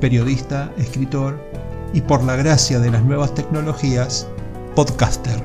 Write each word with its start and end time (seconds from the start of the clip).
periodista, 0.00 0.72
escritor 0.76 1.40
y 1.92 2.00
por 2.00 2.22
la 2.24 2.36
gracia 2.36 2.78
de 2.78 2.90
las 2.90 3.02
nuevas 3.02 3.34
tecnologías, 3.34 4.28
podcaster. 4.74 5.42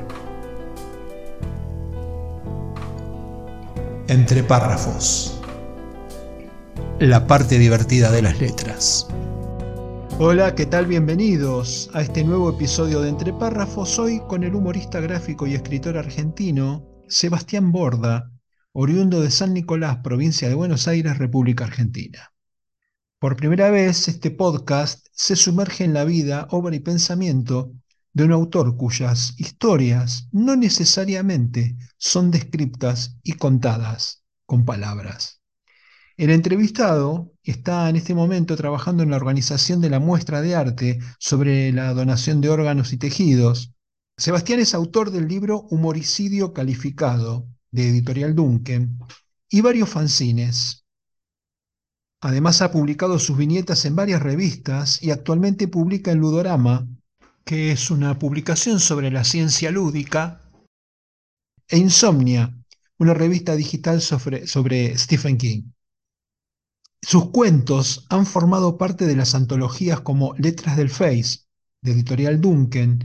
Entre 4.08 4.44
párrafos. 4.44 5.40
La 7.00 7.26
parte 7.27 7.58
divertida 7.58 8.12
de 8.12 8.22
las 8.22 8.40
letras. 8.40 9.08
Hola, 10.20 10.54
¿qué 10.54 10.66
tal? 10.66 10.86
Bienvenidos 10.86 11.90
a 11.94 12.02
este 12.02 12.24
nuevo 12.24 12.49
episodio 12.49 13.02
de 13.02 13.10
Entre 13.10 13.34
párrafos. 13.34 13.98
Hoy 13.98 14.20
con 14.27 14.44
el 14.44 14.54
humorista 14.54 14.99
gráfico 14.99 15.48
y 15.48 15.55
escritor 15.55 15.98
argentino 15.98 16.86
Sebastián 17.08 17.72
Borda, 17.72 18.32
oriundo 18.74 19.22
de 19.22 19.32
San 19.32 19.54
Nicolás, 19.54 19.98
provincia 20.04 20.48
de 20.48 20.55
Buenos 20.55 20.88
Aires, 20.88 21.18
República 21.18 21.66
Argentina. 21.66 22.30
Por 23.22 23.36
primera 23.36 23.70
vez, 23.70 24.08
este 24.08 24.32
podcast 24.32 25.05
se 25.12 25.36
sumerge 25.36 25.84
en 25.84 25.94
la 25.94 26.05
vida, 26.05 26.48
obra 26.50 26.76
y 26.76 26.80
pensamiento 26.80 27.72
de 28.13 28.24
un 28.24 28.32
autor 28.32 28.76
cuyas 28.76 29.36
historias 29.38 30.28
no 30.32 30.55
necesariamente 30.55 31.78
son 32.00 32.32
descriptas 32.32 33.20
y 33.22 33.34
contadas 33.34 34.24
con 34.48 34.66
palabras. 34.66 35.40
El 36.18 36.32
entrevistado 36.32 37.32
está 37.44 37.88
en 37.90 37.98
este 37.98 38.16
momento 38.16 38.55
trabajando 38.55 39.04
en 39.04 39.12
la 39.12 39.18
organización 39.18 39.82
de 39.82 39.91
la 39.91 40.00
muestra 40.00 40.41
de 40.41 40.56
arte 40.56 40.98
sobre 41.20 41.72
la 41.72 41.94
donación 41.94 42.41
de 42.41 42.50
órganos 42.50 42.91
y 42.91 42.98
tejidos. 42.98 43.72
Sebastián 44.18 44.62
es 44.62 44.74
autor 44.74 45.12
del 45.12 45.28
libro 45.28 45.68
Humoricidio 45.70 46.54
Calificado, 46.54 47.48
de 47.70 47.88
Editorial 47.88 48.34
Duncan, 48.34 48.98
y 49.48 49.62
varios 49.62 49.90
fanzines, 49.90 50.80
Además 52.22 52.62
ha 52.62 52.72
publicado 52.72 53.18
sus 53.18 53.36
viñetas 53.36 53.84
en 53.86 53.96
varias 53.96 54.22
revistas 54.22 55.02
y 55.02 55.10
actualmente 55.10 55.68
publica 55.68 56.12
en 56.12 56.20
Ludorama, 56.20 56.88
que 57.44 57.72
es 57.72 57.90
una 57.90 58.20
publicación 58.20 58.80
sobre 58.80 59.10
la 59.10 59.24
ciencia 59.24 59.72
lúdica, 59.72 60.40
e 61.68 61.78
Insomnia, 61.78 62.55
una 63.00 63.16
revista 63.16 63.55
digital 63.55 64.02
sobre, 64.02 64.46
sobre 64.46 64.96
Stephen 64.97 65.38
King. 65.38 65.63
Sus 67.02 67.31
cuentos 67.31 68.06
han 68.09 68.28
formado 68.28 68.78
parte 68.78 69.08
de 69.08 69.16
las 69.16 69.34
antologías 69.34 70.02
como 70.02 70.35
Letras 70.35 70.78
del 70.78 70.91
Face, 70.91 71.40
de 71.81 71.94
Editorial 71.94 72.40
Duncan, 72.40 73.03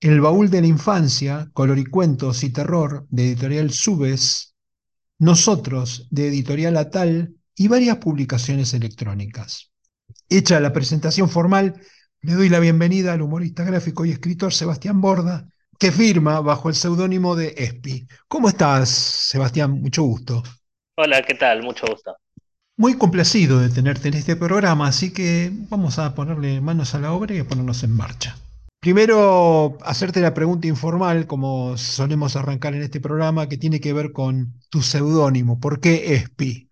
El 0.00 0.22
Baúl 0.22 0.48
de 0.48 0.62
la 0.62 0.66
Infancia, 0.66 1.50
Color 1.52 1.78
y 1.78 1.84
Cuentos 1.84 2.42
y 2.42 2.50
Terror, 2.50 3.06
de 3.10 3.26
Editorial 3.26 3.70
Subes, 3.70 4.54
Nosotros, 5.18 6.08
de 6.10 6.28
Editorial 6.28 6.78
Atal, 6.78 7.36
y 7.60 7.68
varias 7.68 7.98
publicaciones 7.98 8.72
electrónicas. 8.72 9.70
Hecha 10.30 10.58
la 10.60 10.72
presentación 10.72 11.28
formal, 11.28 11.78
le 12.22 12.32
doy 12.32 12.48
la 12.48 12.58
bienvenida 12.58 13.12
al 13.12 13.20
humorista 13.20 13.64
gráfico 13.64 14.06
y 14.06 14.12
escritor 14.12 14.54
Sebastián 14.54 15.02
Borda, 15.02 15.46
que 15.78 15.92
firma 15.92 16.40
bajo 16.40 16.70
el 16.70 16.74
seudónimo 16.74 17.36
de 17.36 17.52
Espi. 17.58 18.08
¿Cómo 18.28 18.48
estás, 18.48 18.88
Sebastián? 18.88 19.72
Mucho 19.72 20.04
gusto. 20.04 20.42
Hola, 20.96 21.20
¿qué 21.20 21.34
tal? 21.34 21.62
Mucho 21.62 21.84
gusto. 21.86 22.16
Muy 22.78 22.94
complacido 22.94 23.60
de 23.60 23.68
tenerte 23.68 24.08
en 24.08 24.14
este 24.14 24.36
programa, 24.36 24.88
así 24.88 25.12
que 25.12 25.52
vamos 25.68 25.98
a 25.98 26.14
ponerle 26.14 26.62
manos 26.62 26.94
a 26.94 27.00
la 27.00 27.12
obra 27.12 27.34
y 27.34 27.40
a 27.40 27.44
ponernos 27.46 27.82
en 27.82 27.94
marcha. 27.94 28.38
Primero, 28.80 29.76
hacerte 29.82 30.22
la 30.22 30.32
pregunta 30.32 30.66
informal, 30.66 31.26
como 31.26 31.76
solemos 31.76 32.36
arrancar 32.36 32.74
en 32.74 32.80
este 32.80 33.00
programa, 33.00 33.50
que 33.50 33.58
tiene 33.58 33.80
que 33.80 33.92
ver 33.92 34.12
con 34.12 34.54
tu 34.70 34.80
seudónimo. 34.80 35.60
¿Por 35.60 35.80
qué 35.80 36.14
Espi? 36.14 36.69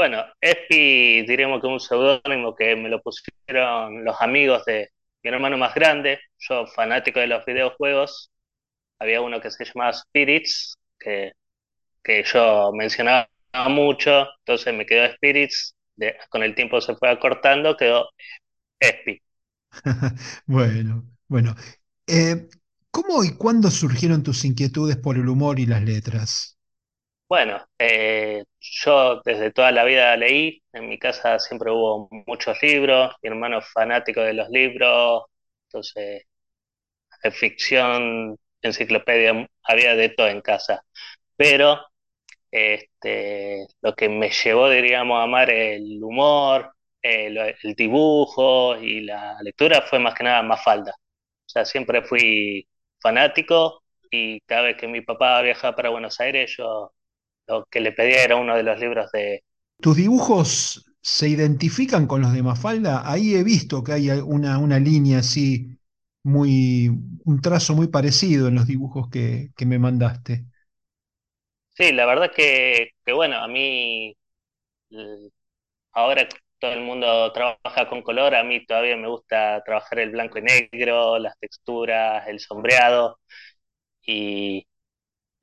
Bueno, 0.00 0.24
Espi 0.40 1.26
diríamos 1.26 1.60
que 1.60 1.66
un 1.66 1.78
seudónimo 1.78 2.54
que 2.56 2.74
me 2.74 2.88
lo 2.88 3.02
pusieron 3.02 4.02
los 4.02 4.16
amigos 4.22 4.64
de 4.64 4.88
mi 5.22 5.28
hermano 5.28 5.58
más 5.58 5.74
grande, 5.74 6.20
yo 6.38 6.66
fanático 6.68 7.20
de 7.20 7.26
los 7.26 7.44
videojuegos, 7.44 8.30
había 8.98 9.20
uno 9.20 9.42
que 9.42 9.50
se 9.50 9.62
llamaba 9.66 9.92
Spirits, 9.92 10.74
que, 10.98 11.32
que 12.02 12.24
yo 12.24 12.72
mencionaba 12.72 13.28
mucho, 13.68 14.26
entonces 14.38 14.72
me 14.72 14.86
quedó 14.86 15.06
Spirits, 15.16 15.74
con 16.30 16.44
el 16.44 16.54
tiempo 16.54 16.80
se 16.80 16.96
fue 16.96 17.10
acortando, 17.10 17.76
quedó 17.76 18.08
Espi. 18.78 19.20
bueno, 20.46 21.04
bueno. 21.28 21.54
Eh, 22.06 22.48
¿Cómo 22.90 23.22
y 23.22 23.36
cuándo 23.36 23.70
surgieron 23.70 24.22
tus 24.22 24.46
inquietudes 24.46 24.96
por 24.96 25.16
el 25.16 25.28
humor 25.28 25.60
y 25.60 25.66
las 25.66 25.82
letras? 25.82 26.56
Bueno, 27.28 27.62
eh, 27.78 28.44
yo 28.60 29.20
desde 29.24 29.52
toda 29.52 29.72
la 29.72 29.84
vida 29.84 30.16
leí, 30.16 30.62
en 30.72 30.88
mi 30.88 30.98
casa 30.98 31.38
siempre 31.38 31.70
hubo 31.70 32.08
muchos 32.26 32.62
libros, 32.62 33.14
mi 33.22 33.28
hermano 33.30 33.60
fanático 33.62 34.20
de 34.22 34.34
los 34.34 34.48
libros, 34.50 35.24
entonces, 35.68 36.24
de 37.22 37.30
ficción, 37.30 38.36
enciclopedia, 38.62 39.48
había 39.64 39.94
de 39.96 40.08
todo 40.10 40.28
en 40.28 40.40
casa. 40.40 40.84
Pero 41.36 41.80
este, 42.50 43.66
lo 43.82 43.94
que 43.94 44.08
me 44.08 44.30
llevó, 44.30 44.70
diríamos, 44.70 45.18
a 45.20 45.24
amar 45.24 45.50
el 45.50 46.02
humor, 46.02 46.72
el, 47.02 47.38
el 47.38 47.74
dibujo 47.76 48.76
y 48.78 49.02
la 49.02 49.38
lectura 49.42 49.82
fue 49.82 49.98
más 50.00 50.14
que 50.14 50.24
nada 50.24 50.42
más 50.42 50.62
falda. 50.64 50.92
O 50.92 51.50
sea, 51.50 51.64
siempre 51.64 52.02
fui 52.04 52.68
fanático 53.00 53.84
y 54.10 54.40
cada 54.42 54.62
vez 54.62 54.76
que 54.78 54.88
mi 54.88 55.02
papá 55.02 55.42
viajaba 55.42 55.76
para 55.76 55.90
Buenos 55.90 56.20
Aires, 56.20 56.54
yo 56.58 56.92
lo 57.50 57.66
que 57.66 57.80
le 57.80 57.92
pedía 57.92 58.24
era 58.24 58.36
uno 58.36 58.56
de 58.56 58.62
los 58.62 58.78
libros 58.78 59.10
de... 59.12 59.42
¿Tus 59.80 59.96
dibujos 59.96 60.84
se 61.00 61.28
identifican 61.28 62.06
con 62.06 62.20
los 62.20 62.32
de 62.32 62.42
Mafalda? 62.42 63.10
Ahí 63.10 63.34
he 63.34 63.42
visto 63.42 63.82
que 63.82 63.92
hay 63.92 64.10
una, 64.10 64.58
una 64.58 64.78
línea 64.78 65.18
así, 65.18 65.78
muy, 66.22 66.90
un 67.24 67.40
trazo 67.40 67.74
muy 67.74 67.88
parecido 67.88 68.48
en 68.48 68.54
los 68.54 68.66
dibujos 68.66 69.08
que, 69.10 69.50
me 69.66 69.78
mandaste. 69.78 70.44
Sí, 71.70 71.92
la 71.92 72.06
verdad 72.06 72.30
que, 72.34 72.90
que 73.04 73.12
bueno, 73.12 73.36
a 73.36 73.48
mí 73.48 74.14
ahora 75.92 76.28
todo 76.58 76.72
el 76.72 76.80
mundo 76.80 77.32
trabaja 77.32 77.88
con 77.88 78.02
color, 78.02 78.34
a 78.34 78.44
mí 78.44 78.64
todavía 78.66 78.96
me 78.96 79.08
gusta 79.08 79.62
trabajar 79.64 79.98
el 80.00 80.10
blanco 80.10 80.38
y 80.38 80.42
negro, 80.42 81.18
las 81.18 81.38
texturas, 81.38 82.26
el 82.28 82.38
sombreado, 82.40 83.18
y, 84.02 84.66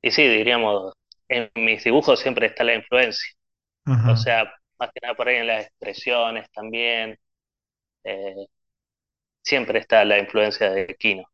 y 0.02 0.10
sí, 0.10 0.28
diríamos, 0.28 0.94
en 1.28 1.50
mis 1.54 1.84
dibujos 1.84 2.20
siempre 2.20 2.46
está 2.46 2.64
la 2.64 2.74
influencia. 2.74 3.32
O 4.10 4.16
sea, 4.16 4.52
más 4.78 4.90
que 4.92 5.00
nada 5.02 5.14
por 5.14 5.28
ahí 5.28 5.36
en 5.36 5.46
las 5.46 5.66
expresiones 5.66 6.50
también. 6.50 7.18
Eh, 8.04 8.46
siempre 9.42 9.78
está 9.78 10.04
la 10.04 10.18
influencia 10.18 10.70
de 10.70 10.94
Kino. 10.98 11.24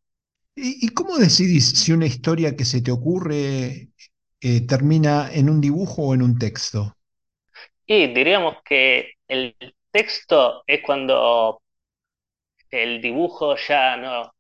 ¿Y, 0.56 0.88
cómo 0.90 1.16
decidís 1.16 1.70
si 1.70 1.92
una 1.92 2.06
historia 2.06 2.54
que 2.54 2.64
se 2.64 2.80
te 2.80 2.92
ocurre 2.92 3.88
eh, 4.40 4.66
termina 4.68 5.28
en 5.32 5.50
un 5.50 5.60
dibujo 5.60 6.02
o 6.02 6.14
en 6.14 6.22
un 6.22 6.38
texto? 6.38 6.96
Y 7.86 8.06
diríamos 8.14 8.58
que 8.64 9.14
el 9.26 9.56
texto 9.90 10.62
es 10.66 10.80
cuando 10.82 11.60
el 12.70 13.00
dibujo 13.02 13.56
ya 13.56 13.96
no 13.96 14.32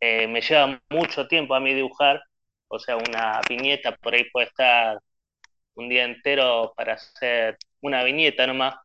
eh, 0.00 0.26
me 0.26 0.40
lleva 0.40 0.80
mucho 0.88 1.28
tiempo 1.28 1.54
a 1.54 1.60
mí 1.60 1.74
dibujar 1.74 2.22
o 2.70 2.80
sea, 2.80 2.96
una 2.98 3.40
viñeta 3.48 3.96
por 3.96 4.14
ahí 4.14 4.24
puede 4.32 4.48
estar 4.48 4.98
un 5.74 5.88
día 5.88 6.04
entero 6.04 6.72
para 6.76 6.94
hacer 6.94 7.58
una 7.82 8.04
viñeta 8.04 8.46
nomás. 8.46 8.76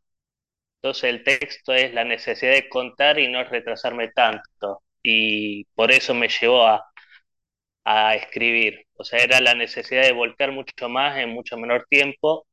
Entonces 0.82 1.04
el 1.10 1.24
texto 1.24 1.74
es 1.74 1.92
la 1.94 2.04
necesidad 2.04 2.52
de 2.52 2.68
contar 2.68 3.18
y 3.18 3.28
no 3.30 3.44
retrasarme 3.44 4.08
tanto. 4.10 4.82
Y 5.02 5.64
por 5.74 5.92
eso 5.92 6.14
me 6.14 6.28
llevó 6.28 6.66
a, 6.66 6.84
a 7.84 8.14
escribir. 8.16 8.86
O 8.96 9.04
sea, 9.04 9.20
era 9.20 9.40
la 9.40 9.54
necesidad 9.54 10.02
de 10.02 10.12
volcar 10.12 10.52
mucho 10.52 10.88
más 10.88 11.18
en 11.18 11.30
mucho 11.30 11.56
menor 11.56 11.86
tiempo 11.88 12.46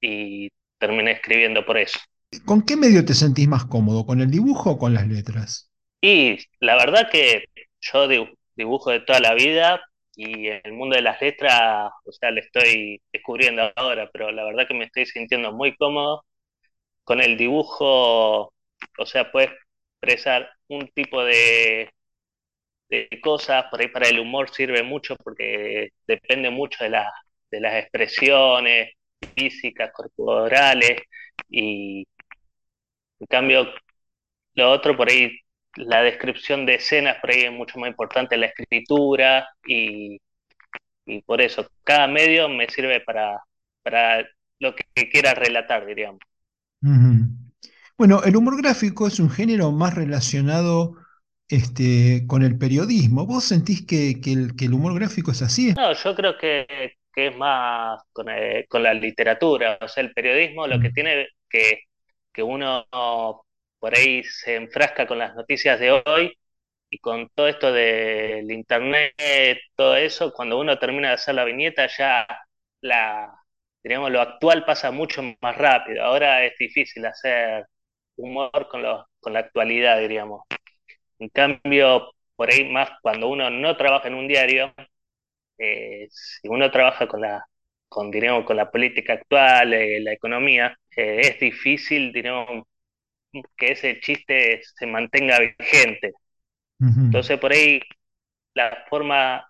y 0.00 0.50
terminé 0.78 1.12
escribiendo 1.12 1.66
por 1.66 1.78
eso. 1.78 2.00
¿Con 2.44 2.62
qué 2.62 2.76
medio 2.76 3.04
te 3.04 3.14
sentís 3.14 3.48
más 3.48 3.64
cómodo? 3.64 4.06
¿Con 4.06 4.20
el 4.20 4.30
dibujo 4.30 4.70
o 4.70 4.78
con 4.78 4.94
las 4.94 5.08
letras? 5.08 5.70
Y 6.00 6.38
la 6.60 6.76
verdad 6.76 7.10
que 7.10 7.44
yo 7.80 8.08
dibujo 8.56 8.90
de 8.90 9.00
toda 9.00 9.20
la 9.20 9.34
vida, 9.34 9.80
y 10.16 10.48
en 10.48 10.60
el 10.64 10.72
mundo 10.74 10.96
de 10.96 11.02
las 11.02 11.20
letras, 11.20 11.90
o 12.04 12.12
sea, 12.12 12.30
le 12.30 12.40
estoy 12.42 13.00
descubriendo 13.12 13.72
ahora, 13.76 14.08
pero 14.12 14.30
la 14.32 14.44
verdad 14.44 14.66
que 14.68 14.74
me 14.74 14.84
estoy 14.84 15.06
sintiendo 15.06 15.52
muy 15.52 15.74
cómodo. 15.76 16.24
Con 17.04 17.20
el 17.20 17.36
dibujo 17.38 18.52
o 18.98 19.06
sea, 19.06 19.30
puedes 19.32 19.50
expresar 20.00 20.50
un 20.68 20.88
tipo 20.90 21.24
de, 21.24 21.90
de 22.88 23.08
cosas, 23.22 23.64
por 23.70 23.80
ahí 23.80 23.88
para 23.88 24.08
el 24.08 24.20
humor 24.20 24.50
sirve 24.54 24.82
mucho 24.82 25.16
porque 25.16 25.90
depende 26.06 26.50
mucho 26.50 26.84
de, 26.84 26.90
de 27.50 27.60
las 27.60 27.74
expresiones 27.76 28.90
físicas, 29.36 29.92
corporales, 29.94 31.00
y 31.48 32.06
en 33.20 33.26
cambio, 33.26 33.66
lo 34.54 34.72
otro 34.72 34.96
por 34.96 35.10
ahí, 35.10 35.30
la 35.76 36.02
descripción 36.02 36.66
de 36.66 36.76
escenas 36.76 37.16
por 37.20 37.30
ahí 37.30 37.42
es 37.42 37.52
mucho 37.52 37.78
más 37.78 37.88
importante, 37.88 38.36
la 38.36 38.46
escritura, 38.46 39.48
y, 39.66 40.20
y 41.06 41.22
por 41.22 41.40
eso, 41.40 41.66
cada 41.84 42.06
medio 42.06 42.48
me 42.48 42.68
sirve 42.68 43.00
para, 43.00 43.42
para 43.82 44.26
lo 44.58 44.74
que 44.74 45.10
quiera 45.10 45.34
relatar, 45.34 45.86
diríamos. 45.86 46.20
Bueno, 47.96 48.22
el 48.24 48.36
humor 48.36 48.60
gráfico 48.60 49.06
es 49.06 49.20
un 49.20 49.30
género 49.30 49.70
más 49.70 49.94
relacionado 49.94 50.96
este, 51.48 52.26
con 52.26 52.42
el 52.42 52.58
periodismo. 52.58 53.26
¿Vos 53.26 53.44
sentís 53.44 53.86
que, 53.86 54.20
el, 54.24 54.74
humor 54.74 54.94
gráfico 54.94 55.30
es 55.32 55.42
así? 55.42 55.72
No, 55.74 55.92
yo 55.92 56.14
creo 56.14 56.36
que, 56.38 56.66
es 57.14 57.36
más 57.36 58.00
eh, 58.26 58.66
con, 58.68 58.82
la 58.82 58.94
literatura. 58.94 59.78
O 59.80 59.88
sea, 59.88 60.02
el 60.02 60.12
periodismo 60.12 60.66
lo 60.66 60.80
que 60.80 60.90
tiene 60.90 61.28
que, 61.48 61.82
que 62.32 62.42
uno 62.42 62.86
por 63.82 63.96
ahí 63.98 64.24
se 64.24 64.56
enfrasca 64.56 65.08
con 65.08 65.18
las 65.20 65.36
noticias 65.36 65.80
de 65.80 65.92
hoy 65.92 66.38
y 66.90 66.98
con 67.00 67.28
todo 67.30 67.48
esto 67.48 67.72
del 67.72 68.50
internet, 68.52 69.14
todo 69.76 69.96
eso, 69.96 70.32
cuando 70.34 70.60
uno 70.60 70.78
termina 70.80 71.08
de 71.10 71.14
hacer 71.16 71.34
la 71.36 71.44
viñeta 71.44 71.88
ya 71.88 72.26
la, 72.82 73.32
digamos, 73.82 74.10
lo 74.12 74.20
actual 74.20 74.64
pasa 74.64 74.90
mucho 74.92 75.22
más 75.40 75.56
rápido. 75.58 76.04
Ahora 76.04 76.44
es 76.44 76.54
difícil 76.58 77.06
hacer 77.06 77.66
humor 78.16 78.68
con, 78.70 78.82
con 79.20 79.32
la 79.34 79.40
actualidad, 79.40 80.00
diríamos. 80.00 80.42
En 81.20 81.28
cambio, 81.30 82.12
por 82.36 82.50
ahí 82.52 82.68
más 82.70 82.90
cuando 83.02 83.28
uno 83.28 83.50
no 83.50 83.76
trabaja 83.76 84.08
en 84.08 84.14
un 84.14 84.28
diario, 84.28 84.74
eh, 85.58 86.08
si 86.10 86.48
uno 86.48 86.70
trabaja 86.70 87.06
con 87.08 87.20
la, 87.20 87.44
con, 87.88 88.10
diríamos, 88.10 88.44
con 88.44 88.56
la 88.56 88.70
política 88.70 89.14
actual, 89.14 89.72
eh, 89.74 90.00
la 90.00 90.12
economía, 90.12 90.76
eh, 90.96 91.20
es 91.22 91.40
difícil, 91.40 92.12
diríamos, 92.12 92.64
que 93.56 93.72
ese 93.72 94.00
chiste 94.00 94.62
se 94.62 94.86
mantenga 94.86 95.38
vigente. 95.40 96.12
Entonces, 97.06 97.38
por 97.38 97.52
ahí, 97.52 97.80
la 98.54 98.84
forma, 98.88 99.46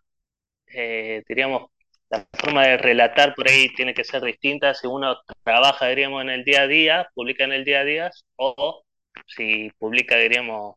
diríamos, 1.29 1.71
la 2.11 2.27
forma 2.39 2.67
de 2.67 2.77
relatar 2.79 3.35
por 3.35 3.49
ahí 3.49 3.69
tiene 3.75 3.95
que 3.95 4.05
ser 4.05 4.23
distinta 4.23 4.75
si 4.75 4.87
uno 4.87 5.17
trabaja, 5.45 5.89
diríamos, 5.89 6.23
en 6.23 6.31
el 6.31 6.45
día 6.45 6.63
a 6.63 6.67
día, 6.67 7.09
publica 7.15 7.45
en 7.45 7.53
el 7.53 7.65
día 7.65 7.81
a 7.81 7.85
día, 7.85 8.11
o 8.37 8.85
si 9.27 9.71
publica, 9.79 10.17
diríamos, 10.17 10.77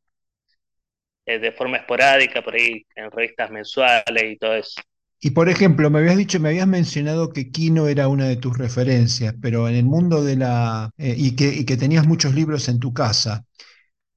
eh, 1.25 1.39
de 1.39 1.51
forma 1.51 1.77
esporádica, 1.77 2.41
por 2.43 2.55
ahí 2.55 2.85
en 2.95 3.11
revistas 3.11 3.49
mensuales 3.51 4.23
y 4.23 4.37
todo 4.37 4.55
eso. 4.55 4.81
Y 5.19 5.31
por 5.31 5.49
ejemplo, 5.49 5.89
me 5.89 5.99
habías 5.99 6.17
dicho, 6.17 6.39
me 6.39 6.49
habías 6.49 6.67
mencionado 6.67 7.31
que 7.31 7.51
Kino 7.51 7.87
era 7.87 8.07
una 8.07 8.25
de 8.25 8.35
tus 8.35 8.57
referencias, 8.57 9.33
pero 9.41 9.67
en 9.67 9.75
el 9.75 9.85
mundo 9.85 10.23
de 10.23 10.35
la... 10.35 10.91
Eh, 10.97 11.15
y, 11.17 11.35
que, 11.35 11.47
y, 11.47 11.65
que, 11.65 11.77
tenías 11.77 12.05
muchos 12.05 12.35
libros 12.35 12.69
en 12.69 12.79
tu 12.79 12.93
casa. 12.93 13.45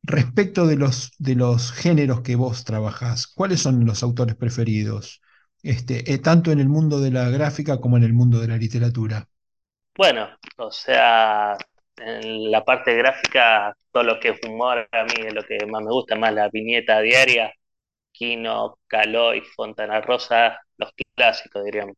Respecto 0.02 0.66
de 0.66 0.76
los, 0.76 1.12
de 1.18 1.34
los 1.34 1.72
géneros 1.72 2.22
que 2.22 2.36
vos 2.36 2.64
trabajás, 2.64 3.26
¿cuáles 3.26 3.60
son 3.60 3.84
los 3.84 4.02
autores 4.02 4.36
preferidos? 4.36 5.20
Este, 5.62 6.12
eh, 6.12 6.18
tanto 6.18 6.52
en 6.52 6.60
el 6.60 6.68
mundo 6.68 7.00
de 7.00 7.10
la 7.10 7.28
gráfica 7.30 7.80
como 7.80 7.96
en 7.96 8.04
el 8.04 8.12
mundo 8.12 8.40
de 8.40 8.48
la 8.48 8.56
literatura. 8.56 9.28
Bueno, 9.96 10.28
o 10.56 10.70
sea, 10.70 11.56
en 11.96 12.50
la 12.50 12.64
parte 12.64 12.94
gráfica, 12.94 13.76
todo 13.92 14.04
lo 14.04 14.20
que 14.20 14.30
es 14.30 14.40
humor 14.46 14.88
a 14.92 15.04
mí 15.04 15.26
es 15.26 15.34
lo 15.34 15.42
que 15.42 15.58
más 15.66 15.82
me 15.82 15.90
gusta, 15.90 16.16
más 16.16 16.32
la 16.32 16.48
viñeta 16.48 17.00
diaria, 17.00 17.52
Kino, 18.12 18.78
Caloy, 18.86 19.42
Fontana 19.56 20.00
Rosa, 20.00 20.60
los 21.18 21.26
clásicos, 21.26 21.64
diríamos. 21.64 21.96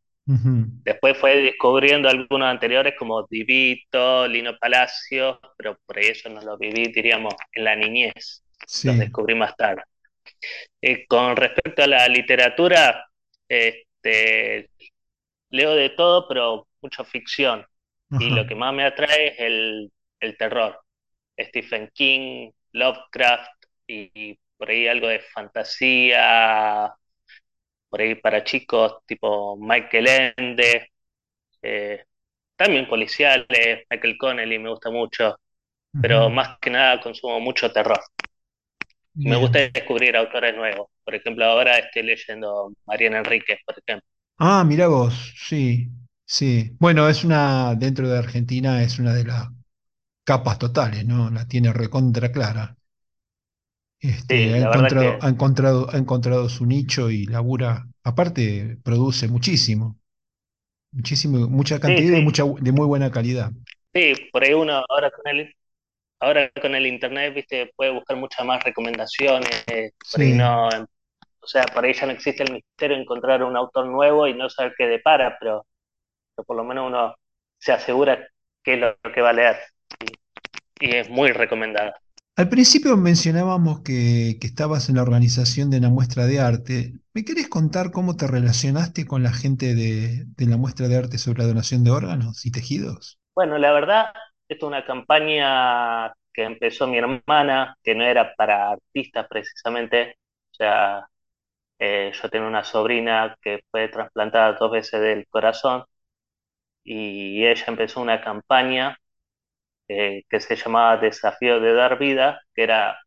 Después 0.84 1.18
fue 1.18 1.42
descubriendo 1.42 2.08
algunos 2.08 2.48
anteriores 2.48 2.94
como 2.96 3.26
Divito, 3.28 4.28
Lino 4.28 4.56
Palacio, 4.58 5.40
pero 5.56 5.76
por 5.84 5.98
eso 5.98 6.28
no 6.28 6.40
lo 6.40 6.56
viví, 6.56 6.92
diríamos, 6.92 7.34
en 7.52 7.64
la 7.64 7.74
niñez. 7.74 8.44
Los 8.84 8.98
descubrí 8.98 9.34
más 9.34 9.56
tarde. 9.56 9.82
Eh, 10.80 11.04
con 11.06 11.36
respecto 11.36 11.82
a 11.82 11.86
la 11.88 12.06
literatura, 12.06 13.06
este, 13.48 14.70
leo 15.50 15.74
de 15.74 15.90
todo, 15.90 16.28
pero 16.28 16.68
mucha 16.80 17.04
ficción. 17.04 17.66
Y 18.18 18.30
lo 18.30 18.44
que 18.46 18.56
más 18.56 18.74
me 18.74 18.84
atrae 18.84 19.28
es 19.28 19.40
el, 20.20 20.36
terror. 20.36 20.80
Stephen 21.38 21.90
King, 21.94 22.50
Lovecraft 22.72 23.66
y, 23.86 24.38
por 24.56 24.68
ahí 24.68 24.88
algo 24.88 25.08
de 25.08 25.20
fantasía, 25.20 26.92
por 27.90 28.02
ahí 28.02 28.16
para 28.16 28.44
chicos 28.44 29.04
tipo 29.06 29.56
Michael 29.58 30.08
Ende, 30.38 30.92
eh, 31.62 32.04
también 32.56 32.88
policiales, 32.88 33.86
Michael 33.90 34.18
Connelly 34.18 34.58
me 34.60 34.70
gusta 34.70 34.90
mucho, 34.90 35.36
pero 36.00 36.30
más 36.30 36.58
que 36.60 36.70
nada 36.70 37.00
consumo 37.02 37.40
mucho 37.40 37.72
terror. 37.72 38.00
Me 39.24 39.36
gusta 39.36 39.60
descubrir 39.60 40.14
autores 40.14 40.54
nuevos. 40.54 40.88
Por 41.04 41.14
ejemplo, 41.14 41.44
ahora 41.46 41.78
estoy 41.78 42.02
leyendo 42.02 42.72
Mariana 42.86 43.18
Enríquez, 43.18 43.58
por 43.64 43.74
ejemplo. 43.78 44.06
Ah, 44.38 44.64
mira 44.64 44.88
vos, 44.88 45.34
sí. 45.48 45.88
Sí, 46.24 46.76
bueno, 46.80 47.08
es 47.08 47.24
una, 47.24 47.74
dentro 47.76 48.08
de 48.08 48.18
Argentina 48.18 48.82
es 48.82 48.98
una 48.98 49.12
de 49.14 49.24
las 49.24 49.48
capas 50.24 50.58
totales, 50.58 51.06
¿no? 51.06 51.30
La 51.30 51.46
tiene 51.48 51.72
recontra 51.72 52.32
clara. 52.32 52.76
Este, 54.00 54.54
ha 54.54 54.58
encontrado, 54.58 55.18
ha 55.20 55.28
encontrado, 55.28 55.90
ha 55.92 55.98
encontrado 55.98 56.48
su 56.48 56.64
nicho 56.66 57.10
y 57.10 57.26
labura, 57.26 57.86
aparte 58.02 58.78
produce 58.82 59.28
muchísimo, 59.28 59.98
muchísimo, 60.90 61.48
mucha 61.48 61.78
cantidad 61.78 62.16
y 62.16 62.22
mucha, 62.22 62.44
de 62.60 62.72
muy 62.72 62.86
buena 62.86 63.10
calidad. 63.10 63.50
Sí, 63.92 64.14
por 64.32 64.44
ahí 64.44 64.54
uno 64.54 64.84
ahora 64.88 65.10
con 65.10 65.26
el, 65.26 65.54
ahora 66.18 66.50
con 66.60 66.74
el 66.74 66.86
internet, 66.86 67.34
viste, 67.34 67.70
puede 67.76 67.90
buscar 67.92 68.16
muchas 68.16 68.46
más 68.46 68.64
recomendaciones, 68.64 69.64
por 70.10 70.20
ahí 70.20 70.32
no, 70.32 70.68
o 71.42 71.46
sea, 71.46 71.64
por 71.64 71.84
ahí 71.84 71.94
ya 71.94 72.06
no 72.06 72.12
existe 72.12 72.42
el 72.42 72.52
misterio 72.52 72.96
de 72.96 73.02
encontrar 73.02 73.42
un 73.42 73.56
autor 73.56 73.86
nuevo 73.86 74.26
y 74.26 74.34
no 74.34 74.48
saber 74.50 74.74
qué 74.76 74.86
depara, 74.86 75.36
pero 75.38 75.66
por 76.46 76.56
lo 76.56 76.64
menos 76.64 76.86
uno 76.86 77.14
se 77.58 77.72
asegura 77.72 78.28
qué 78.62 78.74
es 78.74 78.80
lo 78.80 78.96
que 79.12 79.20
va 79.20 79.30
a 79.30 79.34
leer. 79.34 79.56
Y, 80.80 80.96
es 80.96 81.10
muy 81.10 81.30
recomendada. 81.32 82.00
Al 82.40 82.48
principio 82.48 82.96
mencionábamos 82.96 83.82
que, 83.82 84.38
estabas 84.40 84.88
en 84.88 84.96
la 84.96 85.02
organización 85.02 85.68
de 85.68 85.76
una 85.76 85.90
muestra 85.90 86.24
de 86.24 86.40
arte. 86.40 86.94
¿Me 87.12 87.22
querés 87.22 87.50
contar 87.50 87.90
cómo 87.90 88.16
te 88.16 88.26
relacionaste 88.26 89.06
con 89.06 89.22
la 89.22 89.30
gente 89.30 89.74
de, 89.74 90.24
la 90.38 90.56
muestra 90.56 90.88
de 90.88 90.96
arte 90.96 91.18
sobre 91.18 91.40
la 91.42 91.48
donación 91.48 91.84
de 91.84 91.90
órganos 91.90 92.46
y 92.46 92.50
tejidos? 92.50 93.20
Bueno, 93.34 93.58
la 93.58 93.72
verdad, 93.72 94.06
esto 94.48 94.64
es 94.64 94.68
una 94.70 94.86
campaña 94.86 96.14
que 96.32 96.44
empezó 96.44 96.86
mi 96.86 96.96
hermana, 96.96 97.76
que 97.82 97.94
no 97.94 98.04
era 98.04 98.34
para 98.34 98.70
artistas 98.70 99.26
precisamente. 99.28 100.16
O 100.50 100.54
sea, 100.54 101.10
eh, 101.78 102.10
yo 102.22 102.30
tengo 102.30 102.46
una 102.46 102.64
sobrina 102.64 103.36
que 103.42 103.60
fue 103.70 103.88
trasplantada 103.88 104.54
dos 104.54 104.70
veces 104.70 104.98
del 104.98 105.26
corazón 105.28 105.84
y 106.82 107.44
ella 107.44 107.64
empezó 107.68 108.00
una 108.00 108.22
campaña 108.22 108.96
eh, 109.90 110.24
que 110.30 110.40
se 110.40 110.56
llamaba 110.56 110.98
Desafío 110.98 111.60
de 111.60 111.74
Dar 111.74 111.98
Vida, 111.98 112.42
que 112.54 112.64
era 112.64 113.00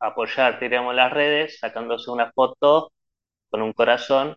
apoyar, 0.00 0.60
diríamos, 0.60 0.94
las 0.94 1.12
redes, 1.12 1.58
sacándose 1.60 2.10
una 2.10 2.32
foto 2.32 2.92
con 3.50 3.62
un 3.62 3.72
corazón, 3.74 4.36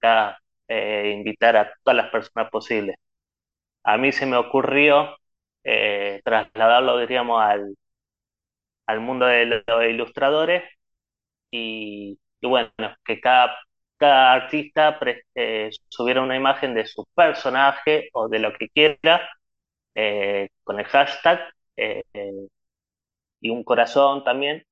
para 0.00 0.38
eh, 0.68 1.12
invitar 1.16 1.56
a 1.56 1.72
todas 1.82 1.96
las 1.96 2.10
personas 2.10 2.50
posibles. 2.50 2.96
A 3.84 3.98
mí 3.98 4.12
se 4.12 4.26
me 4.26 4.36
ocurrió 4.36 5.16
eh, 5.64 6.20
trasladarlo, 6.24 6.98
diríamos, 6.98 7.42
al, 7.42 7.76
al 8.86 9.00
mundo 9.00 9.26
de 9.26 9.46
los 9.46 9.84
ilustradores 9.88 10.64
y, 11.50 12.18
bueno, 12.42 12.70
que 13.04 13.20
cada 13.20 13.56
cada 13.98 14.32
artista 14.34 14.98
subiera 15.88 16.22
una 16.22 16.36
imagen 16.36 16.74
de 16.74 16.86
su 16.86 17.04
personaje 17.14 18.08
o 18.14 18.28
de 18.28 18.38
lo 18.40 18.52
que 18.54 18.68
quiera 18.70 19.28
eh, 19.94 20.48
con 20.64 20.78
el 20.78 20.86
hashtag 20.86 21.40
eh, 21.76 22.02
y 23.40 23.50
un 23.50 23.64
corazón 23.64 24.24
también 24.24 24.64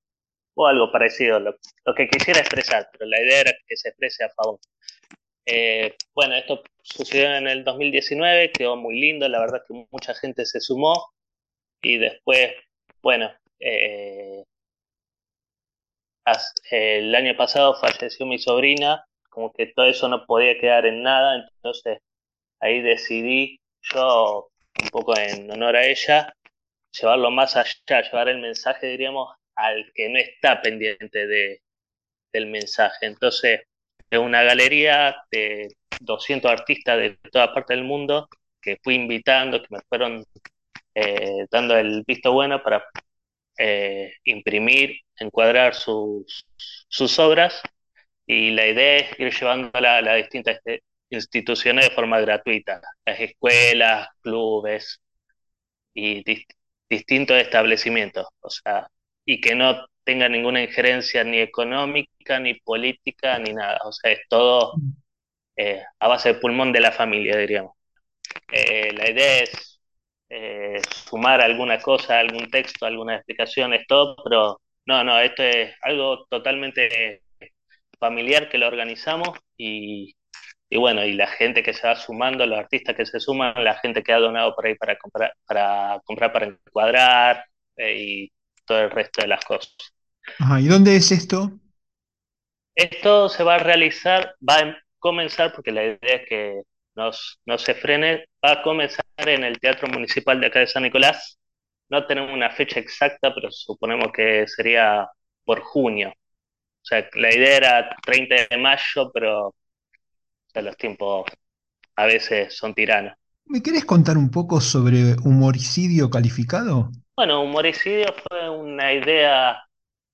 o 0.55 0.67
algo 0.67 0.91
parecido, 0.91 1.39
lo, 1.41 1.55
que 1.97 2.09
quisiera 2.09 2.41
expresar, 2.41 2.89
pero 2.93 3.07
la 3.09 3.21
idea 3.21 3.41
era 3.43 3.53
que 3.67 3.77
se 3.77 3.91
exprese 3.91 4.25
a 4.25 4.31
favor. 4.31 4.59
bueno, 6.15 6.35
esto 6.35 6.63
sucedió 6.83 7.35
en 7.37 7.47
el 7.47 7.65
2019, 7.65 8.53
quedó 8.53 8.77
muy 8.77 8.99
lindo, 9.01 9.29
la 9.29 9.41
verdad 9.41 9.63
que 9.67 9.87
mucha 9.91 10.15
gente 10.15 10.45
se 10.47 10.61
sumó 10.61 11.13
y 11.83 11.99
después, 11.99 12.55
bueno, 13.03 13.33
el 16.71 17.15
año 17.15 17.37
pasado 17.37 17.75
falleció 17.81 18.27
mi 18.27 18.39
sobrina 18.39 19.05
como 19.39 19.53
que 19.53 19.67
todo 19.67 19.87
eso 19.87 20.09
no 20.09 20.27
podía 20.27 20.59
quedar 20.59 20.85
en 20.85 21.03
nada, 21.03 21.37
entonces 21.37 22.01
ahí 22.61 22.81
decidí 22.81 23.61
yo, 23.83 24.48
un 24.82 24.88
poco 24.90 25.18
en 25.18 25.50
honor 25.50 25.76
a 25.76 25.87
ella, 25.87 26.35
llevarlo 26.92 27.30
más 27.30 27.56
allá, 27.56 28.02
llevar 28.02 28.28
el 28.28 28.38
mensaje, 28.38 28.87
diríamos, 28.88 29.35
al 29.54 29.90
que 29.94 30.08
no 30.08 30.18
está 30.18 30.62
pendiente 30.62 31.26
de, 31.26 31.62
del 32.32 32.47
mensaje. 32.47 33.06
Entonces, 33.06 33.62
es 34.11 34.18
una 34.18 34.42
galería 34.42 35.16
de 35.30 35.68
200 36.00 36.50
artistas 36.50 36.99
de 36.99 37.18
toda 37.30 37.52
parte 37.52 37.75
del 37.75 37.85
mundo 37.85 38.28
que 38.61 38.78
fui 38.82 38.94
invitando, 38.94 39.61
que 39.61 39.68
me 39.70 39.80
fueron 39.88 40.25
eh, 40.94 41.47
dando 41.50 41.76
el 41.76 42.02
visto 42.06 42.32
bueno 42.32 42.62
para 42.62 42.85
eh, 43.58 44.14
imprimir, 44.25 45.00
encuadrar 45.18 45.75
sus, 45.75 46.44
sus 46.88 47.18
obras 47.18 47.62
y 48.26 48.50
la 48.50 48.66
idea 48.66 48.97
es 48.99 49.20
ir 49.20 49.32
llevándola 49.32 49.99
a 49.99 50.02
las 50.02 50.16
distintas 50.16 50.61
instituciones 51.11 51.88
de 51.88 51.95
forma 51.95 52.21
gratuita, 52.21 52.81
las 53.05 53.21
escuelas, 53.21 54.09
clubes 54.21 55.00
y 55.95 56.25
distintos 56.88 57.37
establecimientos, 57.38 58.27
o 58.41 58.50
sea, 58.50 58.88
y 59.25 59.41
que 59.41 59.55
no 59.55 59.87
tenga 60.05 60.29
ninguna 60.29 60.62
injerencia 60.62 61.25
ni 61.25 61.38
económica, 61.38 62.41
ni 62.41 62.55
política, 62.55 63.38
ni 63.38 63.53
nada, 63.53 63.79
o 63.85 63.93
sea, 63.93 64.12
es 64.12 64.21
todo 64.29 64.75
eh, 65.57 65.83
a 66.00 66.09
base 66.09 66.35
de 66.35 66.41
pulmón 66.41 66.73
de 66.73 66.81
la 66.81 66.93
familia, 66.93 67.37
diríamos. 67.37 67.73
Eh, 68.53 68.93
la 68.95 69.11
idea 69.11 69.43
es 69.43 69.81
eh, 70.31 70.81
sumar 71.07 71.41
alguna 71.41 71.81
cosa, 71.81 72.19
algún 72.19 72.50
texto, 72.50 72.87
algunas 72.87 73.17
explicaciones, 73.19 73.87
todo, 73.88 74.17
pero 74.25 74.61
no, 74.87 75.05
no, 75.05 75.19
esto 75.21 75.43
es 75.43 75.75
algo 75.83 76.27
totalmente 76.31 77.23
familiar 77.99 78.49
que 78.49 78.59
lo 78.59 78.69
organizamos 78.69 79.38
y, 79.57 80.15
y 80.71 80.77
bueno, 80.79 81.05
y 81.05 81.15
la 81.15 81.27
gente 81.27 81.63
que 81.63 81.73
se 81.73 81.87
va 81.87 81.97
sumando, 81.97 82.47
los 82.47 82.59
artistas 82.59 82.95
que 82.97 83.07
se 83.07 83.21
suman, 83.21 83.55
la 83.65 83.79
gente 83.79 84.03
que 84.03 84.13
ha 84.13 84.19
donado 84.19 84.55
por 84.55 84.67
ahí 84.67 84.75
para 84.75 84.97
comprar, 84.99 85.33
para 85.47 86.01
comprar 86.05 86.33
para 86.33 86.47
encuadrar 86.47 87.45
eh, 87.77 87.95
y 87.99 88.33
todo 88.67 88.81
el 88.81 88.91
resto 88.91 89.23
de 89.23 89.29
las 89.29 89.45
cosas. 89.45 89.75
Ajá, 90.39 90.61
¿y 90.61 90.67
dónde 90.67 90.97
es 90.97 91.11
esto? 91.11 91.53
Esto 92.75 93.29
se 93.29 93.43
va 93.45 93.57
a 93.57 93.59
realizar, 93.59 94.35
va 94.47 94.59
a 94.59 94.79
comenzar, 94.99 95.53
porque 95.53 95.73
la 95.73 95.85
idea 95.85 95.99
es 96.03 96.29
que 96.29 96.63
nos, 96.95 97.41
no 97.47 97.59
se 97.59 97.75
frene, 97.75 98.27
va 98.45 98.53
a 98.53 98.63
comenzar 98.63 99.05
en 99.17 99.45
el 99.45 99.59
Teatro 99.59 99.89
Municipal 99.89 100.41
de 100.41 100.47
acá 100.49 100.61
de 100.61 100.67
San 100.67 100.83
Nicolás. 100.83 101.39
No 101.89 102.07
tenemos 102.07 102.33
una 102.33 102.51
fecha 102.51 102.79
exacta, 102.81 103.35
pero 103.35 103.51
suponemos 103.51 104.13
que 104.13 104.47
sería 104.47 105.09
por 105.45 105.61
junio. 105.63 106.11
O 106.11 106.85
sea, 106.89 107.09
la 107.15 107.35
idea 107.35 107.57
era 107.57 107.97
30 108.05 108.47
de 108.51 108.57
mayo, 108.59 109.11
pero 109.13 109.55
los 110.55 110.76
tiempos 110.76 111.25
a 111.97 112.07
veces 112.07 112.57
son 112.57 112.75
tiranos. 112.75 113.14
¿Me 113.47 113.62
querés 113.62 113.85
contar 113.85 114.19
un 114.19 114.31
poco 114.31 114.61
sobre 114.61 115.14
humoricidio 115.25 116.11
calificado? 116.11 116.90
Bueno, 117.17 117.43
humoricidio 117.43 118.14
fue 118.28 118.49
una 118.49 118.93
idea, 118.93 119.59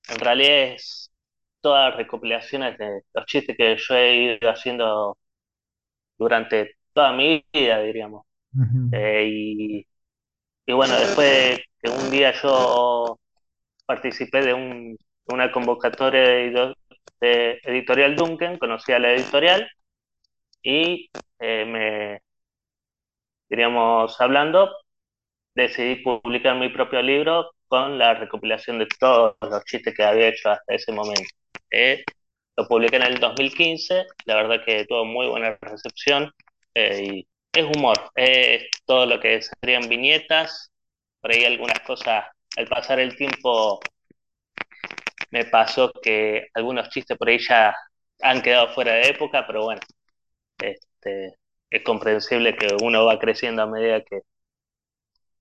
en 0.08 0.18
realidad 0.18 0.74
es 0.74 1.10
todas 1.60 1.90
las 1.90 1.98
recopilaciones 1.98 2.78
de 2.78 3.02
los 3.12 3.26
chistes 3.26 3.56
que 3.56 3.76
yo 3.76 3.94
he 3.94 4.36
ido 4.36 4.50
haciendo 4.50 5.18
durante 6.18 6.76
toda 6.92 7.12
mi 7.12 7.44
vida, 7.52 7.80
diríamos. 7.82 8.24
Eh, 8.92 9.26
y, 9.28 9.86
y, 10.66 10.72
bueno, 10.72 10.96
después 10.98 11.60
que 11.82 11.90
un 11.90 12.10
día 12.10 12.32
yo 12.42 13.18
participé 13.86 14.42
de 14.42 14.54
un, 14.54 14.98
una 15.26 15.52
convocatoria 15.52 16.20
de, 16.22 16.74
de 17.20 17.60
Editorial 17.64 18.16
Duncan, 18.16 18.58
conocí 18.58 18.92
a 18.92 18.98
la 18.98 19.12
editorial 19.12 19.68
y 20.64 21.10
eh, 21.40 21.64
me, 21.66 22.22
diríamos, 23.48 24.20
hablando, 24.20 24.70
decidí 25.54 25.96
publicar 25.96 26.56
mi 26.56 26.68
propio 26.70 27.02
libro 27.02 27.52
con 27.68 27.98
la 27.98 28.14
recopilación 28.14 28.78
de 28.78 28.86
todos 29.00 29.36
los 29.42 29.64
chistes 29.64 29.94
que 29.96 30.04
había 30.04 30.28
hecho 30.28 30.50
hasta 30.50 30.74
ese 30.74 30.92
momento. 30.92 31.30
Eh, 31.70 32.04
lo 32.56 32.66
publiqué 32.68 32.96
en 32.96 33.02
el 33.04 33.20
2015, 33.20 34.06
la 34.26 34.36
verdad 34.36 34.64
que 34.64 34.84
tuvo 34.86 35.04
muy 35.04 35.26
buena 35.28 35.58
recepción 35.60 36.32
eh, 36.74 37.04
y 37.04 37.28
es 37.52 37.64
humor, 37.76 37.96
es 38.16 38.68
todo 38.86 39.06
lo 39.06 39.20
que 39.20 39.40
serían 39.42 39.88
viñetas, 39.88 40.72
por 41.20 41.32
ahí 41.32 41.44
algunas 41.44 41.80
cosas, 41.80 42.26
al 42.56 42.66
pasar 42.68 43.00
el 43.00 43.16
tiempo 43.16 43.80
me 45.30 45.44
pasó 45.46 45.92
que 46.02 46.48
algunos 46.54 46.88
chistes 46.90 47.16
por 47.18 47.28
ahí 47.28 47.38
ya 47.38 47.74
han 48.22 48.42
quedado 48.42 48.72
fuera 48.74 48.94
de 48.94 49.08
época, 49.08 49.46
pero 49.46 49.64
bueno, 49.64 49.80
este, 50.58 51.36
es 51.70 51.82
comprensible 51.82 52.56
que 52.56 52.68
uno 52.82 53.04
va 53.04 53.18
creciendo 53.18 53.62
a 53.62 53.66
medida 53.66 54.02
que, 54.02 54.20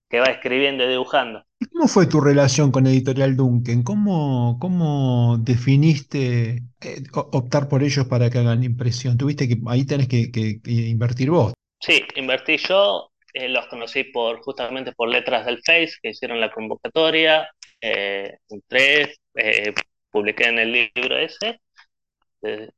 que 0.10 0.20
va 0.20 0.26
escribiendo 0.28 0.84
y 0.84 0.90
dibujando. 0.90 1.44
¿Cómo 1.72 1.88
fue 1.88 2.08
tu 2.08 2.22
relación 2.22 2.72
con 2.72 2.88
Editorial 2.88 3.36
Duncan? 3.36 3.84
¿Cómo, 3.84 4.58
cómo 4.60 5.38
definiste 5.40 6.64
eh, 6.82 7.04
optar 7.14 7.68
por 7.70 7.84
ellos 7.84 8.06
para 8.08 8.30
que 8.30 8.40
hagan 8.40 8.64
impresión? 8.64 9.18
Tuviste 9.18 9.48
que 9.48 9.58
ahí 9.68 9.86
tenés 9.86 10.08
que, 10.08 10.60
invertir 10.66 11.30
vos. 11.30 11.54
Sí, 11.80 12.04
invertí 12.16 12.58
yo, 12.58 13.12
eh, 13.34 13.50
los 13.50 13.68
conocí 13.68 14.06
por 14.06 14.42
justamente 14.42 14.92
por 14.94 15.10
letras 15.10 15.46
del 15.46 15.62
Face 15.66 15.94
que 16.02 16.10
hicieron 16.10 16.40
la 16.40 16.52
convocatoria, 16.52 17.50
eh, 17.82 18.38
entré, 18.50 19.16
eh, 19.36 19.74
publiqué 20.10 20.48
en 20.48 20.60
el 20.60 20.72
libro 20.72 21.18
ese 21.18 21.60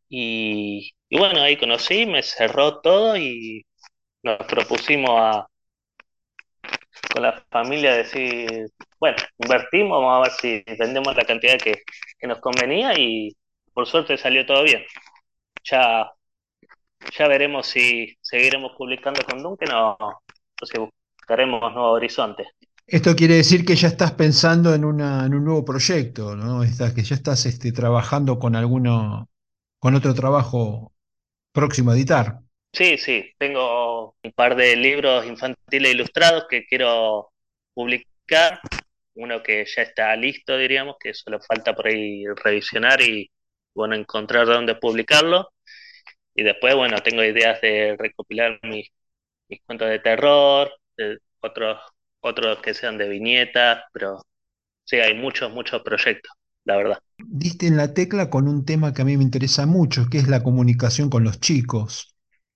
y, 0.09 0.91
y 1.09 1.17
bueno, 1.19 1.41
ahí 1.41 1.57
conocí, 1.57 2.05
me 2.05 2.21
cerró 2.23 2.81
todo 2.81 3.17
y 3.17 3.65
nos 4.23 4.37
propusimos 4.47 5.11
a, 5.11 5.47
con 7.13 7.23
la 7.23 7.43
familia 7.49 7.95
decir, 7.95 8.67
bueno, 8.99 9.17
invertimos, 9.39 10.01
vamos 10.01 10.17
a 10.17 10.29
ver 10.29 10.31
si 10.65 10.77
vendemos 10.77 11.15
la 11.15 11.23
cantidad 11.23 11.57
que, 11.57 11.83
nos 12.27 12.39
convenía 12.39 12.97
y 12.97 13.35
por 13.71 13.85
suerte 13.85 14.17
salió 14.17 14.45
todo 14.47 14.63
bien. 14.63 14.81
Ya, 15.63 16.09
ya 17.15 17.27
veremos 17.27 17.67
si 17.67 18.17
seguiremos 18.19 18.71
publicando 18.75 19.21
con 19.23 19.43
Duncan 19.43 19.69
o, 19.75 19.97
si 20.63 20.79
buscaremos 20.79 21.61
nuevos 21.71 21.97
horizontes. 21.97 22.47
Esto 22.87 23.15
quiere 23.15 23.35
decir 23.35 23.63
que 23.63 23.75
ya 23.75 23.89
estás 23.89 24.13
pensando 24.13 24.73
en, 24.73 24.85
una, 24.85 25.25
en 25.25 25.35
un 25.35 25.45
nuevo 25.45 25.63
proyecto, 25.63 26.35
¿no? 26.35 26.61
que 26.61 27.03
ya 27.03 27.15
estás 27.15 27.45
este, 27.45 27.71
trabajando 27.71 28.39
con 28.39 28.55
alguno, 28.55 29.29
con 29.85 29.93
otro 29.93 30.15
trabajo 30.15 30.91
próximo 31.51 31.91
a 31.91 31.93
editar. 31.93 32.39
Sí, 32.73 32.97
sí, 32.97 33.31
tengo 33.37 34.15
un 34.23 34.31
par 34.31 34.55
de 34.55 34.75
libros 34.75 35.27
infantiles 35.27 35.93
ilustrados 35.93 36.47
que 36.49 36.65
quiero 36.65 37.29
publicar, 37.71 38.61
uno 39.13 39.43
que 39.43 39.63
ya 39.63 39.83
está 39.83 40.15
listo, 40.15 40.57
diríamos, 40.57 40.95
que 40.99 41.13
solo 41.13 41.39
falta 41.39 41.75
por 41.75 41.85
ahí 41.85 42.23
revisionar 42.43 42.99
y, 42.99 43.29
bueno, 43.75 43.93
encontrar 43.93 44.47
dónde 44.47 44.73
publicarlo. 44.73 45.51
Y 46.33 46.41
después, 46.41 46.73
bueno, 46.73 46.97
tengo 47.03 47.23
ideas 47.23 47.61
de 47.61 47.95
recopilar 47.95 48.59
mis, 48.63 48.89
cuentos 49.67 49.87
de 49.87 49.99
terror, 49.99 50.73
otros, 51.41 51.79
otros 52.21 52.59
que 52.63 52.73
sean 52.73 52.97
de 52.97 53.07
viñetas, 53.07 53.83
pero 53.93 54.19
sí, 54.83 54.95
hay 54.95 55.13
muchos, 55.13 55.51
muchos 55.51 55.83
proyectos, 55.83 56.31
la 56.65 56.77
verdad. 56.77 56.99
Diste 57.17 57.67
en 57.67 57.77
la 57.77 57.93
tecla 57.93 58.29
con 58.29 58.47
un 58.47 58.65
tema 58.65 58.93
que 58.93 59.01
a 59.01 59.05
mí 59.05 59.17
me 59.17 59.23
interesa 59.23 59.65
mucho, 59.65 60.07
que 60.09 60.17
es 60.17 60.27
la 60.27 60.43
comunicación 60.43 61.09
con 61.09 61.23
los 61.23 61.39
chicos. 61.39 62.15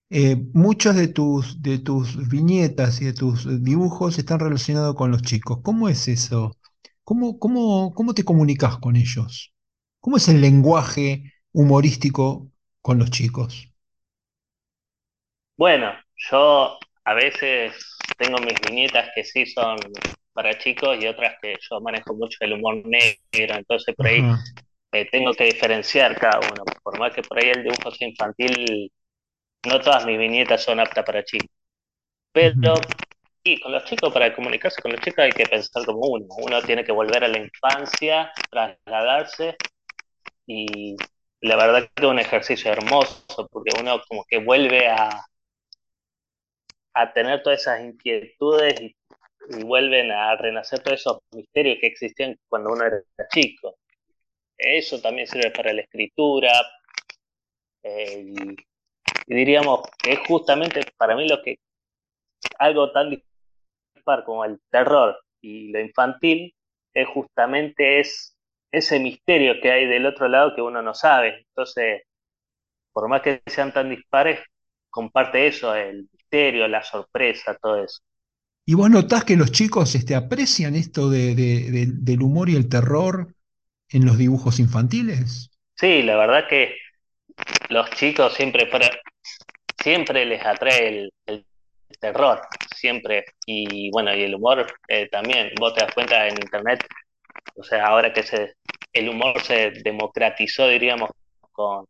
Eh, 0.09 0.37
muchas 0.53 0.95
de 0.95 1.07
tus, 1.07 1.61
de 1.61 1.79
tus 1.79 2.27
viñetas 2.29 3.01
y 3.01 3.05
de 3.05 3.13
tus 3.13 3.63
dibujos 3.63 4.17
están 4.17 4.39
relacionados 4.39 4.95
con 4.95 5.11
los 5.11 5.21
chicos. 5.23 5.59
¿Cómo 5.63 5.89
es 5.89 6.07
eso? 6.07 6.57
¿Cómo, 7.03 7.39
cómo, 7.39 7.93
cómo 7.93 8.13
te 8.13 8.23
comunicas 8.23 8.77
con 8.77 8.95
ellos? 8.95 9.53
¿Cómo 9.99 10.17
es 10.17 10.27
el 10.29 10.41
lenguaje 10.41 11.33
humorístico 11.53 12.51
con 12.81 12.99
los 12.99 13.11
chicos? 13.11 13.71
Bueno, 15.57 15.91
yo 16.31 16.79
a 17.03 17.13
veces 17.13 17.97
tengo 18.17 18.37
mis 18.39 18.59
viñetas 18.67 19.09
que 19.13 19.23
sí 19.23 19.45
son 19.45 19.77
para 20.39 20.57
chicos 20.57 20.97
y 21.01 21.05
otras 21.05 21.35
que 21.41 21.53
yo 21.59 21.81
manejo 21.81 22.13
mucho 22.15 22.37
el 22.39 22.53
humor 22.53 22.75
negro, 22.85 23.55
entonces 23.57 23.93
por 23.93 24.07
ahí 24.07 24.23
eh, 24.93 25.05
tengo 25.11 25.33
que 25.33 25.43
diferenciar 25.43 26.17
cada 26.17 26.39
uno. 26.39 26.63
Por 26.81 26.97
más 26.97 27.13
que 27.13 27.21
por 27.21 27.37
ahí 27.43 27.49
el 27.49 27.63
dibujo 27.63 27.91
sea 27.91 28.07
infantil, 28.07 28.89
no 29.67 29.81
todas 29.81 30.05
mis 30.05 30.17
viñetas 30.17 30.63
son 30.63 30.79
aptas 30.79 31.03
para 31.03 31.25
chicos. 31.25 31.49
Pero, 32.31 32.75
y 33.43 33.59
con 33.59 33.73
los 33.73 33.83
chicos, 33.83 34.13
para 34.13 34.33
comunicarse 34.33 34.81
con 34.81 34.93
los 34.93 35.01
chicos 35.01 35.25
hay 35.25 35.33
que 35.33 35.43
pensar 35.43 35.85
como 35.85 36.07
uno. 36.07 36.27
Uno 36.41 36.61
tiene 36.61 36.85
que 36.85 36.93
volver 36.93 37.25
a 37.25 37.27
la 37.27 37.39
infancia, 37.39 38.31
trasladarse 38.49 39.57
y 40.47 40.95
la 41.41 41.57
verdad 41.57 41.89
que 41.93 42.05
es 42.05 42.09
un 42.09 42.19
ejercicio 42.19 42.71
hermoso 42.71 43.25
porque 43.51 43.73
uno 43.77 44.01
como 44.07 44.23
que 44.23 44.37
vuelve 44.37 44.87
a, 44.87 45.09
a 46.93 47.11
tener 47.11 47.43
todas 47.43 47.59
esas 47.59 47.81
inquietudes 47.81 48.79
y 48.79 48.95
y 49.49 49.63
vuelven 49.63 50.11
a 50.11 50.35
renacer 50.35 50.79
todos 50.81 50.99
esos 50.99 51.19
misterios 51.31 51.77
que 51.81 51.87
existían 51.87 52.37
cuando 52.47 52.71
uno 52.71 52.85
era 52.85 53.01
chico. 53.33 53.77
Eso 54.57 55.01
también 55.01 55.27
sirve 55.27 55.51
para 55.51 55.73
la 55.73 55.81
escritura. 55.81 56.51
Eh, 57.83 58.33
y, 58.35 58.55
diríamos 59.27 59.81
que 60.03 60.13
es 60.13 60.19
justamente 60.27 60.81
para 60.97 61.15
mí 61.15 61.27
lo 61.27 61.41
que 61.41 61.59
algo 62.57 62.91
tan 62.91 63.09
dispar 63.95 64.23
como 64.25 64.43
el 64.45 64.59
terror 64.69 65.19
y 65.41 65.71
lo 65.71 65.79
infantil 65.79 66.53
es 66.93 67.07
justamente 67.07 67.99
es 67.99 68.35
ese 68.71 68.99
misterio 68.99 69.61
que 69.61 69.71
hay 69.71 69.85
del 69.87 70.05
otro 70.05 70.27
lado 70.27 70.55
que 70.55 70.61
uno 70.61 70.81
no 70.81 70.93
sabe. 70.93 71.45
Entonces, 71.49 72.03
por 72.93 73.07
más 73.09 73.21
que 73.21 73.41
sean 73.47 73.73
tan 73.73 73.89
dispares, 73.89 74.39
comparte 74.89 75.47
eso, 75.47 75.75
el 75.75 76.09
misterio, 76.11 76.67
la 76.67 76.83
sorpresa, 76.83 77.57
todo 77.61 77.83
eso. 77.83 78.01
¿Y 78.69 78.75
vos 78.75 78.87
notás 78.87 79.23
que 79.23 79.35
los 79.35 79.51
chicos 79.51 79.95
este, 79.95 80.13
aprecian 80.13 80.75
esto 80.75 81.09
de, 81.09 81.33
del 81.91 82.21
humor 82.21 82.51
y 82.51 82.55
el 82.55 82.69
terror 82.69 83.33
en 83.89 84.05
los 84.05 84.15
dibujos 84.15 84.59
infantiles? 84.59 85.49
Sí, 85.73 86.03
la 86.03 86.15
verdad 86.15 86.47
que 86.47 86.75
los 87.69 87.89
chicos 87.89 88.35
siempre, 88.35 88.69
siempre 89.81 90.23
les 90.23 90.45
atrae 90.45 91.09
el, 91.25 91.45
terror, 91.99 92.41
siempre. 92.75 93.25
Y 93.47 93.89
bueno, 93.89 94.15
y 94.15 94.21
el 94.21 94.35
humor 94.35 94.67
eh, 94.87 95.09
también. 95.09 95.49
Vos 95.59 95.73
te 95.73 95.83
das 95.83 95.93
cuenta 95.95 96.27
en 96.27 96.35
internet, 96.39 96.85
o 97.55 97.63
sea, 97.63 97.87
ahora 97.87 98.13
que 98.13 98.21
se, 98.21 98.53
el 98.93 99.09
humor 99.09 99.41
se 99.41 99.71
democratizó, 99.83 100.67
diríamos, 100.67 101.09
con, 101.51 101.87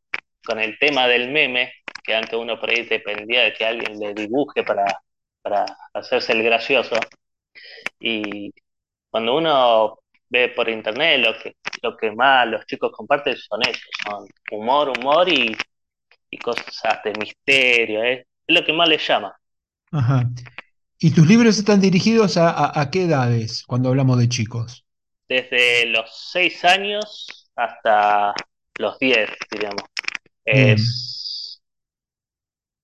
el 0.57 0.79
tema 0.79 1.09
del 1.09 1.29
meme, 1.29 1.73
que 2.01 2.15
antes 2.15 2.35
uno 2.35 2.57
por 2.57 2.69
ahí 2.69 2.85
dependía 2.85 3.41
de 3.43 3.51
que 3.53 3.65
alguien 3.65 3.99
le 3.99 4.13
dibuje 4.13 4.63
para, 4.63 4.85
para 5.41 5.65
hacerse 5.93 6.33
el 6.33 6.43
gracioso. 6.43 6.95
Y 7.99 8.53
cuando 9.09 9.37
uno 9.37 9.99
ve 10.29 10.49
por 10.49 10.69
internet, 10.69 11.21
lo 11.21 11.37
que, 11.37 11.55
lo 11.81 11.97
que 11.97 12.11
más 12.11 12.47
los 12.47 12.65
chicos 12.65 12.91
comparten 12.91 13.35
son 13.35 13.61
eso, 13.63 13.85
son 14.05 14.27
humor, 14.51 14.93
humor 14.97 15.27
y, 15.29 15.55
cosas 16.43 17.03
de 17.03 17.11
misterio, 17.19 18.03
¿eh? 18.03 18.25
es 18.47 18.55
lo 18.55 18.63
que 18.63 18.71
más 18.71 18.87
les 18.87 19.05
llama. 19.05 19.35
Ajá. 19.91 20.29
¿Y 20.99 21.11
tus 21.11 21.27
libros 21.27 21.57
están 21.57 21.81
dirigidos 21.81 22.37
a, 22.37 22.89
qué 22.91 23.03
edades 23.03 23.63
cuando 23.63 23.89
hablamos 23.89 24.19
de 24.19 24.29
chicos? 24.29 24.85
Desde 25.27 25.85
los 25.85 26.29
6 26.31 26.65
años 26.65 27.49
hasta 27.55 28.33
los 28.77 28.99
10, 28.99 29.29
diríamos. 29.51 29.83
Es 30.43 31.61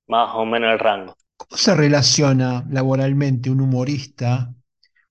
más 0.08 0.30
o 0.34 0.46
menos 0.46 0.72
el 0.72 0.80
rango. 0.80 1.16
¿Cómo 1.38 1.58
se 1.58 1.75
relaciona 1.75 2.65
laboralmente 2.70 3.50
un 3.50 3.62
humorista 3.62 4.54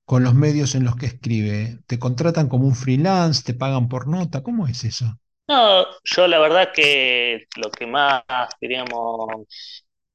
con 0.04 0.22
los 0.22 0.34
medios 0.34 0.74
en 0.74 0.84
los 0.84 0.96
que 0.96 1.06
escribe? 1.06 1.78
¿Te 1.86 1.98
contratan 1.98 2.48
como 2.48 2.66
un 2.66 2.74
freelance? 2.74 3.42
¿Te 3.44 3.54
pagan 3.54 3.88
por 3.88 4.08
nota? 4.08 4.42
¿Cómo 4.42 4.66
es 4.66 4.84
eso? 4.84 5.18
No, 5.46 5.86
yo 6.04 6.26
la 6.26 6.38
verdad 6.38 6.72
que 6.74 7.46
lo 7.56 7.70
que 7.70 7.86
más, 7.86 8.22
diríamos, 8.60 9.46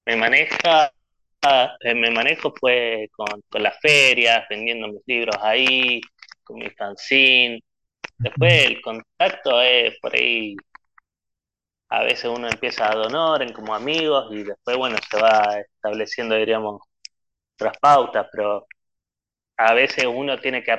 me 0.05 0.15
maneja, 0.15 0.91
eh, 1.81 1.93
me 1.93 2.09
manejo 2.09 2.53
fue 2.59 3.09
con, 3.15 3.61
las 3.61 3.79
ferias, 3.79 4.45
vendiendo 4.49 4.87
mis 4.87 5.03
libros 5.05 5.35
ahí, 5.41 6.01
con 6.43 6.57
mi 6.57 6.69
fanzine. 6.71 7.61
Después 8.17 8.65
el 8.65 8.81
contacto 8.81 9.61
es 9.61 9.97
por 10.01 10.15
ahí 10.15 10.55
a 11.89 12.03
veces 12.03 12.25
uno 12.25 12.47
empieza 12.47 12.89
a 12.91 12.95
donar 12.95 13.41
en 13.41 13.53
como 13.53 13.73
amigos 13.75 14.27
y 14.31 14.43
después, 14.43 14.77
bueno, 14.77 14.97
se 15.09 15.19
va 15.21 15.59
estableciendo, 15.59 16.35
diríamos, 16.35 16.81
otras 17.55 17.77
pautas, 17.79 18.27
pero 18.31 18.67
a 19.57 19.73
veces 19.73 20.05
uno 20.05 20.37
tiene 20.39 20.63
que 20.63 20.71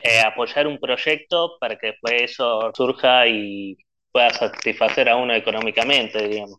eh, 0.00 0.20
apoyar 0.20 0.66
un 0.66 0.78
proyecto 0.78 1.58
para 1.60 1.76
que 1.76 1.88
después 1.88 2.14
eso 2.22 2.72
surja 2.74 3.26
y 3.28 3.76
pueda 4.12 4.30
satisfacer 4.30 5.08
a 5.08 5.16
uno 5.16 5.34
económicamente, 5.34 6.22
diríamos. 6.22 6.58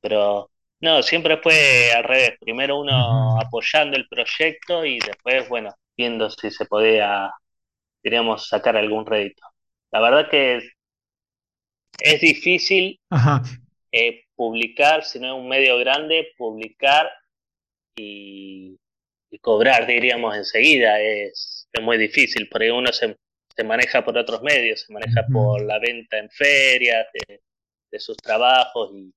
Pero 0.00 0.50
no, 0.80 1.02
siempre 1.02 1.38
fue 1.38 1.92
al 1.92 2.04
revés. 2.04 2.36
Primero 2.40 2.78
uno 2.80 3.40
apoyando 3.40 3.96
el 3.96 4.08
proyecto 4.08 4.84
y 4.84 4.98
después, 5.00 5.48
bueno, 5.48 5.74
viendo 5.96 6.30
si 6.30 6.50
se 6.50 6.66
podía, 6.66 7.30
diríamos, 8.02 8.48
sacar 8.48 8.76
algún 8.76 9.06
rédito. 9.06 9.42
La 9.92 10.00
verdad 10.00 10.30
que 10.30 10.62
es 12.00 12.20
difícil 12.20 13.00
eh, 13.92 14.24
publicar, 14.34 15.04
si 15.04 15.18
no 15.18 15.34
es 15.34 15.42
un 15.42 15.48
medio 15.48 15.78
grande, 15.78 16.28
publicar 16.36 17.10
y, 17.96 18.78
cobrar, 19.40 19.86
diríamos, 19.86 20.36
enseguida. 20.36 21.00
Es, 21.00 21.68
es, 21.72 21.82
muy 21.82 21.98
difícil, 21.98 22.48
porque 22.50 22.70
uno 22.70 22.92
se, 22.92 23.16
maneja 23.64 24.04
por 24.04 24.16
otros 24.16 24.42
medios, 24.42 24.82
se 24.82 24.92
maneja 24.92 25.26
por 25.32 25.62
la 25.64 25.78
venta 25.78 26.18
en 26.18 26.30
ferias, 26.30 27.06
de, 27.12 27.40
sus 27.98 28.16
trabajos 28.16 28.90
y, 28.94 29.12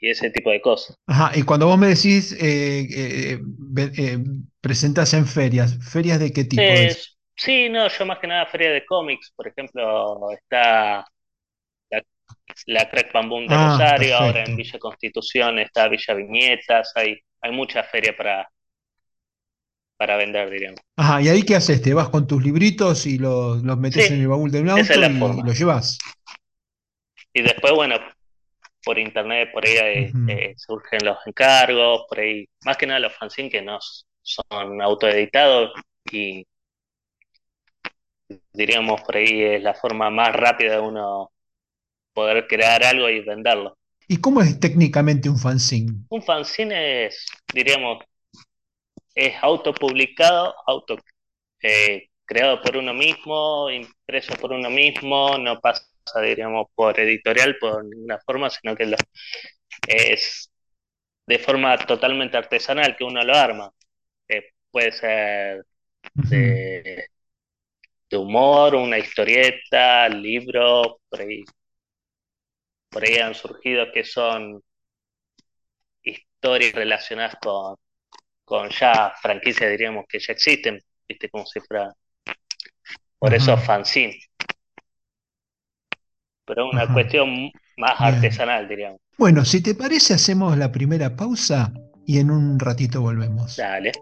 ese 0.00 0.30
tipo 0.30 0.50
de 0.50 0.60
cosas. 0.60 0.94
Ajá, 1.06 1.32
y 1.34 1.42
cuando 1.42 1.66
vos 1.66 1.78
me 1.78 1.88
decís 1.88 2.32
eh, 2.32 2.86
eh, 2.94 3.38
eh 3.96 4.18
presentas 4.60 5.14
en 5.14 5.26
ferias, 5.26 5.78
¿ferias 5.82 6.20
de 6.20 6.32
qué 6.32 6.44
tipo? 6.44 6.62
Es? 6.62 7.19
Sí, 7.40 7.70
no, 7.70 7.88
yo 7.88 8.04
más 8.04 8.18
que 8.18 8.26
nada 8.26 8.44
feria 8.44 8.70
de 8.70 8.84
cómics, 8.84 9.32
por 9.34 9.48
ejemplo, 9.48 10.30
está 10.30 11.06
la, 11.90 12.02
la 12.66 12.90
Crack 12.90 13.10
Bamboo 13.14 13.40
de 13.40 13.46
ah, 13.48 13.78
Rosario, 13.78 14.14
ahora 14.14 14.44
en 14.44 14.56
Villa 14.56 14.78
Constitución 14.78 15.58
está 15.58 15.88
Villa 15.88 16.12
Viñetas, 16.12 16.92
hay, 16.96 17.18
hay 17.40 17.50
mucha 17.50 17.82
feria 17.84 18.14
para, 18.14 18.46
para 19.96 20.18
vender, 20.18 20.50
diríamos. 20.50 20.80
Ajá, 20.96 21.22
¿y 21.22 21.28
ahí 21.28 21.42
qué 21.42 21.56
haces? 21.56 21.80
¿Te 21.80 21.94
vas 21.94 22.10
con 22.10 22.26
tus 22.26 22.42
libritos 22.44 23.06
y 23.06 23.16
los, 23.16 23.62
los 23.62 23.78
metes 23.78 24.10
en 24.10 24.20
el 24.20 24.28
baúl 24.28 24.50
de 24.50 24.60
un 24.60 24.68
auto 24.68 24.92
y, 24.92 25.42
los 25.42 25.58
llevas? 25.58 25.96
Y 27.32 27.40
después, 27.40 27.72
bueno, 27.72 27.96
por 28.84 28.98
internet, 28.98 29.48
por 29.50 29.66
ahí 29.66 29.76
eh, 29.78 30.12
eh, 30.28 30.54
surgen 30.58 31.06
los 31.06 31.16
encargos, 31.24 32.04
por 32.06 32.20
ahí, 32.20 32.46
más 32.66 32.76
que 32.76 32.86
nada 32.86 33.00
los 33.00 33.16
fanzines 33.16 33.50
que 33.50 33.62
no 33.62 33.78
son 34.20 34.82
autoeditados 34.82 35.72
y 36.12 36.44
diríamos 38.52 39.00
por 39.02 39.16
ahí 39.16 39.42
es 39.42 39.62
la 39.62 39.74
forma 39.74 40.10
más 40.10 40.34
rápida 40.34 40.74
de 40.74 40.80
uno 40.80 41.32
poder 42.12 42.46
crear 42.46 42.84
algo 42.84 43.08
y 43.08 43.20
venderlo. 43.20 43.76
¿Y 44.08 44.20
cómo 44.20 44.42
es 44.42 44.58
técnicamente 44.58 45.28
un 45.28 45.38
fanzine? 45.38 45.92
Un 46.08 46.22
fanzine 46.22 47.06
es, 47.06 47.26
diríamos, 47.54 48.02
es 49.14 49.34
autopublicado, 49.40 50.54
auto 50.66 50.96
eh, 51.62 52.08
creado 52.24 52.60
por 52.62 52.76
uno 52.76 52.92
mismo, 52.94 53.70
impreso 53.70 54.34
por 54.34 54.52
uno 54.52 54.70
mismo, 54.70 55.36
no 55.38 55.60
pasa, 55.60 55.84
diríamos, 56.22 56.66
por 56.74 56.98
editorial 56.98 57.56
por 57.60 57.84
ninguna 57.84 58.18
forma, 58.18 58.50
sino 58.50 58.74
que 58.74 58.94
es 59.86 60.50
de 61.26 61.38
forma 61.38 61.78
totalmente 61.78 62.36
artesanal 62.36 62.96
que 62.96 63.04
uno 63.04 63.22
lo 63.22 63.34
arma. 63.34 63.70
Eh, 64.28 64.50
puede 64.70 64.92
ser 64.92 65.64
de, 66.14 67.06
de 68.10 68.16
humor, 68.16 68.74
una 68.74 68.98
historieta, 68.98 70.08
libros, 70.08 70.96
por 71.08 71.20
ahí, 71.20 71.44
por 72.88 73.04
ahí 73.04 73.16
han 73.18 73.34
surgido 73.34 73.86
que 73.92 74.04
son 74.04 74.60
historias 76.02 76.72
relacionadas 76.72 77.36
con, 77.40 77.76
con 78.44 78.68
ya 78.70 79.12
franquicias, 79.22 79.70
diríamos, 79.70 80.06
que 80.08 80.18
ya 80.18 80.32
existen, 80.32 80.80
viste, 81.08 81.30
como 81.30 81.46
si 81.46 81.60
fuera, 81.60 81.92
por 83.18 83.32
eso 83.32 83.56
fanzine. 83.56 84.18
Pero 86.44 86.68
una 86.68 86.92
cuestión 86.92 87.52
más 87.76 88.00
artesanal, 88.00 88.66
diríamos. 88.66 88.98
Bueno, 89.16 89.44
si 89.44 89.62
te 89.62 89.76
parece, 89.76 90.14
hacemos 90.14 90.56
la 90.58 90.72
primera 90.72 91.14
pausa 91.14 91.72
y 92.06 92.18
en 92.18 92.32
un 92.32 92.58
ratito 92.58 93.02
volvemos. 93.02 93.56
Dale. 93.56 93.92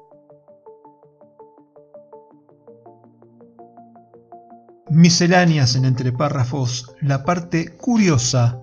Misceláneas 4.91 5.77
en 5.77 5.85
entre 5.85 6.13
párrafos, 6.13 6.95
la 7.03 7.23
parte 7.23 7.77
curiosa 7.77 8.59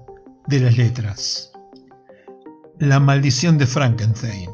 de 0.47 0.59
las 0.59 0.75
letras. 0.75 1.51
La 2.79 2.99
maldición 2.99 3.59
de 3.59 3.67
Frankenstein. 3.67 4.49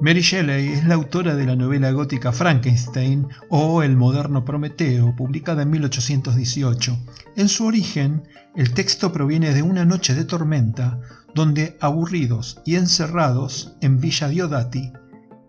Mary 0.00 0.22
Shelley 0.22 0.72
es 0.72 0.84
la 0.84 0.96
autora 0.96 1.36
de 1.36 1.46
la 1.46 1.54
novela 1.54 1.92
gótica 1.92 2.32
Frankenstein 2.32 3.28
o 3.50 3.84
El 3.84 3.96
moderno 3.96 4.44
Prometeo, 4.44 5.14
publicada 5.14 5.62
en 5.62 5.70
1818. 5.70 6.98
En 7.36 7.48
su 7.48 7.64
origen, 7.64 8.24
el 8.56 8.74
texto 8.74 9.12
proviene 9.12 9.54
de 9.54 9.62
una 9.62 9.84
noche 9.84 10.16
de 10.16 10.24
tormenta 10.24 10.98
donde, 11.36 11.76
aburridos 11.80 12.60
y 12.64 12.74
encerrados 12.74 13.76
en 13.80 14.00
Villa 14.00 14.26
Diodati, 14.26 14.92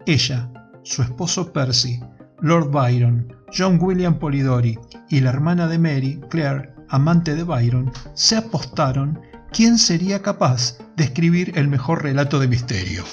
ella, 0.05 0.51
su 0.83 1.01
esposo 1.01 1.51
Percy, 1.51 1.99
Lord 2.41 2.69
Byron, 2.69 3.36
John 3.55 3.77
William 3.81 4.19
Polidori 4.19 4.77
y 5.09 5.21
la 5.21 5.29
hermana 5.29 5.67
de 5.67 5.79
Mary, 5.79 6.21
Claire, 6.29 6.73
amante 6.89 7.35
de 7.35 7.43
Byron, 7.43 7.91
se 8.13 8.37
apostaron 8.37 9.19
quién 9.51 9.77
sería 9.77 10.21
capaz 10.21 10.77
de 10.95 11.05
escribir 11.05 11.53
el 11.55 11.67
mejor 11.67 12.03
relato 12.03 12.39
de 12.39 12.47
misterio. 12.47 13.03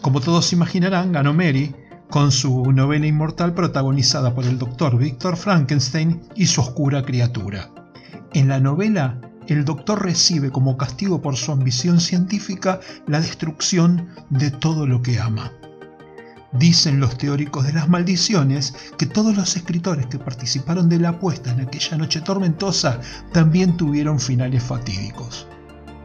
Como 0.00 0.20
todos 0.20 0.52
imaginarán, 0.52 1.12
ganó 1.12 1.34
Mary 1.34 1.74
con 2.10 2.32
su 2.32 2.72
novela 2.72 3.06
inmortal 3.06 3.52
protagonizada 3.52 4.34
por 4.34 4.44
el 4.44 4.58
doctor 4.58 4.96
Victor 4.96 5.36
Frankenstein 5.36 6.22
y 6.34 6.46
su 6.46 6.60
oscura 6.62 7.02
criatura. 7.02 7.70
En 8.32 8.48
la 8.48 8.60
novela, 8.60 9.20
el 9.46 9.64
doctor 9.64 10.02
recibe 10.02 10.50
como 10.50 10.76
castigo 10.76 11.20
por 11.20 11.36
su 11.36 11.52
ambición 11.52 12.00
científica 12.00 12.80
la 13.06 13.20
destrucción 13.20 14.08
de 14.30 14.50
todo 14.50 14.86
lo 14.86 15.02
que 15.02 15.18
ama. 15.18 15.52
Dicen 16.52 16.98
los 16.98 17.18
teóricos 17.18 17.66
de 17.66 17.74
las 17.74 17.90
maldiciones 17.90 18.74
que 18.96 19.04
todos 19.04 19.36
los 19.36 19.54
escritores 19.54 20.06
que 20.06 20.18
participaron 20.18 20.88
de 20.88 20.98
la 20.98 21.10
apuesta 21.10 21.50
en 21.50 21.60
aquella 21.60 21.98
noche 21.98 22.22
tormentosa 22.22 23.00
también 23.32 23.76
tuvieron 23.76 24.18
finales 24.18 24.62
fatídicos. 24.62 25.46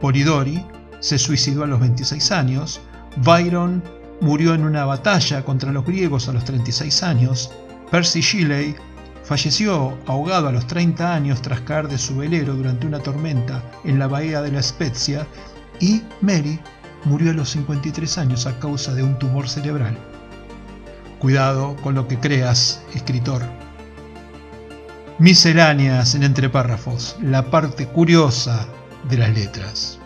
Polidori 0.01 0.65
se 0.99 1.17
suicidó 1.17 1.63
a 1.63 1.67
los 1.67 1.79
26 1.79 2.31
años, 2.33 2.81
Byron 3.23 3.81
murió 4.19 4.53
en 4.53 4.65
una 4.65 4.83
batalla 4.83 5.45
contra 5.45 5.71
los 5.71 5.85
griegos 5.85 6.27
a 6.27 6.33
los 6.33 6.43
36 6.43 7.03
años, 7.03 7.51
Percy 7.89 8.19
Shelley 8.19 8.75
falleció 9.23 9.97
ahogado 10.07 10.49
a 10.49 10.51
los 10.51 10.67
30 10.67 11.13
años 11.13 11.41
tras 11.41 11.61
caer 11.61 11.87
de 11.87 11.97
su 11.97 12.17
velero 12.17 12.53
durante 12.55 12.85
una 12.85 12.99
tormenta 12.99 13.63
en 13.85 13.97
la 13.97 14.07
bahía 14.07 14.41
de 14.41 14.51
la 14.51 14.61
Spezia 14.61 15.25
y 15.79 16.01
Mary 16.19 16.59
murió 17.05 17.31
a 17.31 17.33
los 17.33 17.49
53 17.51 18.17
años 18.17 18.45
a 18.45 18.59
causa 18.59 18.93
de 18.93 19.03
un 19.03 19.17
tumor 19.19 19.47
cerebral. 19.47 19.97
Cuidado 21.23 21.77
con 21.77 21.95
lo 21.95 22.05
que 22.05 22.19
creas, 22.19 22.83
escritor. 22.93 23.43
Misceláneas 25.19 26.15
en 26.15 26.23
entre 26.23 26.49
párrafos, 26.49 27.15
la 27.21 27.49
parte 27.49 27.87
curiosa 27.87 28.67
de 29.09 29.17
las 29.19 29.33
letras. 29.33 29.99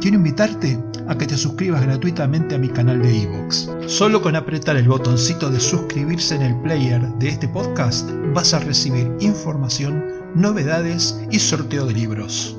quiero 0.00 0.16
invitarte 0.16 0.78
a 1.08 1.16
que 1.16 1.26
te 1.26 1.36
suscribas 1.36 1.82
gratuitamente 1.82 2.54
a 2.54 2.58
mi 2.58 2.68
canal 2.68 3.02
de 3.02 3.16
iVoox. 3.16 3.68
Solo 3.86 4.20
con 4.20 4.36
apretar 4.36 4.76
el 4.76 4.88
botoncito 4.88 5.50
de 5.50 5.58
suscribirse 5.58 6.34
en 6.36 6.42
el 6.42 6.60
player 6.60 7.00
de 7.14 7.28
este 7.28 7.48
podcast 7.48 8.08
vas 8.34 8.52
a 8.52 8.58
recibir 8.60 9.10
información, 9.20 10.04
novedades 10.34 11.18
y 11.30 11.38
sorteo 11.38 11.86
de 11.86 11.94
libros. 11.94 12.54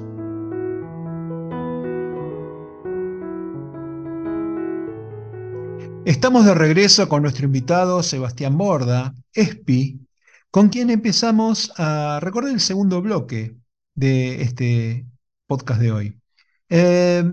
Estamos 6.05 6.45
de 6.45 6.55
regreso 6.55 7.07
con 7.07 7.21
nuestro 7.21 7.45
invitado 7.45 8.01
Sebastián 8.01 8.57
Borda, 8.57 9.13
ESPI, 9.33 9.99
con 10.49 10.69
quien 10.69 10.89
empezamos 10.89 11.71
a 11.77 12.19
recordar 12.19 12.51
el 12.51 12.61
segundo 12.61 12.99
bloque 13.01 13.55
de 13.93 14.41
este 14.41 15.05
podcast 15.45 15.79
de 15.79 15.91
hoy. 15.91 16.19
Eh, 16.69 17.23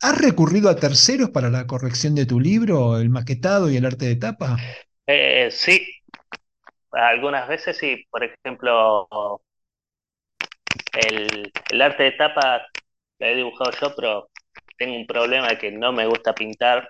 ¿Has 0.00 0.18
recurrido 0.20 0.68
a 0.70 0.76
terceros 0.76 1.30
para 1.30 1.50
la 1.50 1.66
corrección 1.66 2.14
de 2.14 2.26
tu 2.26 2.38
libro, 2.38 2.98
el 2.98 3.10
maquetado 3.10 3.70
y 3.70 3.76
el 3.76 3.86
arte 3.86 4.06
de 4.06 4.16
tapa? 4.16 4.56
Eh, 5.06 5.48
sí, 5.50 5.86
algunas 6.92 7.48
veces 7.48 7.76
sí. 7.76 8.04
Por 8.10 8.24
ejemplo, 8.24 9.08
el, 10.92 11.82
arte 11.82 12.04
de 12.04 12.12
tapa 12.12 12.66
lo 13.18 13.26
he 13.26 13.34
dibujado 13.34 13.70
yo, 13.80 13.94
pero 13.96 14.28
tengo 14.78 14.96
un 14.96 15.06
problema 15.06 15.48
de 15.48 15.58
que 15.58 15.72
no 15.72 15.92
me 15.92 16.06
gusta 16.06 16.34
pintar. 16.34 16.88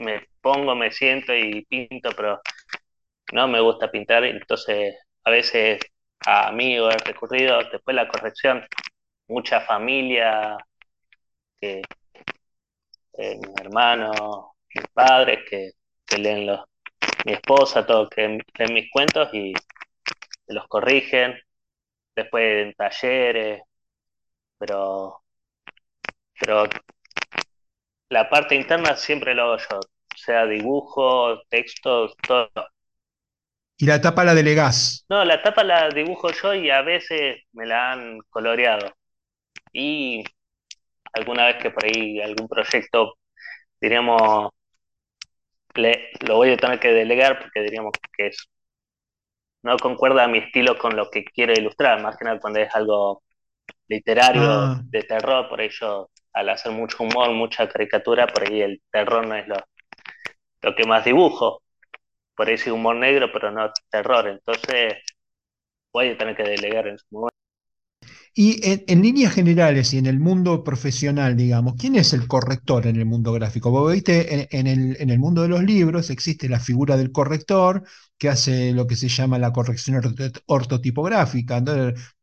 Me 0.00 0.26
pongo, 0.40 0.74
me 0.74 0.90
siento 0.90 1.34
y 1.34 1.64
pinto, 1.66 2.10
pero 2.16 2.40
no 3.32 3.48
me 3.48 3.60
gusta 3.60 3.90
pintar. 3.90 4.24
Entonces, 4.24 4.96
a 5.24 5.30
veces 5.30 5.80
a 6.26 6.48
amigos 6.48 6.94
he 6.94 7.04
recurrido. 7.04 7.58
Después 7.70 7.94
la 7.94 8.08
corrección 8.08 8.66
mucha 9.28 9.60
familia, 9.60 10.56
que, 11.60 11.82
eh, 13.18 13.36
mis 13.36 13.60
hermanos, 13.60 14.16
mis 14.74 14.84
padres, 14.92 15.40
que, 15.48 15.72
leen 16.18 16.46
los, 16.46 16.60
mi 17.24 17.32
esposa, 17.32 17.86
todo, 17.86 18.08
que 18.08 18.38
leen 18.58 18.74
mis 18.74 18.90
cuentos 18.90 19.28
y 19.32 19.52
los 20.46 20.66
corrigen, 20.68 21.38
después 22.14 22.66
en 22.66 22.74
talleres, 22.74 23.62
pero, 24.58 25.22
pero 26.38 26.64
la 28.08 28.28
parte 28.28 28.54
interna 28.54 28.96
siempre 28.96 29.34
lo 29.34 29.42
hago 29.44 29.56
yo, 29.58 29.80
sea 30.16 30.46
dibujo, 30.46 31.42
texto, 31.48 32.14
todo. 32.26 32.50
¿Y 33.76 33.86
la 33.86 34.00
tapa 34.00 34.24
la 34.24 34.34
delegás? 34.34 35.04
No, 35.08 35.24
la 35.24 35.42
tapa 35.42 35.64
la 35.64 35.88
dibujo 35.90 36.30
yo 36.30 36.54
y 36.54 36.70
a 36.70 36.82
veces 36.82 37.42
me 37.52 37.66
la 37.66 37.92
han 37.92 38.20
coloreado 38.30 38.94
y 39.72 40.24
alguna 41.14 41.46
vez 41.46 41.56
que 41.62 41.70
por 41.70 41.84
ahí 41.84 42.20
algún 42.20 42.48
proyecto, 42.48 43.14
diríamos, 43.80 44.50
le, 45.74 46.10
lo 46.26 46.36
voy 46.36 46.52
a 46.52 46.56
tener 46.56 46.80
que 46.80 46.92
delegar 46.92 47.38
porque 47.40 47.60
diríamos 47.62 47.92
que 48.16 48.28
es, 48.28 48.48
no 49.62 49.76
concuerda 49.78 50.24
a 50.24 50.28
mi 50.28 50.38
estilo 50.38 50.78
con 50.78 50.96
lo 50.96 51.10
que 51.10 51.24
quiero 51.24 51.52
ilustrar, 51.52 52.02
más 52.02 52.16
que 52.16 52.24
nada 52.24 52.40
cuando 52.40 52.60
es 52.60 52.74
algo 52.74 53.22
literario, 53.88 54.42
ah. 54.50 54.80
de 54.84 55.02
terror, 55.02 55.48
por 55.48 55.60
ello 55.60 56.10
al 56.32 56.48
hacer 56.48 56.72
mucho 56.72 57.02
humor, 57.04 57.30
mucha 57.32 57.68
caricatura, 57.68 58.26
por 58.26 58.44
ahí 58.44 58.60
el 58.60 58.82
terror 58.90 59.26
no 59.26 59.36
es 59.36 59.46
lo, 59.48 59.56
lo 60.62 60.74
que 60.74 60.84
más 60.84 61.04
dibujo. 61.04 61.62
Por 62.36 62.48
ahí 62.48 62.58
sí 62.58 62.70
humor 62.70 62.96
negro, 62.96 63.30
pero 63.32 63.50
no 63.52 63.70
terror. 63.90 64.28
Entonces 64.28 64.94
voy 65.92 66.10
a 66.10 66.18
tener 66.18 66.36
que 66.36 66.42
delegar 66.42 66.88
en 66.88 66.98
su 66.98 67.06
momento. 67.10 67.36
Y 68.36 68.60
en, 68.64 69.00
líneas 69.02 69.32
generales 69.32 69.94
y 69.94 69.98
en 69.98 70.06
el 70.06 70.18
mundo 70.18 70.64
profesional, 70.64 71.36
digamos, 71.36 71.74
¿quién 71.78 71.94
es 71.94 72.12
el 72.12 72.26
corrector 72.26 72.86
en 72.88 72.96
el 72.96 73.06
mundo 73.06 73.32
gráfico? 73.32 73.70
Vos 73.70 73.92
viste, 73.92 74.48
en, 74.58 74.66
el, 74.66 74.96
en, 74.98 75.10
el, 75.10 75.20
mundo 75.20 75.42
de 75.42 75.48
los 75.48 75.62
libros 75.62 76.10
existe 76.10 76.48
la 76.48 76.58
figura 76.58 76.96
del 76.96 77.12
corrector 77.12 77.84
que 78.18 78.28
hace 78.28 78.72
lo 78.72 78.88
que 78.88 78.96
se 78.96 79.08
llama 79.08 79.38
la 79.38 79.52
corrección 79.52 80.00
ortotipográfica, 80.46 81.62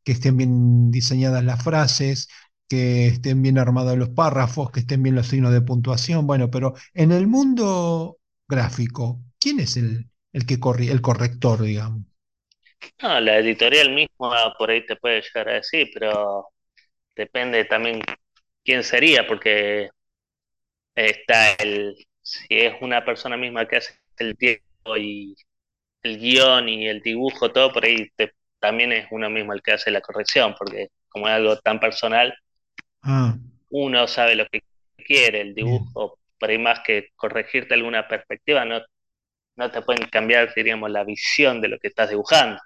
que 0.04 0.12
estén 0.12 0.36
bien 0.36 0.92
diseñadas 0.92 1.46
las 1.46 1.64
frases, 1.64 2.28
que 2.68 3.08
estén 3.08 3.42
bien 3.42 3.58
armados 3.58 3.98
los 3.98 4.10
párrafos, 4.10 4.72
que 4.72 4.82
estén 4.82 5.04
bien 5.04 5.16
los 5.16 5.28
signos 5.28 5.54
de 5.54 5.62
puntuación. 5.62 6.28
Bueno, 6.28 6.50
pero 6.52 6.74
en 6.94 7.14
el 7.14 7.28
mundo 7.28 8.18
gráfico, 8.50 9.22
¿quién 9.40 9.62
es 9.62 9.78
el, 9.78 10.10
el, 10.34 10.46
que 10.46 10.60
corre, 10.60 10.92
el 10.92 11.02
corrector, 11.02 11.62
digamos? 11.62 12.11
No, 13.02 13.20
la 13.20 13.38
editorial 13.38 13.92
misma 13.92 14.54
por 14.58 14.70
ahí 14.70 14.86
te 14.86 14.96
puede 14.96 15.22
llegar 15.22 15.50
a 15.50 15.54
decir, 15.54 15.90
pero 15.94 16.50
depende 17.16 17.66
también 17.66 18.02
quién 18.64 18.84
sería, 18.84 19.26
porque 19.28 19.90
está 20.96 21.54
el, 21.54 21.96
si 22.22 22.46
es 22.50 22.76
una 22.82 23.04
persona 23.04 23.38
misma 23.38 23.68
que 23.68 23.78
hace 23.78 23.94
el 24.18 24.38
tiempo 24.38 24.98
y 24.98 25.36
el 26.04 26.20
guion 26.20 26.70
y 26.70 26.88
el 26.88 27.02
dibujo, 27.02 27.52
todo 27.52 27.72
por 27.74 27.86
ahí 27.86 28.08
también 28.60 28.92
es 28.92 29.08
uno 29.12 29.30
mismo 29.30 29.54
el 29.54 29.62
que 29.62 29.74
hace 29.74 29.92
la 29.92 30.02
corrección, 30.02 30.56
porque 30.58 30.90
como 31.10 31.28
es 31.28 31.34
algo 31.34 31.58
tan 31.58 31.80
personal, 31.80 32.34
ah. 33.04 33.36
uno 33.70 34.08
sabe 34.08 34.36
lo 34.36 34.46
que 34.48 34.64
quiere, 34.98 35.42
el 35.42 35.56
dibujo, 35.56 36.20
por 36.40 36.50
ahí 36.50 36.58
más 36.58 36.82
que 36.86 37.10
corregirte 37.16 37.74
alguna 37.74 38.08
perspectiva, 38.08 38.66
no, 38.66 38.82
no 39.56 39.72
te 39.72 39.82
pueden 39.82 40.08
cambiar, 40.10 40.54
diríamos, 40.56 40.92
la 40.92 41.04
visión 41.04 41.62
de 41.62 41.68
lo 41.70 41.80
que 41.80 41.88
estás 41.88 42.10
dibujando 42.10 42.62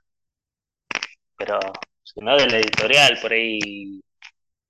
pero 1.38 1.60
si 2.04 2.22
no 2.22 2.36
del 2.38 2.54
editorial, 2.54 3.18
por 3.22 3.34
ahí 3.34 4.02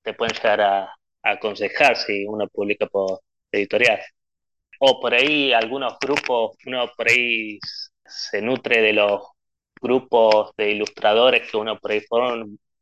te 0.04 0.14
pueden 0.14 0.36
llegar 0.36 0.62
a, 0.62 0.96
aconsejar 1.24 1.96
si 1.98 2.26
uno 2.26 2.48
publica 2.48 2.86
por 2.88 3.22
editorial. 3.52 4.00
O 4.80 5.00
por 5.00 5.14
ahí 5.14 5.54
algunos 5.54 5.98
grupos, 6.00 6.58
uno 6.66 6.88
por 6.96 7.10
ahí 7.10 7.60
se 8.06 8.42
nutre 8.42 8.82
de 8.82 8.94
los 8.94 9.22
grupos 9.82 10.52
de 10.58 10.72
ilustradores 10.72 11.50
que 11.50 11.58
uno 11.58 11.80
por 11.80 11.92
ahí 11.92 12.02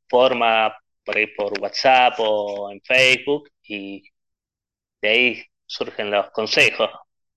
forma 0.10 0.78
por 1.06 1.18
ahí 1.18 1.28
por 1.28 1.54
WhatsApp 1.62 2.16
o 2.20 2.72
en 2.72 2.82
Facebook 2.82 3.50
y 3.64 4.04
de 5.02 5.10
ahí 5.10 5.44
surgen 5.66 6.12
los 6.12 6.32
consejos 6.32 6.90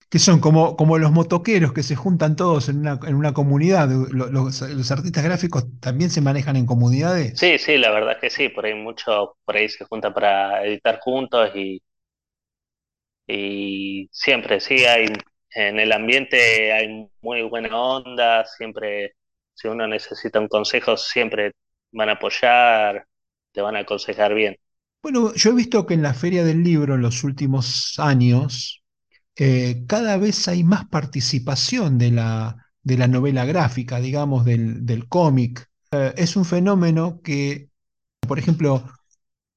que 0.08 0.18
son 0.18 0.40
como, 0.40 0.76
como 0.76 0.98
los 0.98 1.10
motoqueros 1.10 1.72
que 1.72 1.82
se 1.82 1.96
juntan 1.96 2.36
todos 2.36 2.68
en 2.68 2.78
una, 2.78 3.00
en 3.06 3.14
una 3.14 3.32
comunidad. 3.32 3.88
Los, 4.10 4.62
artistas 4.62 5.24
gráficos 5.24 5.64
también 5.80 6.10
se 6.10 6.20
manejan 6.20 6.56
en 6.56 6.66
comunidades. 6.66 7.38
Sí, 7.38 7.58
sí, 7.58 7.76
la 7.76 7.90
verdad 7.90 8.18
que 8.20 8.30
sí, 8.30 8.48
por 8.48 8.66
ahí 8.66 8.74
muchos 8.74 9.30
por 9.44 9.56
ahí 9.56 9.68
se 9.68 9.84
juntan 9.84 10.14
para 10.14 10.64
editar 10.64 11.00
juntos 11.00 11.50
y, 11.54 11.82
y 13.26 14.08
siempre 14.12 14.60
sí 14.60 14.84
hay 14.84 15.06
en 15.50 15.80
el 15.80 15.90
ambiente 15.90 16.72
hay 16.72 17.08
muy 17.22 17.42
buena 17.42 17.76
onda, 17.76 18.44
siempre 18.44 19.14
si 19.54 19.68
uno 19.68 19.88
necesita 19.88 20.38
un 20.38 20.48
consejo 20.48 20.96
siempre 20.96 21.52
van 21.92 22.10
a 22.10 22.12
apoyar, 22.12 23.06
te 23.52 23.60
van 23.62 23.74
a 23.74 23.80
aconsejar 23.80 24.34
bien. 24.34 24.56
Bueno, 25.02 25.32
yo 25.34 25.50
he 25.50 25.54
visto 25.54 25.86
que 25.86 25.94
en 25.94 26.02
la 26.02 26.14
Feria 26.14 26.44
del 26.44 26.62
Libro 26.62 26.94
en 26.94 27.02
los 27.02 27.24
últimos 27.24 27.94
años 27.98 28.84
eh, 29.36 29.84
cada 29.86 30.16
vez 30.16 30.48
hay 30.48 30.64
más 30.64 30.86
participación 30.86 31.98
de 31.98 32.10
la, 32.12 32.66
de 32.82 32.98
la 32.98 33.08
novela 33.08 33.44
gráfica, 33.44 34.00
digamos, 34.00 34.44
del, 34.44 35.06
cómic. 35.08 35.70
Eh, 35.92 36.14
es 36.16 36.36
un 36.36 36.44
fenómeno 36.44 37.20
que, 37.22 37.70
por 38.20 38.38
ejemplo, 38.38 38.84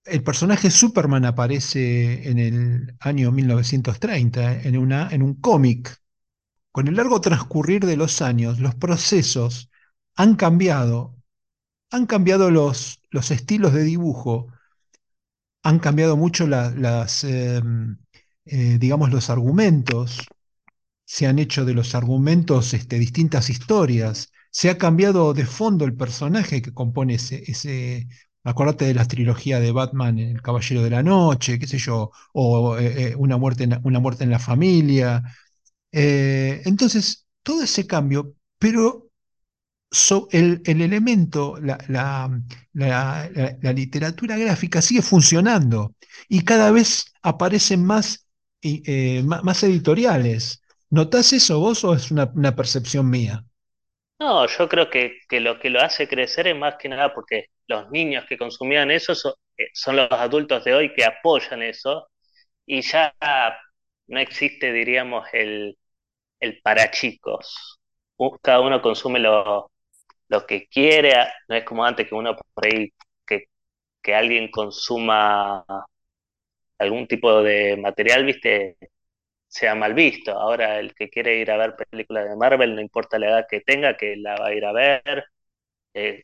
el 0.06 0.24
personaje 0.24 0.72
Superman 0.72 1.26
aparece 1.26 2.30
en 2.30 2.40
el 2.40 2.96
año 3.00 3.32
1930 3.32 4.62
en, 4.64 4.78
una, 4.78 5.10
en 5.12 5.24
un 5.24 5.36
cómic 5.36 6.00
con 6.72 6.88
el 6.88 6.96
largo 6.96 7.22
transcurrir 7.22 7.86
de 7.86 7.98
los 7.98 8.22
años, 8.22 8.60
los 8.60 8.76
procesos 8.76 9.70
han 10.16 10.36
cambiado, 10.36 11.16
han 11.92 12.06
cambiado 12.06 12.52
los, 12.52 13.02
los 13.12 13.32
estilos 13.32 13.74
de 13.74 13.84
dibujo, 13.84 14.48
han 15.64 15.80
cambiado 15.80 16.16
mucho 16.18 16.48
las, 16.48 17.24
em, 17.24 17.98
eh, 18.50 18.78
digamos, 18.80 19.12
los 19.12 19.30
argumentos, 19.30 20.26
se 21.06 21.28
han 21.28 21.40
hecho 21.40 21.66
de 21.66 21.74
los 21.74 21.96
argumentos 21.96 22.74
este, 22.74 23.00
distintas 23.00 23.50
historias, 23.50 24.32
se 24.52 24.70
ha 24.70 24.78
cambiado 24.78 25.34
de 25.34 25.46
fondo 25.46 25.86
el 25.86 25.96
personaje 25.96 26.62
que 26.62 26.74
compone 26.74 27.16
ese, 27.16 27.44
ese 27.48 28.08
acordate 28.44 28.86
de 28.86 28.94
la 28.96 29.08
trilogía 29.08 29.60
de 29.60 29.72
Batman, 29.72 30.20
El 30.20 30.42
Caballero 30.42 30.84
de 30.84 30.90
la 30.90 31.04
Noche, 31.04 31.60
qué 31.60 31.68
sé 31.68 31.78
yo, 31.78 32.12
o 32.34 32.78
eh, 32.78 33.12
eh, 33.12 33.16
una, 33.16 33.38
muerte 33.38 33.64
en, 33.66 33.80
una 33.84 34.00
muerte 34.00 34.24
en 34.24 34.32
la 34.32 34.40
familia. 34.40 35.24
Entonces, 35.92 37.28
todo 37.44 37.64
ese 37.64 37.88
cambio, 37.88 38.36
pero 38.60 39.10
el, 40.32 40.62
elemento, 40.66 41.58
la, 41.60 42.30
literatura 43.74 44.38
gráfica 44.38 44.82
sigue 44.82 45.02
funcionando 45.02 45.96
y 46.28 46.42
cada 46.42 46.72
vez 46.72 47.14
aparecen 47.22 47.84
más, 47.84 48.28
más 49.24 49.64
editoriales. 49.64 50.64
¿Notás 50.90 51.34
eso 51.34 51.60
vos 51.60 51.84
o 51.84 51.94
es 51.94 52.12
una, 52.12 52.56
percepción 52.56 53.10
mía? 53.10 53.44
No, 54.20 54.48
yo 54.48 54.68
creo 54.68 54.90
que, 54.90 55.20
lo 55.40 55.60
que 55.60 55.70
lo 55.70 55.82
hace 55.82 56.08
crecer 56.08 56.48
es 56.48 56.56
más 56.56 56.76
que 56.76 56.90
nada 56.90 57.14
porque 57.14 57.46
los 57.68 57.90
niños 57.92 58.26
que 58.28 58.38
consumían 58.38 58.92
eso 58.92 59.14
eh, 59.58 59.68
son, 59.74 59.96
los 59.96 60.12
adultos 60.12 60.64
de 60.64 60.74
hoy 60.74 60.94
que 60.94 61.06
apoyan 61.06 61.62
eso 61.62 62.10
y 62.66 62.82
ya 62.82 63.14
no 64.08 64.20
existe, 64.20 64.74
diríamos, 64.74 65.28
el, 65.34 65.78
el 66.40 66.62
para 66.62 66.92
chicos. 66.92 67.80
Cada 68.42 68.62
uno 68.62 68.82
consume 68.82 69.20
lo, 69.20 69.72
lo 70.28 70.46
que 70.46 70.68
quiere, 70.68 71.14
no 71.48 71.56
es 71.56 71.64
como 71.66 71.86
antes 71.86 72.08
que 72.08 72.16
uno 72.16 72.36
por 72.36 72.66
ahí, 72.66 72.92
que, 73.26 73.46
que 74.02 74.16
alguien 74.16 74.52
consuma 74.52 75.66
algún 76.80 77.08
tipo 77.08 77.44
de 77.44 77.78
material, 77.78 78.26
viste, 78.26 78.78
sea 79.48 79.76
mal 79.76 79.94
visto. 79.94 80.32
Ahora 80.34 80.80
el 80.80 80.94
que 80.96 81.10
quiere 81.10 81.38
ir 81.40 81.52
a 81.52 81.58
ver 81.58 81.76
películas 81.76 82.30
de 82.30 82.36
Marvel, 82.38 82.76
no 82.76 82.82
importa 82.82 83.20
la 83.20 83.28
edad 83.30 83.48
que 83.50 83.62
tenga, 83.62 83.98
que 83.98 84.16
la 84.18 84.36
va 84.36 84.48
a 84.48 84.54
ir 84.54 84.66
a 84.66 84.74
ver. 84.74 85.26
Eh, 85.94 86.24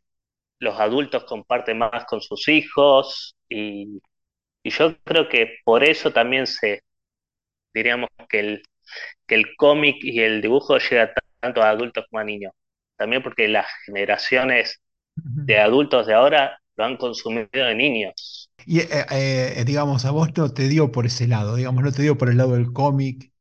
los 0.60 0.80
adultos 0.80 1.26
comparten 1.26 1.80
más 1.80 2.06
con 2.06 2.22
sus 2.22 2.48
hijos 2.50 3.36
y, 3.50 4.02
yo 4.63 4.98
creo 5.04 5.30
que 5.30 5.60
por 5.65 5.84
eso 5.84 6.12
también 6.12 6.48
se, 6.48 6.84
diríamos 7.74 8.10
que 8.30 8.39
el, 8.39 8.63
que 9.28 9.36
el 9.36 9.56
cómic 9.58 9.98
y 10.04 10.22
el 10.22 10.41
dibujo 10.41 10.78
llega 10.80 11.13
tanto 11.39 11.62
a 11.62 11.70
adultos 11.70 12.06
como 12.10 12.20
a 12.22 12.24
niños. 12.26 12.54
También 12.98 13.24
porque 13.24 13.48
las 13.48 13.68
generaciones 13.86 14.82
de 15.15 15.60
adultos 15.60 16.08
de 16.08 16.13
ahora 16.13 16.60
lo 16.76 16.86
han 16.86 16.98
consumido 16.98 17.48
de 17.52 17.76
niños. 17.76 18.50
Y 18.66 18.80
eh, 18.80 18.88
eh, 19.12 19.64
digamos, 19.66 20.06
a 20.06 20.12
vos 20.12 20.30
no 20.36 20.52
te 20.52 20.68
dio 20.68 20.92
por 20.92 21.06
ese 21.06 21.28
lado, 21.28 21.56
digamos, 21.56 21.84
no 21.84 21.92
te 21.92 22.02
dio 22.02 22.18
por 22.18 22.30
el 22.30 22.38
lado 22.38 22.54
del 22.54 22.74
cómic, 22.74 23.32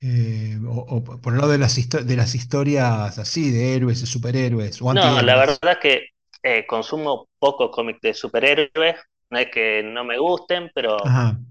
eh, 0.00 0.58
o, 0.68 1.02
por 1.04 1.32
el 1.32 1.38
lado 1.38 1.52
de 1.52 1.58
las, 1.58 1.76
de 1.88 2.16
las 2.16 2.34
historias 2.34 3.18
así, 3.18 3.50
de 3.50 3.74
héroes, 3.74 4.00
de 4.00 4.06
superhéroes. 4.06 4.80
no, 4.82 5.22
la 5.22 5.36
verdad 5.36 5.78
es 5.82 6.10
que 6.42 6.66
consumo 6.66 7.28
poco 7.38 7.70
cómic 7.70 7.98
de 8.02 8.12
superhéroes, 8.12 8.96
no 9.30 9.38
es 9.38 9.50
que 9.50 9.82
no 9.82 10.04
me 10.04 10.18
gusten, 10.18 10.70
pero 10.74 10.96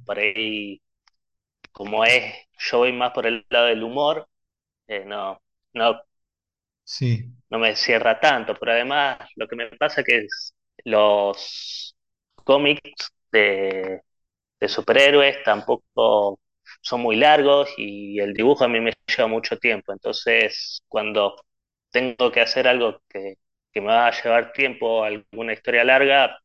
por 0.06 0.19
ahí, 0.19 0.82
como 1.71 2.06
es, 2.06 2.34
yo 2.60 2.80
voy 2.80 2.93
más 2.93 3.12
por 3.12 3.26
el 3.26 3.45
lado 3.50 3.67
del 3.67 3.84
humor, 3.84 4.28
no, 5.06 5.41
no, 5.74 6.02
sí. 6.84 7.32
no 7.50 7.58
me 7.58 7.76
cierra 7.76 8.19
tanto, 8.19 8.54
pero 8.60 8.74
además 8.74 9.17
lo 9.36 9.47
que 9.47 9.56
me 9.56 9.67
pasa 9.69 10.02
es 10.02 10.08
que 10.08 10.28
los 10.86 11.96
cómics 12.44 13.12
de, 13.32 14.02
superhéroes 14.67 15.44
tampoco 15.44 16.39
son 16.82 17.02
muy 17.02 17.15
largos 17.15 17.70
y 17.78 18.20
el 18.20 18.34
dibujo 18.34 18.63
a 18.63 18.67
mí 18.67 18.80
me 18.80 18.94
lleva 19.08 19.28
mucho 19.28 19.58
tiempo. 19.58 19.91
Entonces, 19.91 20.82
cuando 20.88 21.36
tengo 21.91 22.32
que 22.32 22.41
hacer 22.41 22.67
algo 22.67 23.02
que, 23.10 23.36
me 23.76 23.82
va 23.88 24.08
a 24.08 24.12
llevar 24.12 24.52
tiempo, 24.54 25.04
alguna 25.04 25.54
historia 25.54 25.84
larga, 25.84 26.38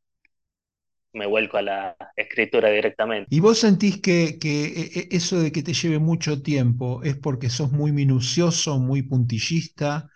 me 1.13 1.27
vuelco 1.27 1.57
a 1.57 1.63
la 1.63 1.97
escritura 2.15 2.69
directamente. 2.71 3.35
¿Y 3.35 3.41
vos 3.41 3.59
sentís 3.59 4.01
que, 4.01 4.39
que, 4.39 4.65
e, 4.67 5.01
e, 5.01 5.09
eso 5.11 5.41
de 5.41 5.51
que 5.51 5.63
te 5.63 5.73
lleve 5.73 5.99
mucho 5.99 6.43
tiempo 6.43 7.03
es 7.03 7.17
porque 7.17 7.49
sos 7.49 7.73
muy 7.73 7.91
minucioso, 7.91 8.79
muy 8.79 9.03
puntillista? 9.03 10.09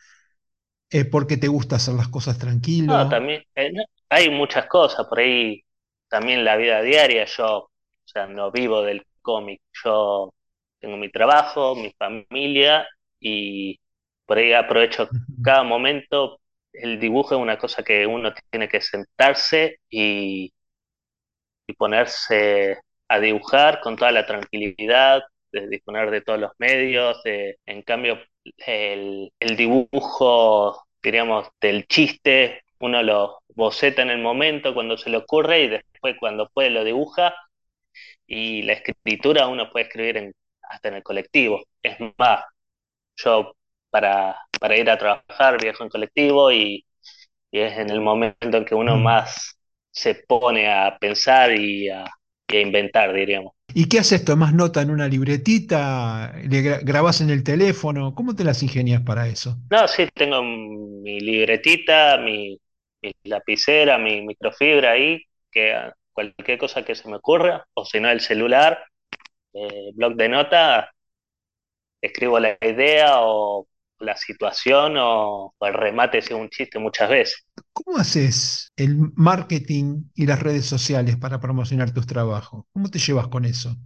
¿Es 0.91 1.07
porque 1.07 1.37
te 1.37 1.49
gusta 1.49 1.77
hacer 1.77 1.95
las 1.95 2.09
cosas 2.09 2.39
tranquilo? 2.39 2.93
No, 2.93 3.09
también 3.09 3.43
eh, 3.55 3.73
hay 4.11 4.31
muchas 4.31 4.67
cosas. 4.69 5.07
Por 5.09 5.21
ahí 5.21 5.63
también 6.09 6.45
la 6.45 6.57
vida 6.57 6.83
diaria, 6.83 7.27
yo, 7.27 7.59
o 7.61 7.71
sea, 8.05 8.27
no 8.29 8.51
vivo 8.53 8.83
del 8.83 9.07
cómic, 9.23 9.63
yo 9.85 10.35
tengo 10.81 10.97
mi 10.99 11.11
trabajo, 11.11 11.75
mi 11.77 11.93
familia 11.99 12.89
y 13.21 13.81
por 14.27 14.39
ahí 14.39 14.53
aprovecho 14.55 15.09
cada 15.43 15.63
momento. 15.65 16.41
El 16.73 17.01
dibujo 17.01 17.35
es 17.37 17.41
una 17.41 17.59
cosa 17.59 17.83
que 17.85 18.07
uno 18.07 18.33
tiene 18.51 18.69
que 18.69 18.81
sentarse 18.81 19.81
y, 19.91 20.53
y 21.67 21.73
ponerse 21.75 22.79
a 23.09 23.21
dibujar 23.21 23.81
con 23.81 23.97
toda 23.97 24.13
la 24.13 24.27
tranquilidad, 24.27 25.23
de 25.53 25.69
disponer 25.69 26.11
de 26.11 26.21
todos 26.23 26.39
los 26.41 26.53
medios. 26.59 27.23
De, 27.25 27.59
en 27.67 27.83
cambio, 27.83 28.19
el, 28.67 29.33
el 29.41 29.57
dibujo, 29.57 30.85
diríamos, 31.03 31.49
del 31.61 31.87
chiste, 31.87 32.63
uno 32.81 33.03
lo 33.03 33.40
boceta 33.61 34.03
en 34.03 34.11
el 34.11 34.19
momento 34.19 34.75
cuando 34.75 34.97
se 34.97 35.11
le 35.11 35.19
ocurre 35.19 35.63
y 35.63 35.69
después 35.69 36.17
cuando 36.19 36.49
puede 36.49 36.71
lo 36.71 36.83
dibuja 36.83 37.35
y 38.27 38.63
la 38.63 38.73
escritura 38.73 39.47
uno 39.47 39.71
puede 39.71 39.87
escribir 39.87 40.33
hasta 40.63 40.89
en 40.89 40.95
el 40.95 41.03
colectivo. 41.03 41.63
Es 41.83 41.97
más, 42.19 42.45
yo 43.17 43.55
para, 43.91 44.37
para 44.59 44.77
ir 44.77 44.89
a 44.89 44.99
trabajar 44.99 45.61
viajo 45.61 45.85
en 45.85 45.91
colectivo 45.91 46.51
y, 46.51 46.85
es 47.53 47.79
en 47.79 47.91
el 47.91 48.01
momento 48.01 48.57
en 48.57 48.65
que 48.65 48.77
uno 48.77 48.97
mm. 48.97 49.03
más 49.03 49.59
se 49.91 50.15
pone 50.15 50.73
a 50.73 50.97
pensar 50.99 51.53
y 51.53 51.89
a, 51.89 52.05
inventar, 52.53 53.13
diríamos. 53.13 53.53
¿Y 53.75 53.89
qué 53.89 54.01
haces? 54.01 54.25
¿Tomás 54.25 54.53
nota 54.53 54.83
en 54.83 54.91
una 54.91 55.07
libretita? 55.07 56.33
¿Le 56.49 56.63
grabás 56.83 57.21
en 57.21 57.31
el 57.31 57.45
teléfono? 57.45 58.13
¿Cómo 58.15 58.35
te 58.35 58.43
las 58.43 58.63
ingenias 58.65 59.03
para 59.03 59.29
eso? 59.29 59.57
No, 59.71 59.87
sí, 59.87 60.09
tengo 60.15 60.43
mi 60.43 61.21
libretita, 61.21 62.19
mi, 62.19 62.59
mi 63.03 63.13
lapicera, 63.25 63.99
mi 63.99 64.23
microfibra 64.23 64.93
ahí, 64.93 65.23
que 65.51 65.75
cualquier 66.13 66.59
cosa 66.59 66.85
que 66.85 66.95
se 66.95 67.09
me 67.09 67.17
ocurra, 67.17 67.67
o 67.75 67.85
si 67.85 68.01
no 68.01 68.11
el 68.11 68.21
celular, 68.21 68.85
eh, 69.53 69.91
blog 69.95 70.15
de 70.15 70.29
nota, 70.29 70.91
escribo 72.01 72.39
la 72.39 72.57
idea 72.61 73.21
o 73.21 73.67
la 73.99 74.17
situación 74.17 74.95
o, 74.99 75.55
el 75.61 75.75
remate 75.75 76.23
si 76.23 76.33
un 76.33 76.49
chiste 76.49 76.79
muchas 76.79 77.11
veces. 77.11 77.47
¿Cómo 77.73 77.99
haces 77.99 78.73
el 78.77 78.97
marketing 79.15 80.05
y 80.15 80.27
las 80.27 80.41
redes 80.41 80.67
sociales 80.67 81.17
para 81.17 81.41
promocionar 81.41 81.93
tus 81.93 82.07
trabajos? 82.07 82.65
¿Cómo 82.73 82.89
te 82.89 82.99
llevas 82.99 83.29
con 83.29 83.45
eso? 83.45 83.77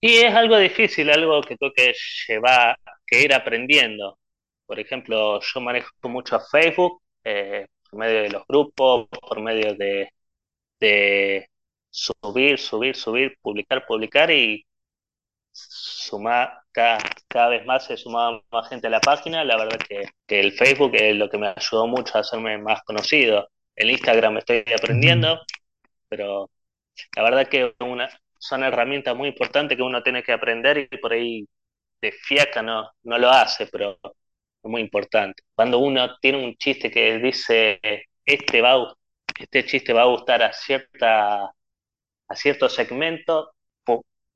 Y 0.00 0.18
es 0.18 0.32
algo 0.34 0.56
difícil, 0.58 1.10
algo 1.10 1.40
que 1.42 1.56
tengo 1.56 1.72
que 1.74 1.92
llevar, 2.28 2.78
que 3.06 3.22
ir 3.22 3.34
aprendiendo. 3.34 4.18
Por 4.66 4.78
ejemplo, 4.78 5.40
yo 5.40 5.60
manejo 5.60 5.90
mucho 6.04 6.38
Facebook, 6.40 7.02
eh, 7.24 7.66
por 7.96 8.04
medio 8.04 8.22
de 8.22 8.30
los 8.30 8.46
grupos, 8.46 9.08
por 9.08 9.40
medio 9.40 9.74
de, 9.74 11.48
subir, 11.90 12.58
subir, 12.58 12.94
subir, 12.96 13.38
publicar, 13.40 13.86
publicar 13.86 14.30
y 14.30 14.66
sumar, 15.52 16.60
cada, 16.72 16.98
cada 17.28 17.48
vez 17.48 17.64
más 17.66 17.86
se 17.86 17.96
sumaba 17.96 18.42
más 18.50 18.68
gente 18.68 18.88
a 18.88 18.90
la 18.90 19.00
página. 19.00 19.44
La 19.44 19.56
verdad 19.56 19.78
que, 19.88 20.04
que 20.26 20.40
el 20.40 20.52
Facebook 20.52 20.92
es 20.94 21.16
lo 21.16 21.30
que 21.30 21.38
me 21.38 21.48
ayudó 21.56 21.86
mucho 21.86 22.16
a 22.16 22.20
hacerme 22.20 22.58
más 22.58 22.82
conocido. 22.82 23.48
El 23.74 23.90
Instagram 23.90 24.38
estoy 24.38 24.64
aprendiendo, 24.78 25.40
pero 26.08 26.50
la 27.16 27.22
verdad 27.22 27.48
que 27.48 27.74
una, 27.80 28.08
son 28.38 28.64
herramientas 28.64 29.16
muy 29.16 29.28
importantes 29.28 29.76
que 29.76 29.82
uno 29.82 30.02
tiene 30.02 30.22
que 30.22 30.32
aprender 30.32 30.88
y 30.90 30.98
por 30.98 31.12
ahí 31.12 31.48
de 32.02 32.12
fiaca 32.12 32.62
no, 32.62 32.90
no 33.04 33.18
lo 33.18 33.30
hace, 33.30 33.66
pero 33.68 33.98
muy 34.68 34.82
importante. 34.82 35.42
Cuando 35.54 35.78
uno 35.78 36.18
tiene 36.20 36.44
un 36.44 36.56
chiste 36.56 36.90
que 36.90 37.18
dice, 37.18 37.80
este, 38.24 38.60
va, 38.62 38.94
este 39.38 39.64
chiste 39.66 39.92
va 39.92 40.02
a 40.02 40.06
gustar 40.06 40.42
a, 40.42 40.52
cierta, 40.52 41.44
a 41.44 42.36
cierto 42.36 42.68
segmento, 42.68 43.52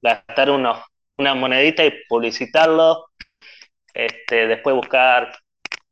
gastar 0.03 0.51
unos, 0.51 0.79
una 1.19 1.35
monedita 1.35 1.85
y 1.85 1.93
publicitarlo, 2.09 3.07
este, 3.95 4.47
después 4.47 4.77
buscar 4.77 5.33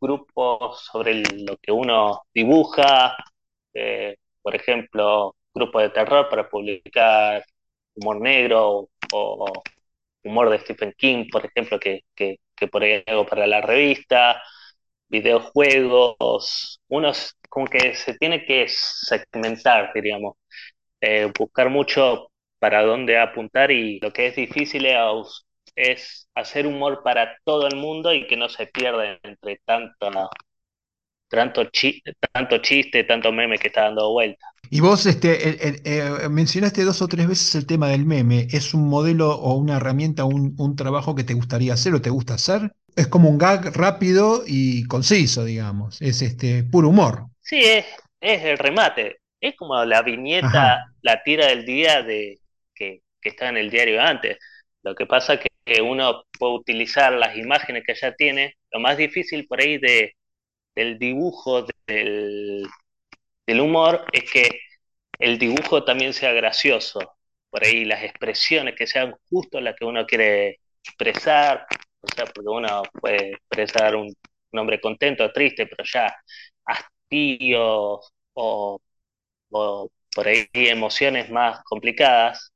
grupos 0.01 0.85
sobre 0.85 1.14
lo 1.14 1.57
que 1.59 1.72
uno 1.72 2.22
dibuja, 2.33 3.16
eh, 3.74 4.16
por 4.42 4.55
ejemplo, 4.57 5.37
grupos 5.55 5.83
de 5.83 5.90
terror 5.90 6.29
para 6.29 6.48
publicar 6.48 7.44
humor 7.94 8.20
negro 8.20 8.88
o, 9.12 9.53
humor 10.24 10.51
de 10.51 10.59
Stephen 10.61 10.94
King, 10.96 11.27
por 11.31 11.44
ejemplo, 11.46 11.79
que, 11.79 12.03
que 12.14 12.38
por 12.66 12.83
ahí 12.83 13.03
hago 13.07 13.27
para 13.27 13.47
la 13.47 13.61
revista, 13.61 14.42
videojuegos, 15.09 16.81
unos 16.88 17.37
como 17.49 17.66
que 17.66 17.94
se 17.94 18.14
tiene 18.18 18.44
que 18.44 18.66
segmentar, 18.68 19.92
diríamos, 19.94 20.37
eh, 21.01 21.31
buscar 21.38 21.71
mucho 21.71 22.31
para 22.59 22.83
dónde 22.83 23.18
apuntar 23.18 23.71
y 23.71 24.01
lo 24.01 24.12
que 24.12 24.27
es 24.29 24.37
difícil 24.37 24.87
es, 25.77 26.29
hacer 26.35 26.66
humor 26.66 27.03
para 27.05 27.38
todo 27.44 27.68
el 27.68 27.77
mundo 27.77 28.12
y 28.12 28.27
que 28.27 28.37
no 28.37 28.49
se 28.49 28.66
pierda 28.66 29.18
entre 29.23 29.61
tanto, 29.64 30.11
tanto, 31.29 31.62
tanto 32.33 32.59
chiste, 32.59 33.05
tanto 33.05 33.33
meme 33.33 33.59
que 33.59 33.68
está 33.68 33.83
dando 33.85 34.11
vuelta. 34.12 34.47
Y 34.71 34.81
vos 34.81 35.07
este, 35.07 35.81
eh, 35.85 36.29
mencionaste 36.29 36.85
dos 36.85 37.01
o 37.03 37.09
tres 37.09 37.27
veces 37.27 37.55
el 37.55 37.67
tema 37.67 37.89
del 37.89 38.05
meme. 38.05 38.49
¿Es 38.51 38.75
un 38.75 38.89
modelo 38.89 39.35
o 39.35 39.55
una 39.55 39.77
herramienta, 39.77 40.25
un, 40.25 40.55
un 40.59 40.77
trabajo 40.77 41.15
que 41.15 41.25
te 41.25 41.35
gustaría 41.35 41.75
hacer 41.75 41.95
o 41.95 42.03
te 42.03 42.11
gusta 42.11 42.35
hacer? 42.35 42.73
Es 42.97 43.07
como 43.07 43.29
un 43.29 43.39
gag 43.39 43.77
rápido 43.77 44.43
y 44.47 44.85
conciso, 44.85 45.45
digamos. 45.45 46.01
Es 46.03 46.21
este 46.23 46.65
puro 46.65 46.89
humor. 46.89 47.27
Sí, 47.41 47.61
es, 47.63 47.87
es 48.21 48.43
el 48.45 48.59
remate. 48.59 49.19
Es 49.41 49.55
como 49.57 49.85
la 49.85 50.03
viñeta, 50.03 50.85
la 51.03 51.23
tira 51.23 51.47
del 51.47 51.65
día 51.65 52.03
de 52.03 52.41
que, 52.75 53.03
que 53.21 53.29
está 53.29 53.49
en 53.49 53.57
el 53.57 53.71
diario 53.71 54.03
antes. 54.03 54.39
Lo 54.83 54.95
que 54.95 55.07
pasa 55.07 55.35
es 55.35 55.41
que 55.65 55.81
uno 55.81 56.25
puede 56.39 56.55
utilizar 56.55 57.13
las 57.13 57.37
imágenes 57.37 57.85
que 57.87 57.95
ya 57.95 58.13
tiene. 58.15 58.57
Lo 58.73 58.81
más 58.81 58.97
difícil 58.97 59.47
por 59.47 59.61
ahí 59.61 59.79
de, 59.79 60.15
del 60.75 60.99
dibujo, 60.99 61.67
del, 61.87 62.67
del 63.49 63.63
humor, 63.63 64.05
es 64.13 64.31
que 64.31 64.61
el 65.19 65.39
dibujo 65.39 65.83
también 65.85 66.13
sea 66.13 66.33
gracioso. 66.33 67.01
Por 67.51 67.65
ahí 67.65 67.85
las 67.87 68.03
expresiones 68.05 68.75
que 68.77 68.87
sean 68.87 69.15
justo 69.31 69.61
las 69.61 69.75
que 69.77 69.87
uno 69.87 70.07
quiere 70.07 70.61
expresar. 70.85 71.67
O 72.01 72.09
sea, 72.15 72.27
porque 72.27 72.49
uno 72.51 72.83
puede 73.01 73.33
expresar 73.33 73.97
un, 73.97 74.15
nombre 74.53 74.81
contento 74.81 75.31
triste, 75.33 75.67
pero 75.67 75.85
ya 75.85 76.15
hastío 76.65 78.01
o, 78.35 78.81
o 79.51 79.91
por 80.15 80.29
ahí 80.29 80.47
emociones 80.53 81.31
más 81.31 81.63
complicadas, 81.65 82.53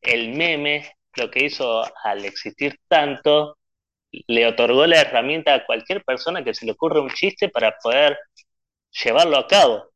el 0.00 0.30
meme 0.30 0.92
lo 1.16 1.30
que 1.30 1.44
hizo 1.44 1.82
al 2.04 2.24
existir 2.24 2.78
tanto, 2.88 3.58
le 4.12 4.46
otorgó 4.46 4.86
la 4.86 5.00
herramienta 5.00 5.54
a 5.54 5.66
cualquier 5.66 6.04
persona 6.04 6.44
que 6.44 6.54
se 6.54 6.66
le 6.66 6.72
ocurra 6.72 7.00
un 7.00 7.10
chiste 7.10 7.48
para 7.48 7.76
poder 7.82 8.18
llevarlo 8.92 9.36
a 9.38 9.46
cabo. 9.48 9.90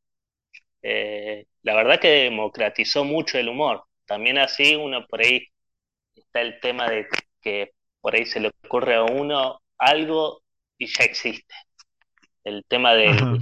Eh, 0.82 1.46
la 1.62 1.74
verdad 1.74 2.00
que 2.00 2.08
democratizó 2.24 3.04
mucho 3.04 3.38
el 3.38 3.48
humor. 3.48 3.84
También 4.06 4.38
así 4.38 4.76
uno 4.76 5.06
por 5.06 5.20
ahí 5.22 5.46
está 6.14 6.42
el 6.42 6.60
tema 6.60 6.88
de 6.90 7.08
que 7.42 7.72
por 8.00 8.14
ahí 8.14 8.26
se 8.26 8.40
le 8.40 8.50
ocurre 8.64 8.96
a 8.96 9.04
uno 9.04 9.60
algo 9.78 10.42
y 10.78 10.86
ya 10.88 11.04
existe. 11.04 11.54
El 12.44 12.64
tema 12.68 12.94
del, 12.94 13.38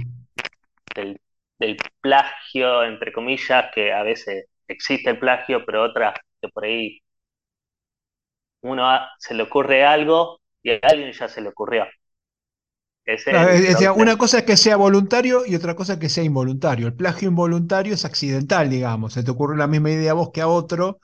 del, 0.95 1.19
del 1.59 1.77
plagio, 2.01 2.83
entre 2.83 3.11
comillas, 3.13 3.71
que 3.73 3.93
a 3.93 4.03
veces 4.03 4.45
existe 4.67 5.09
el 5.11 5.19
plagio, 5.19 5.65
pero 5.65 5.83
otras 5.83 6.15
que 6.41 6.49
por 6.49 6.65
ahí 6.65 6.99
uno 8.61 8.83
se 9.19 9.33
le 9.35 9.43
ocurre 9.43 9.83
algo 9.85 10.41
y 10.63 10.71
a 10.71 10.79
alguien 10.83 11.11
ya 11.11 11.27
se 11.27 11.41
le 11.41 11.49
ocurrió. 11.49 11.85
Una 13.95 14.17
cosa 14.17 14.39
es 14.39 14.43
que 14.43 14.57
sea 14.57 14.77
voluntario 14.77 15.45
y 15.45 15.55
otra 15.55 15.75
cosa 15.75 15.93
es 15.93 15.99
que 15.99 16.09
sea 16.09 16.23
involuntario. 16.23 16.87
El 16.87 16.95
plagio 16.95 17.29
involuntario 17.29 17.93
es 17.93 18.05
accidental, 18.05 18.69
digamos. 18.69 19.13
Se 19.13 19.23
te 19.23 19.31
ocurre 19.31 19.57
la 19.57 19.67
misma 19.67 19.91
idea 19.91 20.11
a 20.11 20.15
vos 20.15 20.31
que 20.33 20.41
a 20.41 20.47
otro. 20.47 20.99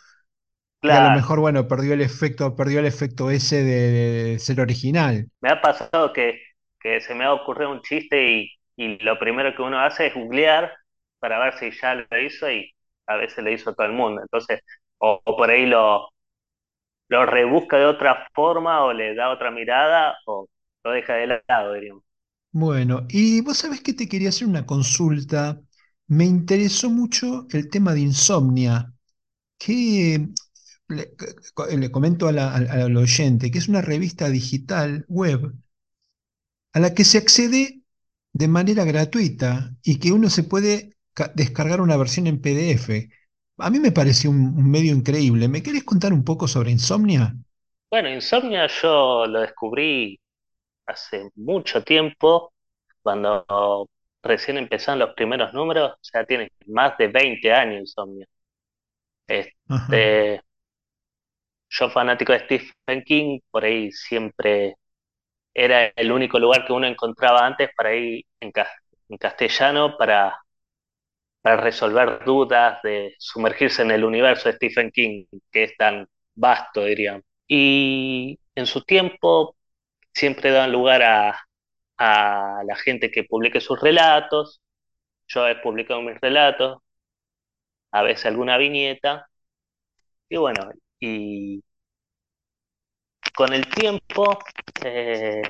Y 0.82 0.90
a 0.90 1.10
lo 1.10 1.16
mejor, 1.16 1.42
bueno, 1.42 1.68
perdió 1.68 1.94
el 1.94 2.02
efecto, 2.02 2.56
perdió 2.56 2.80
el 2.80 2.86
efecto 2.86 3.30
ese 3.32 3.64
de, 3.64 4.40
ser 4.40 4.62
original. 4.62 5.28
Me 5.42 5.50
ha 5.50 5.62
pasado 5.62 6.14
que, 6.14 6.40
se 6.82 7.14
me 7.16 7.26
ha 7.26 7.34
ocurrido 7.34 7.72
un 7.72 7.82
chiste 7.82 8.32
y, 8.32 8.52
y, 8.78 8.98
lo 9.00 9.20
primero 9.20 9.54
que 9.54 9.62
uno 9.62 9.80
hace 9.80 10.08
es 10.08 10.14
googlear 10.14 10.72
para 11.20 11.38
ver 11.40 11.58
si 11.58 11.72
ya 11.72 11.96
lo 11.96 12.06
hizo 12.18 12.50
y 12.50 12.74
a 13.08 13.18
veces 13.18 13.44
lo 13.44 13.52
hizo 13.52 13.74
todo 13.76 13.88
el 13.88 13.92
mundo. 13.92 14.22
Entonces, 14.22 14.62
o, 15.00 15.22
por 15.26 15.50
ahí 15.50 15.66
lo, 15.66 16.08
lo 17.10 17.26
rebusca 17.26 17.78
de 17.78 17.86
otra 17.86 18.28
forma 18.34 18.84
o 18.86 18.94
le 18.94 19.16
da 19.16 19.32
otra 19.32 19.52
mirada 19.52 20.18
o 20.26 20.48
lo 20.84 20.92
deja 20.92 21.14
de 21.14 21.42
lado, 21.48 21.74
diríamos. 21.74 22.04
Bueno, 22.52 23.06
y 23.10 23.42
vos 23.42 23.58
sabés 23.58 23.82
que 23.82 23.94
te 23.94 24.08
quería 24.08 24.30
hacer 24.30 24.48
una 24.48 24.66
consulta. 24.66 25.62
Me 26.08 26.26
interesó 26.26 26.90
mucho 26.90 27.48
el 27.52 27.70
tema 27.70 27.94
de 27.94 28.02
insomnia, 28.02 28.92
que 29.58 30.28
le, 30.88 31.92
comento 31.92 32.28
al 32.28 32.98
oyente, 32.98 33.52
que 33.52 33.60
es 33.60 33.68
una 33.68 33.82
revista 33.82 34.30
digital 34.30 35.06
web 35.08 35.54
a 36.74 36.80
la 36.80 36.94
que 36.94 37.04
se 37.04 37.18
accede 37.18 37.82
de 38.34 38.48
manera 38.48 38.86
gratuita 38.86 39.76
y 39.84 40.00
que 40.00 40.12
uno 40.12 40.30
se 40.30 40.44
puede 40.44 40.96
descargar 41.36 41.82
una 41.82 41.98
versión 41.98 42.28
en 42.28 42.42
PDF. 42.42 43.10
A 43.58 43.70
mí 43.70 43.80
me 43.80 43.92
pareció 43.92 44.30
un, 44.30 44.70
medio 44.70 44.94
increíble. 44.94 45.48
¿Me 45.48 45.62
querés 45.62 45.84
contar 45.84 46.14
un 46.14 46.24
poco 46.24 46.48
sobre 46.48 46.72
Insomnia? 46.72 47.36
Bueno, 47.92 48.10
Insomnia 48.10 48.68
yo 48.68 49.26
lo 49.26 49.42
descubrí 49.42 50.20
hace 50.90 51.30
mucho 51.36 51.84
tiempo, 51.84 52.54
cuando 53.02 53.90
recién 54.24 54.58
empezaron 54.58 55.00
los 55.00 55.14
primeros 55.16 55.54
números, 55.54 55.94
o 55.94 56.00
sea, 56.02 56.26
tiene 56.26 56.52
más 56.68 56.98
de 56.98 57.08
20 57.08 57.52
años 57.54 57.82
Insomnia. 57.82 58.28
Este, 59.28 60.42
yo 61.70 61.90
fanático 61.90 62.34
de 62.34 62.40
Stephen 62.40 63.04
King, 63.06 63.40
por 63.52 63.64
ahí 63.66 63.92
siempre 63.92 64.76
era 65.54 65.88
el 65.96 66.12
único 66.12 66.40
lugar 66.40 66.66
que 66.66 66.74
uno 66.74 66.88
encontraba 66.88 67.46
antes 67.46 67.70
para 67.76 67.96
ir 67.96 68.26
en 68.40 68.52
castellano 69.20 69.98
para 69.98 70.40
para 71.42 71.58
resolver 71.58 72.24
dudas, 72.26 72.82
de 72.84 73.16
sumergirse 73.20 73.82
en 73.82 73.92
el 73.92 74.04
universo 74.04 74.50
de 74.50 74.56
Stephen 74.56 74.92
King, 74.92 75.26
que 75.52 75.64
es 75.66 75.78
tan 75.78 76.08
vasto, 76.36 76.84
diríamos. 76.84 77.24
Y 77.48 78.40
en 78.56 78.66
su 78.66 78.84
tiempo 78.84 79.56
siempre 80.14 80.52
dan 80.52 80.72
lugar 80.72 81.04
a, 81.04 81.40
a 81.98 82.62
la 82.66 82.76
gente 82.78 83.12
que 83.12 83.24
publique 83.26 83.62
sus 83.62 83.80
relatos. 83.82 84.62
Yo 85.28 85.48
he 85.48 85.56
publicado 85.58 86.02
mis 86.02 86.20
relatos, 86.22 86.80
a 87.92 88.02
veces 88.04 88.26
alguna 88.26 88.58
viñeta. 88.58 89.30
Y 90.30 90.38
bueno, 90.38 90.70
y 91.00 91.64
con 93.36 93.54
el 93.54 93.66
tiempo 93.70 94.38
eh, 94.84 95.42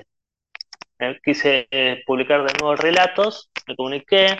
quise 1.23 1.67
publicar 2.05 2.45
de 2.45 2.53
nuevo 2.59 2.75
relatos, 2.75 3.49
me 3.67 3.75
comuniqué, 3.75 4.37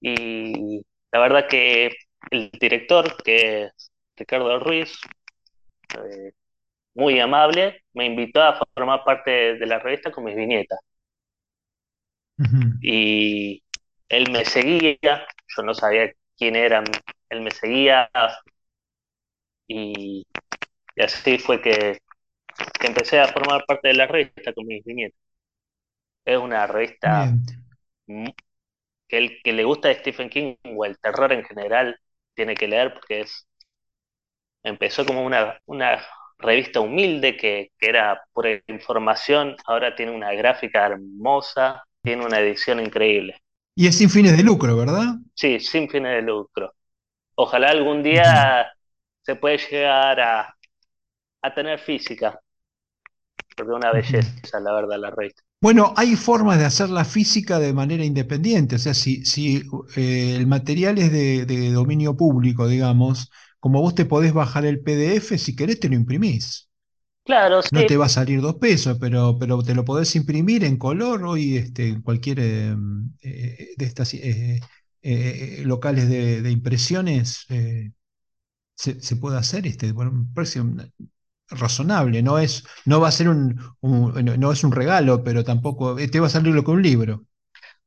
y 0.00 0.82
la 1.12 1.20
verdad 1.20 1.48
que 1.48 1.90
el 2.30 2.50
director, 2.60 3.22
que 3.22 3.64
es 3.64 3.92
Ricardo 4.16 4.58
Ruiz, 4.60 4.98
eh, 5.94 6.32
muy 6.96 7.20
amable, 7.20 7.82
me 7.92 8.06
invitó 8.06 8.42
a 8.42 8.58
formar 8.74 9.04
parte 9.04 9.30
de 9.56 9.66
la 9.66 9.78
revista 9.78 10.10
con 10.10 10.24
mis 10.24 10.34
viñetas. 10.34 10.78
Y 12.80 13.62
él 14.08 14.30
me 14.32 14.44
seguía, 14.44 14.98
yo 15.56 15.62
no 15.62 15.74
sabía 15.74 16.12
quién 16.38 16.56
era, 16.56 16.82
él 17.30 17.40
me 17.42 17.50
seguía 17.50 18.10
y, 19.68 20.26
así 20.98 21.38
fue 21.38 21.60
que, 21.60 21.98
empecé 22.82 23.20
a 23.20 23.28
formar 23.28 23.64
parte 23.66 23.88
de 23.88 23.94
la 23.94 24.06
revista 24.06 24.52
con 24.54 24.66
mis 24.66 24.84
viñetas. 24.84 25.18
Es 26.24 26.38
una 26.38 26.66
revista 26.66 27.32
que 29.08 29.18
el 29.18 29.42
que 29.42 29.52
le 29.52 29.64
gusta 29.64 29.88
de 29.88 29.94
Stephen 29.96 30.30
King 30.30 30.56
o 30.76 30.84
el 30.84 30.98
terror 30.98 31.32
en 31.32 31.44
general 31.44 31.98
tiene 32.34 32.54
que 32.54 32.68
leer 32.68 32.94
porque 32.94 33.20
es 33.20 33.46
empezó 34.62 35.04
como 35.06 35.24
una, 35.24 35.60
una 35.66 36.02
revista 36.38 36.80
humilde 36.80 37.36
que, 37.36 37.72
era 37.80 38.22
por 38.32 38.46
información, 38.68 39.56
ahora 39.66 39.94
tiene 39.94 40.12
una 40.12 40.32
gráfica 40.32 40.86
hermosa, 40.86 41.84
tiene 42.02 42.24
una 42.24 42.40
edición 42.40 42.80
increíble. 42.80 43.40
Y 43.74 43.86
es 43.86 43.96
sin 43.98 44.10
fines 44.10 44.36
de 44.36 44.42
lucro, 44.42 44.76
¿verdad? 44.76 45.16
Sí, 45.34 45.60
sin 45.60 45.88
fines 45.88 46.12
de 46.16 46.22
lucro. 46.22 46.74
Ojalá 47.34 47.70
algún 47.70 48.02
día 48.02 48.72
se 49.22 49.36
pueda 49.36 49.56
llegar 49.56 50.20
a, 50.20 50.56
a 51.42 51.54
tener 51.54 51.78
física, 51.78 52.40
porque 53.56 53.72
una 53.72 53.92
belleza, 53.92 54.60
la 54.60 54.72
verdad, 54.72 54.98
la 54.98 55.10
revista. 55.10 55.42
Bueno, 55.60 55.94
hay 55.96 56.16
formas 56.16 56.58
de 56.58 56.66
hacer 56.66 56.90
la 56.90 57.04
física 57.04 57.58
de 57.58 57.72
manera 57.72 58.04
independiente, 58.04 58.76
o 58.76 58.78
sea, 58.78 58.92
si, 58.92 59.24
si 59.24 59.62
eh, 59.96 60.36
el 60.36 60.46
material 60.46 60.98
es 60.98 61.10
de, 61.10 61.70
dominio 61.72 62.16
público, 62.16 62.68
digamos, 62.68 63.30
como 63.66 63.80
vos 63.80 63.96
te 63.96 64.04
podés 64.04 64.32
bajar 64.32 64.64
el 64.64 64.78
PDF, 64.78 65.36
si 65.38 65.56
querés 65.56 65.80
te 65.80 65.88
lo 65.88 65.96
imprimís. 65.96 66.70
Claro, 67.24 67.58
No 67.72 67.84
te 67.84 67.96
va 67.96 68.06
a 68.06 68.08
salir 68.08 68.40
dos 68.40 68.54
pesos, 68.60 68.96
pero, 69.00 69.36
pero 69.40 69.60
te 69.60 69.74
lo 69.74 69.84
podés 69.84 70.14
imprimir 70.14 70.62
en 70.62 70.76
color 70.76 71.24
hoy 71.24 71.56
este, 71.56 71.88
en 71.88 72.00
cualquier 72.00 72.38
eh, 72.38 72.76
eh, 73.22 73.70
de 73.76 73.84
estas 73.84 74.14
locales 75.64 76.08
de, 76.08 76.48
impresiones 76.48 77.44
se, 78.76 79.16
puede 79.16 79.36
hacer 79.36 79.66
este, 79.66 79.90
bueno, 79.90 80.28
razonable, 81.48 82.22
no 82.22 82.38
es, 82.38 82.62
no 82.84 83.00
va 83.00 83.08
a 83.08 83.10
ser 83.10 83.28
un, 83.28 83.60
no 83.82 84.52
es 84.52 84.62
un 84.62 84.70
regalo, 84.70 85.24
pero 85.24 85.42
tampoco 85.42 85.96
te 85.96 86.20
va 86.20 86.28
a 86.28 86.30
salir 86.30 86.54
lo 86.54 86.62
que 86.62 86.70
un 86.70 86.82
libro. 86.82 87.26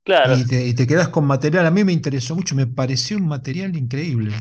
Claro. 0.04 0.38
Y 0.38 0.46
te, 0.46 0.68
y 0.68 0.74
te 0.74 0.88
quedas 0.88 1.10
con 1.10 1.26
material. 1.26 1.66
A 1.66 1.72
mí 1.72 1.84
me 1.84 1.94
interesó 1.94 2.36
mucho, 2.36 2.56
me 2.56 2.68
pareció 2.68 3.18
un 3.18 3.28
material 3.28 3.76
increíble. 3.76 4.36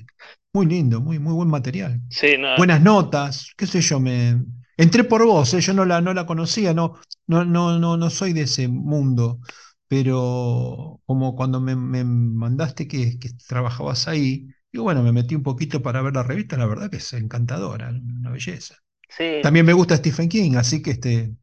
Muy 0.52 0.66
lindo, 0.66 1.00
muy, 1.00 1.18
muy 1.18 1.34
buen 1.34 1.48
material. 1.48 2.00
Sí, 2.08 2.36
no. 2.38 2.56
Buenas 2.56 2.80
notas, 2.80 3.52
qué 3.56 3.66
sé 3.66 3.80
yo, 3.80 4.00
me 4.00 4.38
entré 4.78 5.04
por 5.04 5.24
vos, 5.26 5.52
¿eh? 5.52 5.60
yo 5.60 5.74
no 5.74 5.84
la, 5.84 6.00
no 6.00 6.14
la 6.14 6.24
conocía, 6.24 6.72
no, 6.72 6.98
no, 7.26 7.44
no, 7.44 7.78
no, 7.78 7.96
no 7.98 8.10
soy 8.10 8.32
de 8.32 8.42
ese 8.42 8.68
mundo, 8.68 9.40
pero 9.88 11.00
como 11.04 11.36
cuando 11.36 11.60
me, 11.60 11.76
me 11.76 12.04
mandaste 12.04 12.88
que, 12.88 13.18
que, 13.18 13.30
trabajabas 13.46 14.08
ahí, 14.08 14.48
digo, 14.72 14.84
bueno, 14.84 15.02
me 15.02 15.12
metí 15.12 15.34
un 15.34 15.42
poquito 15.42 15.82
para 15.82 16.00
ver 16.00 16.14
la 16.14 16.22
revista, 16.22 16.56
la 16.56 16.66
verdad 16.66 16.90
que 16.90 16.98
es 16.98 17.12
encantadora, 17.12 17.90
una 17.90 18.30
belleza. 18.30 18.76
Sí. 19.08 19.40
También 19.42 19.66
me 19.66 19.72
gusta 19.72 19.96
Stephen 19.96 20.28
King, 20.28 20.56
así 20.56 20.80
que 20.80 20.92
este, 20.92 21.34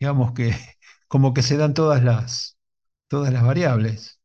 digamos 0.00 0.32
que 0.32 0.52
como 1.08 1.34
que 1.34 1.42
se 1.42 1.56
dan 1.56 1.74
todas 1.74 2.02
las, 2.02 2.53
todas 3.08 3.32
las 3.32 3.44
variables. 3.44 4.20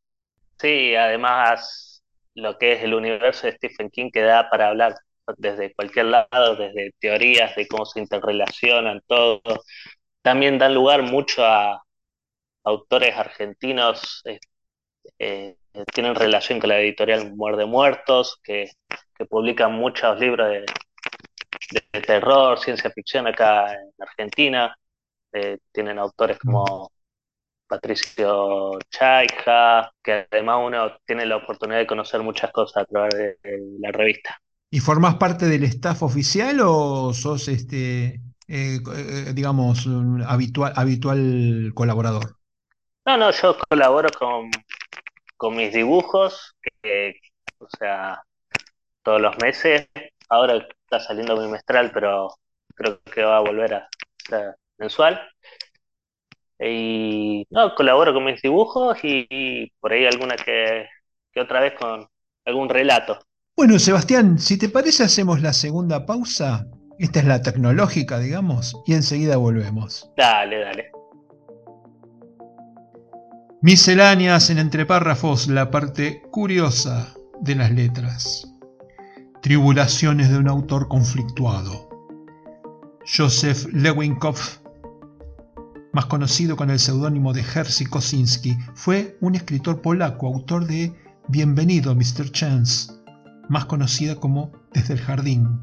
Sí, 0.58 0.94
además 0.94 2.02
lo 2.34 2.58
que 2.58 2.72
es 2.72 2.82
el 2.82 2.94
universo 2.94 3.46
de 3.46 3.54
Stephen 3.54 3.90
King 3.90 4.10
que 4.12 4.22
da 4.22 4.48
para 4.50 4.68
hablar 4.68 4.94
desde 5.36 5.74
cualquier 5.74 6.06
lado, 6.06 6.56
desde 6.56 6.92
teorías 6.98 7.54
de 7.56 7.66
cómo 7.66 7.84
se 7.86 8.00
interrelacionan 8.00 9.00
todo. 9.06 9.40
También 10.22 10.58
dan 10.58 10.74
lugar 10.74 11.02
mucho 11.02 11.44
a 11.44 11.82
autores 12.64 13.16
argentinos, 13.16 14.22
eh, 14.24 14.38
eh, 15.18 15.56
tienen 15.92 16.14
relación 16.14 16.60
con 16.60 16.68
la 16.70 16.80
editorial 16.80 17.34
Muerde 17.34 17.64
Muertos, 17.66 18.38
que, 18.42 18.70
que 19.16 19.24
publican 19.24 19.72
muchos 19.72 20.18
libros 20.18 20.48
de, 20.48 20.66
de, 21.92 22.00
terror, 22.00 22.58
ciencia 22.58 22.90
ficción 22.90 23.26
acá 23.26 23.72
en 23.72 23.92
Argentina. 23.98 24.76
Eh, 25.32 25.58
tienen 25.72 25.98
autores 25.98 26.38
como 26.38 26.90
Patricio 27.70 28.80
Chaija, 28.90 29.92
que 30.02 30.26
además 30.28 30.58
uno 30.66 30.98
tiene 31.06 31.24
la 31.24 31.36
oportunidad 31.36 31.78
de 31.78 31.86
conocer 31.86 32.20
muchas 32.20 32.50
cosas 32.50 32.82
a 32.82 32.84
través 32.84 33.14
de, 33.14 33.36
la 33.78 33.92
revista. 33.92 34.40
¿Y 34.72 34.80
formás 34.80 35.14
parte 35.14 35.46
del 35.46 35.62
staff 35.62 36.02
oficial 36.02 36.58
o 36.64 37.14
sos, 37.14 37.46
este, 37.46 38.20
eh, 38.48 38.78
eh, 38.96 39.32
digamos, 39.32 39.86
un 39.86 40.20
habitual, 40.26 40.72
habitual 40.74 41.70
colaborador? 41.72 42.36
No, 43.06 43.16
no, 43.16 43.30
yo 43.30 43.56
colaboro 43.68 44.08
con, 44.18 44.50
con 45.36 45.56
mis 45.56 45.72
dibujos, 45.72 46.56
o 47.58 47.68
sea, 47.78 48.20
todos 49.04 49.20
los 49.20 49.36
meses. 49.40 49.88
Ahora 50.28 50.56
está 50.56 50.98
saliendo 50.98 51.36
mi 51.36 51.48
mestral, 51.48 51.92
pero 51.94 52.34
creo 52.74 53.00
que 53.02 53.22
va 53.22 53.36
a 53.36 53.40
volver 53.40 53.74
a 53.74 53.88
ser 54.28 54.56
mensual. 54.76 55.20
Y 56.60 57.46
no, 57.50 57.74
colaboro 57.74 58.12
con 58.12 58.24
mis 58.24 58.42
dibujos 58.42 58.98
y, 59.02 59.72
por 59.80 59.92
ahí 59.92 60.04
alguna 60.04 60.36
que, 60.36 60.86
que, 61.32 61.40
otra 61.40 61.60
vez 61.60 61.72
con 61.78 62.06
algún 62.44 62.68
relato. 62.68 63.18
Bueno, 63.56 63.78
Sebastián, 63.78 64.38
si 64.38 64.58
te 64.58 64.68
parece 64.68 65.04
hacemos 65.04 65.40
la 65.40 65.52
segunda 65.52 66.04
pausa. 66.04 66.66
Esta 66.98 67.20
es 67.20 67.24
la 67.24 67.40
tecnológica, 67.40 68.18
digamos, 68.18 68.76
y 68.86 68.92
enseguida 68.92 69.38
volvemos. 69.38 70.10
Dale, 70.18 70.60
dale. 70.60 70.90
Misceláneas 73.62 74.50
en 74.50 74.58
entre 74.58 74.84
párrafos, 74.84 75.48
la 75.48 75.70
parte 75.70 76.22
curiosa 76.30 77.14
de 77.40 77.54
las 77.54 77.70
letras. 77.70 78.50
Tribulaciones 79.40 80.30
de 80.30 80.38
un 80.38 80.48
autor 80.48 80.88
conflictuado. 80.88 81.88
Joseph 83.06 83.66
Lewinkoff 83.72 84.59
más 85.92 86.06
conocido 86.06 86.56
con 86.56 86.70
el 86.70 86.78
seudónimo 86.78 87.32
de 87.32 87.42
Jerzy 87.42 87.84
Kosinski, 87.84 88.56
fue 88.74 89.16
un 89.20 89.34
escritor 89.34 89.82
polaco, 89.82 90.28
autor 90.28 90.66
de 90.66 90.94
Bienvenido, 91.28 91.94
Mr. 91.94 92.30
Chance, 92.30 92.92
más 93.48 93.64
conocida 93.64 94.16
como 94.16 94.52
Desde 94.72 94.94
el 94.94 95.00
Jardín. 95.00 95.60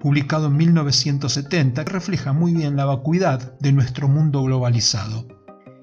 Publicado 0.00 0.48
en 0.48 0.56
1970, 0.56 1.84
refleja 1.84 2.32
muy 2.32 2.52
bien 2.52 2.76
la 2.76 2.86
vacuidad 2.86 3.56
de 3.60 3.72
nuestro 3.72 4.08
mundo 4.08 4.42
globalizado. 4.42 5.26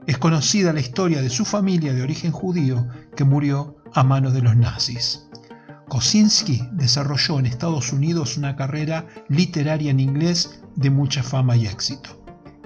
Es 0.08 0.18
conocida 0.18 0.74
la 0.74 0.82
historia 0.82 1.22
de 1.22 1.30
su 1.30 1.46
familia 1.46 1.94
de 1.94 2.02
origen 2.02 2.32
judío 2.32 2.88
que 3.16 3.24
murió 3.24 3.78
a 3.94 4.04
manos 4.04 4.34
de 4.34 4.42
los 4.42 4.56
nazis. 4.56 5.26
Kosinski 5.88 6.68
desarrolló 6.74 7.40
en 7.40 7.46
Estados 7.46 7.94
Unidos 7.94 8.38
una 8.38 8.56
carrera 8.56 9.06
literaria 9.30 9.92
en 9.92 10.00
inglés 10.00 10.62
de 10.76 10.90
mucha 10.90 11.24
fama 11.24 11.56
y 11.56 11.68
éxito 11.68 12.25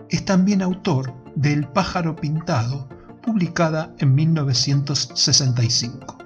es 0.10 0.26
también 0.26 0.62
autor 0.62 1.14
de 1.36 1.53
El 1.53 1.68
pájaro 1.68 2.16
pintado, 2.16 2.89
publicada 3.22 3.93
en 3.99 4.16
1965. 4.16 6.18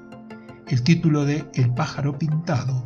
El 0.68 0.84
título 0.84 1.26
de 1.26 1.50
El 1.54 1.74
pájaro 1.74 2.18
pintado 2.18 2.84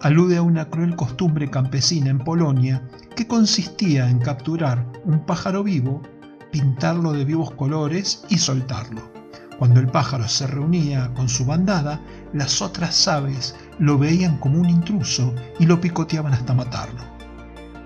alude 0.00 0.36
a 0.36 0.42
una 0.42 0.68
cruel 0.68 0.96
costumbre 0.96 1.48
campesina 1.48 2.10
en 2.10 2.18
Polonia 2.18 2.82
que 3.14 3.28
consistía 3.28 4.10
en 4.10 4.18
capturar 4.18 4.84
un 5.04 5.24
pájaro 5.24 5.62
vivo, 5.62 6.02
pintarlo 6.50 7.12
de 7.12 7.24
vivos 7.24 7.52
colores 7.52 8.24
y 8.28 8.38
soltarlo. 8.38 9.12
Cuando 9.58 9.78
el 9.78 9.86
pájaro 9.86 10.28
se 10.28 10.48
reunía 10.48 11.14
con 11.14 11.28
su 11.28 11.44
bandada, 11.44 12.00
las 12.32 12.60
otras 12.60 13.06
aves 13.06 13.54
lo 13.78 13.96
veían 13.96 14.38
como 14.38 14.58
un 14.58 14.68
intruso 14.68 15.32
y 15.60 15.66
lo 15.66 15.80
picoteaban 15.80 16.32
hasta 16.32 16.52
matarlo. 16.52 17.11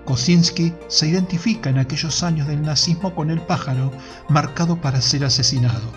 Kosinski 0.07 0.73
se 0.87 1.09
identifica 1.09 1.69
en 1.69 1.79
aquellos 1.79 2.23
años 2.23 2.47
del 2.47 2.61
nazismo 2.61 3.13
con 3.13 3.29
el 3.29 3.41
pájaro 3.41 3.91
marcado 4.29 4.79
para 4.79 5.01
ser 5.01 5.25
asesinado. 5.25 5.91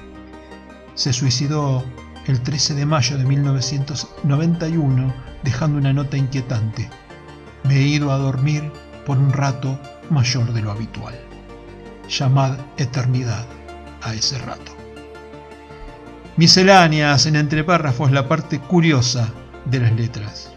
Se 0.97 1.13
suicidó 1.13 1.85
el 2.27 2.43
13 2.43 2.75
de 2.75 2.87
mayo 2.87 3.17
de 3.17 3.25
1991 3.25 5.15
dejando 5.45 5.79
una 5.79 5.93
nota 5.93 6.17
inquietante. 6.17 6.91
Me 7.63 7.77
he 7.77 7.83
ido 7.83 8.11
a 8.11 8.19
dormir 8.19 8.73
por 9.07 9.17
un 9.17 9.33
rato 9.33 9.79
mayor 10.11 10.53
de 10.53 10.63
lo 10.63 10.73
habitual. 10.73 11.15
Llamad 12.09 12.59
eternidad 12.79 13.47
a 14.03 14.13
ese 14.13 14.39
rato. 14.39 14.73
Misceláneas 16.37 17.27
en 17.27 17.37
entre 17.37 17.63
párrafos 17.63 18.11
la 18.11 18.27
parte 18.27 18.59
curiosa 18.59 19.29
de 19.67 19.79
las 19.79 19.93
letras. 19.93 20.50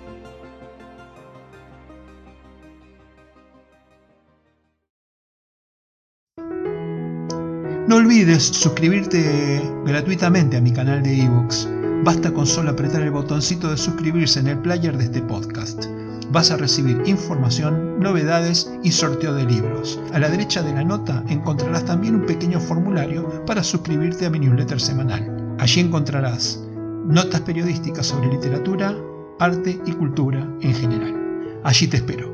No 7.85 7.97
olvides 7.97 8.43
suscribirte 8.43 9.61
gratuitamente 9.85 10.55
a 10.55 10.61
mi 10.61 10.71
canal 10.71 11.03
de 11.03 11.15
iVoox. 11.15 11.67
Basta 12.05 12.33
con 12.33 12.47
solo 12.47 12.71
apretar 12.71 13.01
el 13.01 13.11
botoncito 13.11 13.69
de 13.69 13.75
suscribirse 13.75 14.39
en 14.39 14.47
el 14.47 14.59
player 14.59 14.97
de 14.97 15.03
este 15.03 15.21
podcast. 15.21 15.83
Vas 16.31 16.49
a 16.49 16.55
recibir 16.55 17.01
información, 17.05 17.99
novedades 17.99 18.71
y 18.83 18.91
sorteo 18.93 19.33
de 19.33 19.43
libros. 19.43 19.99
A 20.13 20.19
la 20.19 20.29
derecha 20.29 20.63
de 20.63 20.71
la 20.71 20.85
nota 20.85 21.25
encontrarás 21.27 21.83
también 21.83 22.15
un 22.15 22.25
pequeño 22.25 22.61
formulario 22.61 23.43
para 23.45 23.61
suscribirte 23.61 24.25
a 24.25 24.29
mi 24.29 24.39
newsletter 24.39 24.79
semanal. 24.79 25.55
Allí 25.59 25.81
encontrarás 25.81 26.63
notas 27.05 27.41
periodísticas 27.41 28.07
sobre 28.07 28.29
literatura, 28.29 28.95
arte 29.41 29.77
y 29.85 29.91
cultura 29.91 30.39
en 30.61 30.73
general. 30.73 31.59
Allí 31.65 31.87
te 31.87 31.97
espero. 31.97 32.31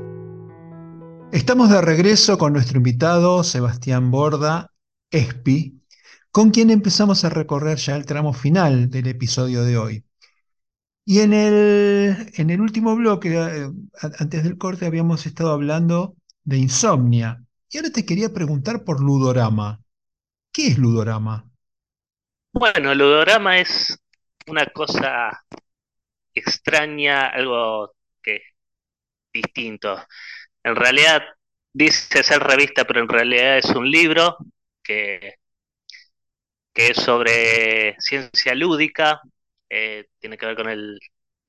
Estamos 1.32 1.72
de 1.72 1.82
regreso 1.82 2.38
con 2.38 2.54
nuestro 2.54 2.78
invitado 2.78 3.44
Sebastián 3.44 4.12
Borda, 4.12 4.70
Espi, 5.12 5.82
con 6.32 6.52
quien 6.52 6.70
empezamos 6.70 7.24
a 7.26 7.30
recorrer 7.30 7.78
ya 7.78 7.96
el 7.96 8.06
tramo 8.06 8.34
final 8.34 8.90
del 8.90 9.08
episodio 9.08 9.64
de 9.64 9.78
hoy. 9.78 10.06
Y 11.06 11.22
en 11.22 11.34
el, 11.34 12.32
en 12.36 12.50
el 12.52 12.62
último 12.62 12.96
bloque, 12.96 13.34
eh, 13.34 13.68
antes 14.20 14.44
del 14.44 14.58
corte, 14.58 14.86
habíamos 14.86 15.26
estado 15.26 15.52
hablando 15.52 16.16
de 16.44 16.58
insomnia. 16.58 17.44
Y 17.72 17.78
ahora 17.78 17.92
te 17.92 18.06
quería 18.06 18.32
preguntar 18.32 18.84
por 18.84 19.02
ludorama. 19.02 19.82
¿Qué 20.52 20.68
es 20.68 20.78
ludorama? 20.78 21.50
Bueno, 22.52 22.94
ludorama 22.94 23.60
es 23.60 23.98
una 24.48 24.66
cosa 24.68 25.44
extraña, 26.34 27.28
algo 27.28 27.94
que 28.22 28.42
distinto. 29.34 29.98
En 30.64 30.76
realidad 30.76 31.24
dice 31.74 32.24
ser 32.24 32.42
revista, 32.42 32.86
pero 32.86 33.02
en 33.02 33.10
realidad 33.10 33.58
es 33.58 33.70
un 33.72 33.90
libro 33.90 34.38
que, 34.90 35.36
es 36.76 36.98
sobre 36.98 37.96
ciencia 38.00 38.56
lúdica, 38.56 39.22
eh, 39.70 40.06
tiene 40.20 40.38
que 40.38 40.46
ver 40.46 40.56
con 40.56 40.70
el 40.70 41.00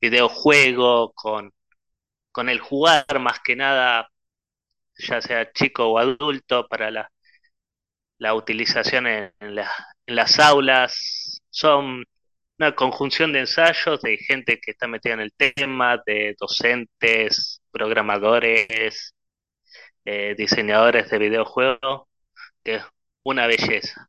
videojuego, 0.00 1.12
con, 1.14 1.52
con 2.32 2.48
el 2.48 2.60
jugar 2.60 3.20
más 3.20 3.40
que 3.40 3.56
nada, 3.56 4.08
ya 4.98 5.20
sea 5.22 5.52
chico 5.52 5.86
o 5.88 5.98
adulto, 5.98 6.66
para 6.68 6.90
la, 6.90 7.10
la 8.18 8.34
utilización 8.34 9.06
en, 9.06 9.32
en 9.40 9.54
las 10.16 10.38
aulas. 10.40 11.40
Son 11.50 12.04
una 12.58 12.74
conjunción 12.74 13.32
de 13.32 13.40
ensayos 13.40 14.00
de 14.02 14.18
gente 14.18 14.60
que 14.60 14.72
está 14.72 14.86
metida 14.88 15.14
en 15.14 15.20
el 15.20 15.32
tema, 15.32 16.02
de 16.06 16.36
docentes, 16.38 17.62
programadores, 17.72 19.14
eh, 20.04 20.34
diseñadores 20.36 21.10
de 21.10 21.18
videojuegos, 21.18 22.08
que 22.64 22.80
una 23.24 23.46
belleza. 23.46 24.08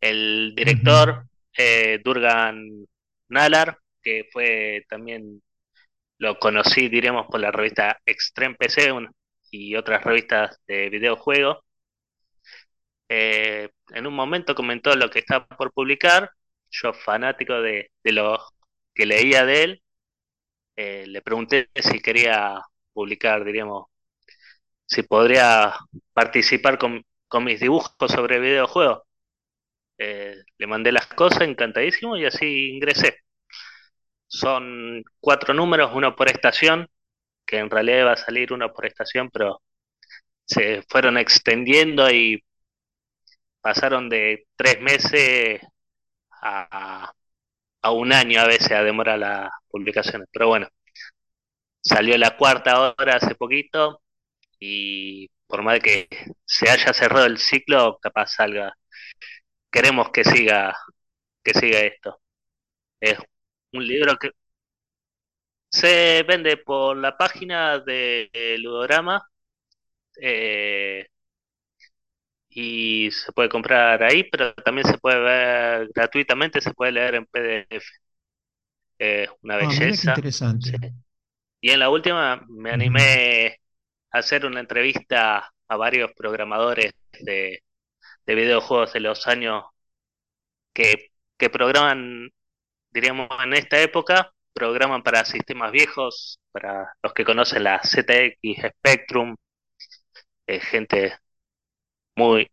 El 0.00 0.54
director, 0.56 1.24
eh, 1.56 2.00
Durgan 2.04 2.86
Nalar, 3.28 3.78
que 4.02 4.28
fue 4.32 4.84
también, 4.88 5.42
lo 6.18 6.38
conocí, 6.38 6.88
diremos, 6.88 7.26
por 7.28 7.40
la 7.40 7.52
revista 7.52 8.00
Extreme 8.06 8.56
PC 8.56 8.92
y 9.52 9.76
otras 9.76 10.04
revistas 10.04 10.58
de 10.66 10.90
videojuegos. 10.90 11.58
Eh, 13.08 13.68
en 13.90 14.06
un 14.06 14.14
momento 14.14 14.54
comentó 14.54 14.94
lo 14.94 15.10
que 15.10 15.20
estaba 15.20 15.46
por 15.46 15.72
publicar. 15.72 16.30
Yo, 16.70 16.92
fanático 16.92 17.54
de, 17.62 17.90
de 18.04 18.12
lo 18.12 18.38
que 18.94 19.06
leía 19.06 19.44
de 19.46 19.62
él, 19.64 19.82
eh, 20.76 21.06
le 21.06 21.22
pregunté 21.22 21.70
si 21.74 22.00
quería 22.00 22.60
publicar, 22.92 23.44
diríamos, 23.44 23.86
si 24.86 25.02
podría 25.02 25.74
participar 26.12 26.78
con, 26.78 27.04
con 27.28 27.44
mis 27.44 27.60
dibujos 27.60 27.94
sobre 28.10 28.40
videojuegos. 28.40 29.02
Eh, 29.98 30.36
le 30.58 30.66
mandé 30.66 30.92
las 30.92 31.06
cosas, 31.08 31.42
encantadísimo, 31.42 32.16
y 32.16 32.24
así 32.26 32.70
ingresé. 32.70 33.18
Son 34.26 35.02
cuatro 35.20 35.54
números, 35.54 35.90
uno 35.94 36.14
por 36.16 36.28
estación, 36.30 36.88
que 37.46 37.58
en 37.58 37.70
realidad 37.70 38.06
va 38.08 38.12
a 38.14 38.16
salir 38.16 38.52
uno 38.52 38.72
por 38.72 38.86
estación, 38.86 39.30
pero 39.30 39.62
se 40.46 40.82
fueron 40.90 41.18
extendiendo 41.18 42.10
y 42.10 42.42
pasaron 43.60 44.08
de 44.08 44.46
tres 44.56 44.80
meses 44.80 45.60
a, 46.42 47.12
a 47.82 47.92
un 47.92 48.12
año 48.12 48.40
a 48.40 48.46
veces 48.46 48.72
a 48.72 48.82
demora 48.84 49.16
las 49.16 49.50
publicaciones. 49.70 50.28
Pero 50.32 50.48
bueno, 50.48 50.68
salió 51.80 52.16
la 52.18 52.36
cuarta 52.36 52.94
hora 52.98 53.16
hace 53.16 53.34
poquito 53.34 54.00
y 54.60 55.30
por 55.48 55.62
más 55.64 55.80
que 55.80 56.08
se 56.46 56.70
haya 56.70 56.94
cerrado 56.94 57.26
el 57.26 57.38
ciclo, 57.38 57.98
capaz 58.02 58.28
salga. 58.34 58.74
Queremos 59.70 60.10
que 60.10 60.24
siga, 60.24 60.76
que 61.44 61.54
siga 61.54 61.80
esto. 61.80 62.20
Es 63.00 63.18
un 63.72 63.86
libro 63.86 64.16
que 64.18 64.32
se 65.70 66.22
vende 66.24 66.56
por 66.58 66.96
la 66.96 67.16
página 67.16 67.78
de 67.80 68.30
Ludorama 68.58 69.22
eh, 70.20 71.06
y 72.50 73.10
se 73.12 73.32
puede 73.32 73.48
comprar 73.48 74.02
ahí, 74.02 74.24
pero 74.24 74.54
también 74.54 74.86
se 74.86 74.98
puede 74.98 75.18
ver 75.20 75.88
gratuitamente, 75.94 76.60
se 76.60 76.72
puede 76.74 76.92
leer 76.92 77.14
en 77.16 77.26
PDF. 77.26 77.86
Es 78.98 79.30
una 79.42 79.56
Ah, 79.60 79.72
belleza. 79.78 80.12
interesante. 80.12 80.70
sí. 80.70 80.78
Y 81.60 81.70
en 81.72 81.80
la 81.80 81.90
última 81.90 82.42
me 82.48 82.72
animé 82.72 83.57
hacer 84.10 84.46
una 84.46 84.60
entrevista 84.60 85.52
a 85.68 85.76
varios 85.76 86.12
programadores 86.14 86.92
de, 87.20 87.62
de 88.26 88.34
videojuegos 88.36 88.92
de 88.94 89.00
los 89.00 89.26
años 89.28 89.64
que, 90.72 91.10
que 91.36 91.50
programan, 91.50 92.30
diríamos, 92.90 93.28
en 93.44 93.54
esta 93.54 93.80
época, 93.80 94.32
programan 94.52 95.02
para 95.02 95.24
sistemas 95.24 95.72
viejos, 95.72 96.40
para 96.52 96.94
los 97.02 97.12
que 97.14 97.24
conocen 97.24 97.64
la 97.64 97.80
ZX 97.82 98.70
Spectrum, 98.78 99.36
eh, 100.46 100.60
gente 100.60 101.18
muy, 102.16 102.48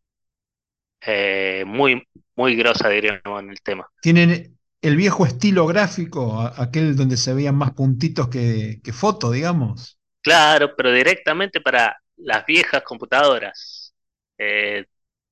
eh, 1.02 1.64
muy, 1.66 2.04
muy 2.36 2.56
grosa, 2.56 2.90
diríamos, 2.90 3.42
en 3.42 3.50
el 3.50 3.62
tema. 3.62 3.88
Tienen 4.02 4.58
el 4.82 4.96
viejo 4.96 5.26
estilo 5.26 5.66
gráfico, 5.66 6.40
aquel 6.42 6.96
donde 6.96 7.18
se 7.18 7.34
veían 7.34 7.56
más 7.56 7.72
puntitos 7.74 8.28
que, 8.30 8.80
que 8.84 8.94
foto, 8.94 9.32
digamos. 9.32 9.98
Claro, 10.26 10.76
pero 10.76 10.92
directamente 10.92 11.62
para 11.62 11.96
las 12.18 12.44
viejas 12.48 12.82
computadoras. 12.82 13.94
Eh, 14.40 14.84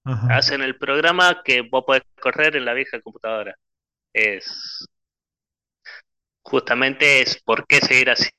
hacen 0.03 0.61
el 0.61 0.77
programa 0.77 1.41
que 1.43 1.61
vos 1.61 1.83
podés 1.83 2.03
correr 2.21 2.55
en 2.55 2.65
la 2.65 2.75
vieja 2.75 3.01
computadora. 3.01 3.55
Es 4.13 4.85
justamente 6.43 7.21
es 7.23 7.41
por 7.41 7.65
qué 7.65 7.77
seguir 7.77 8.11
así, 8.11 8.29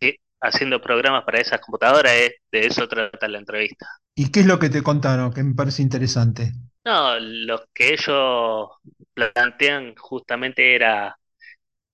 haciendo 0.40 0.80
programas 0.80 1.24
para 1.24 1.40
esas 1.40 1.60
computadoras, 1.60 2.12
es, 2.12 2.30
de 2.52 2.66
eso 2.66 2.86
trata 2.86 3.26
la 3.26 3.38
entrevista. 3.38 3.88
¿Y 4.14 4.30
qué 4.30 4.40
es 4.40 4.46
lo 4.46 4.60
que 4.60 4.70
te 4.70 4.82
contaron? 4.82 5.32
Que 5.32 5.42
me 5.42 5.56
parece 5.56 5.82
interesante. 5.82 6.52
No, 6.84 7.18
lo 7.18 7.64
que 7.74 7.94
ellos 7.94 8.68
plantean 9.12 9.96
justamente 9.96 10.76
era 10.76 11.18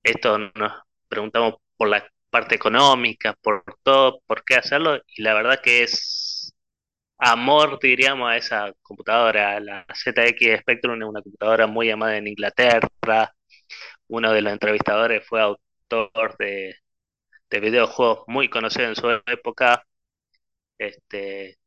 esto, 0.02 0.36
nos 0.38 0.82
preguntamos 1.08 1.54
por 1.78 1.88
la 1.88 2.04
parte 2.31 2.55
económica, 2.55 3.35
por 3.43 3.64
todo, 3.83 4.20
por 4.26 4.45
qué 4.45 4.57
hacerlo, 4.57 4.99
y 5.16 5.22
la 5.22 5.35
verdad 5.35 5.61
que 5.62 5.83
es 5.85 6.55
amor, 7.18 7.78
diríamos, 7.81 8.31
a 8.31 8.37
esa 8.37 8.72
computadora. 8.83 9.61
La 9.61 9.87
ZX 9.95 10.61
Spectrum 10.61 11.01
es 11.03 11.09
una 11.09 11.22
computadora 11.22 11.66
muy 11.66 11.91
amada 11.91 12.16
en 12.16 12.28
Inglaterra. 12.28 13.35
Uno 14.09 14.33
de 14.33 14.43
los 14.43 14.53
entrevistadores 14.53 15.26
fue 15.26 15.41
autor 15.43 16.37
de, 16.39 16.76
de 17.51 17.61
videojuegos 17.61 18.24
muy 18.28 18.49
conocidos 18.51 18.91
en 18.91 18.97
su 18.97 19.11
época. 19.26 19.85
Este, 20.78 21.59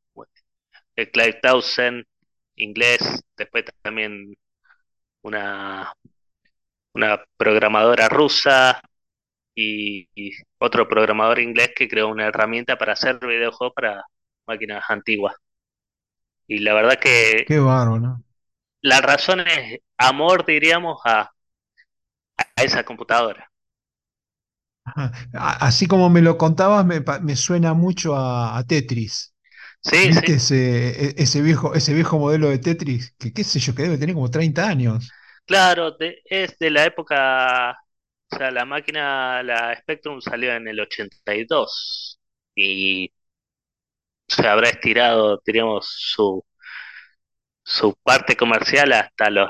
el 0.95 1.11
Clive 1.11 1.39
Townsend, 1.41 2.05
inglés. 2.55 3.24
Después 3.38 3.66
también 3.82 4.36
una, 5.22 5.93
una 6.93 7.24
programadora 7.38 8.09
rusa 8.09 8.82
y, 9.55 10.09
y 10.15 10.31
otro 10.59 10.87
programador 10.87 11.39
inglés 11.39 11.71
que 11.75 11.87
creó 11.87 12.07
una 12.09 12.27
herramienta 12.27 12.77
para 12.77 12.93
hacer 12.93 13.19
videojuegos 13.19 13.73
para 13.75 14.03
máquinas 14.47 14.83
antiguas. 14.89 15.35
Y 16.47 16.59
la 16.59 16.73
verdad 16.73 16.99
que 16.99 17.45
Qué 17.45 17.59
bárbaro, 17.59 17.99
¿no? 17.99 18.23
la 18.83 19.01
razón 19.01 19.39
es 19.47 19.79
amor, 19.97 20.45
diríamos, 20.45 21.01
a, 21.05 21.31
a 22.55 22.63
esa 22.63 22.83
computadora. 22.83 23.51
Ajá. 24.85 25.11
Así 25.33 25.85
como 25.87 26.09
me 26.09 26.21
lo 26.21 26.37
contabas, 26.37 26.85
me, 26.85 27.01
me 27.21 27.35
suena 27.35 27.73
mucho 27.73 28.15
a, 28.15 28.57
a 28.57 28.63
Tetris. 28.65 29.33
Sí, 29.81 30.11
¿Viste 30.11 30.33
sí, 30.33 30.35
ese, 30.35 31.09
e- 31.11 31.15
ese 31.23 31.41
viejo, 31.41 31.73
ese 31.75 31.93
viejo 31.93 32.19
modelo 32.19 32.49
de 32.49 32.59
Tetris? 32.59 33.13
Que 33.19 33.33
qué 33.33 33.43
sé 33.43 33.59
yo, 33.59 33.75
que 33.75 33.83
debe 33.83 33.97
tener 33.97 34.15
como 34.15 34.31
30 34.31 34.67
años. 34.69 35.15
claro, 35.45 35.91
de- 35.91 36.21
es 36.25 36.57
de 36.59 36.69
la 36.69 36.85
época, 36.85 37.77
o 38.34 38.38
sea, 38.38 38.51
la 38.51 38.65
máquina, 38.65 39.43
la 39.43 39.75
Spectrum 39.77 40.21
salió 40.21 40.53
en 40.55 40.67
el 40.67 40.79
82 40.79 42.19
y 42.55 43.13
se 44.27 44.45
habrá 44.47 44.69
estirado, 44.69 45.41
diríamos, 45.45 45.88
su, 45.88 46.43
su 47.65 47.93
parte 48.03 48.38
comercial 48.38 48.93
hasta 48.93 49.29
los 49.29 49.49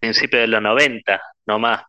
principios 0.00 0.40
de 0.42 0.46
los 0.48 0.62
90, 0.62 1.20
no 1.46 1.58
más. 1.58 1.82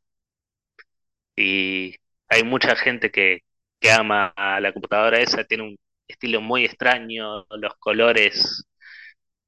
Y 1.35 1.95
hay 2.29 2.43
mucha 2.43 2.75
gente 2.75 3.11
que, 3.11 3.39
que 3.79 3.91
ama 3.91 4.33
a 4.35 4.59
la 4.61 4.71
computadora 4.73 5.19
esa, 5.19 5.43
tiene 5.45 5.63
un 5.63 5.77
estilo 6.07 6.41
muy 6.41 6.65
extraño, 6.65 7.45
los 7.51 7.75
colores 7.77 8.65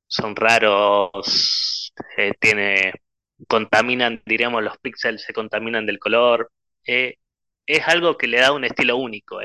son 0.08 0.36
raros, 0.36 1.94
eh, 2.18 2.34
tiene, 2.40 2.94
contaminan, 3.48 4.22
diríamos, 4.26 4.64
los 4.64 4.78
píxeles 4.80 5.24
se 5.24 5.34
contaminan 5.34 5.86
del 5.86 6.00
color. 6.00 6.52
Eh, 6.88 7.16
es 7.66 7.88
algo 7.88 8.18
que 8.18 8.28
le 8.28 8.40
da 8.42 8.52
un 8.54 8.66
estilo 8.66 8.98
único. 8.98 9.42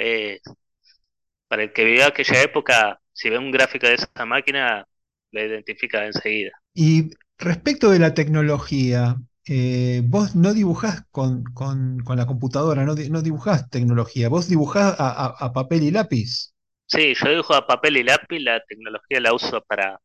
Para 1.48 1.64
el 1.64 1.72
que 1.72 1.84
vivió 1.84 2.06
aquella 2.06 2.42
época, 2.42 3.00
si 3.12 3.28
ve 3.30 3.36
un 3.38 3.50
gráfico 3.50 3.86
de 3.86 3.94
esa 3.94 4.24
máquina, 4.26 4.86
lo 5.32 5.44
identifica 5.44 6.06
enseguida. 6.06 6.52
Y 6.74 7.10
respecto 7.38 7.90
de 7.90 7.98
la 7.98 8.14
tecnología, 8.14 9.16
eh, 9.46 10.02
vos 10.04 10.34
no 10.36 10.52
dibujás 10.54 11.04
con, 11.10 11.44
con- 11.54 12.00
con 12.00 12.16
la 12.16 12.26
computadora, 12.26 12.84
no, 12.84 12.94
no 12.94 13.22
dibujás 13.22 13.68
tecnología, 13.70 14.28
vos 14.28 14.48
dibujás 14.48 14.98
a, 14.98 15.10
a- 15.10 15.26
a 15.46 15.52
papel 15.52 15.82
y 15.84 15.90
lápiz. 15.90 16.52
Sí, 16.86 17.14
yo 17.14 17.30
dibujo 17.30 17.54
a 17.54 17.66
papel 17.66 17.96
y 17.96 18.02
lápiz, 18.02 18.38
la 18.40 18.60
tecnología 18.60 19.18
la 19.20 19.32
uso 19.32 19.62
para, 19.62 19.98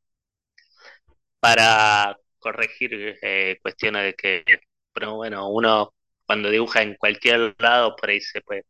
para 1.40 2.18
corregir 2.46 3.18
eh, 3.22 3.58
cuestiones 3.62 4.04
de 4.04 4.14
que, 4.16 4.44
pero 4.94 5.16
bueno, 5.16 5.50
uno 5.50 5.94
cuando 6.26 6.50
dibuja 6.50 6.82
en 6.84 6.96
cualquier 6.96 7.56
lado, 7.60 7.96
por 7.96 8.10
ahí 8.10 8.22
se 8.22 8.42
puede 8.42 8.66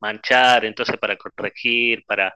manchar, 0.00 0.64
entonces 0.66 0.96
para 0.98 1.16
corregir, 1.16 2.04
para 2.06 2.34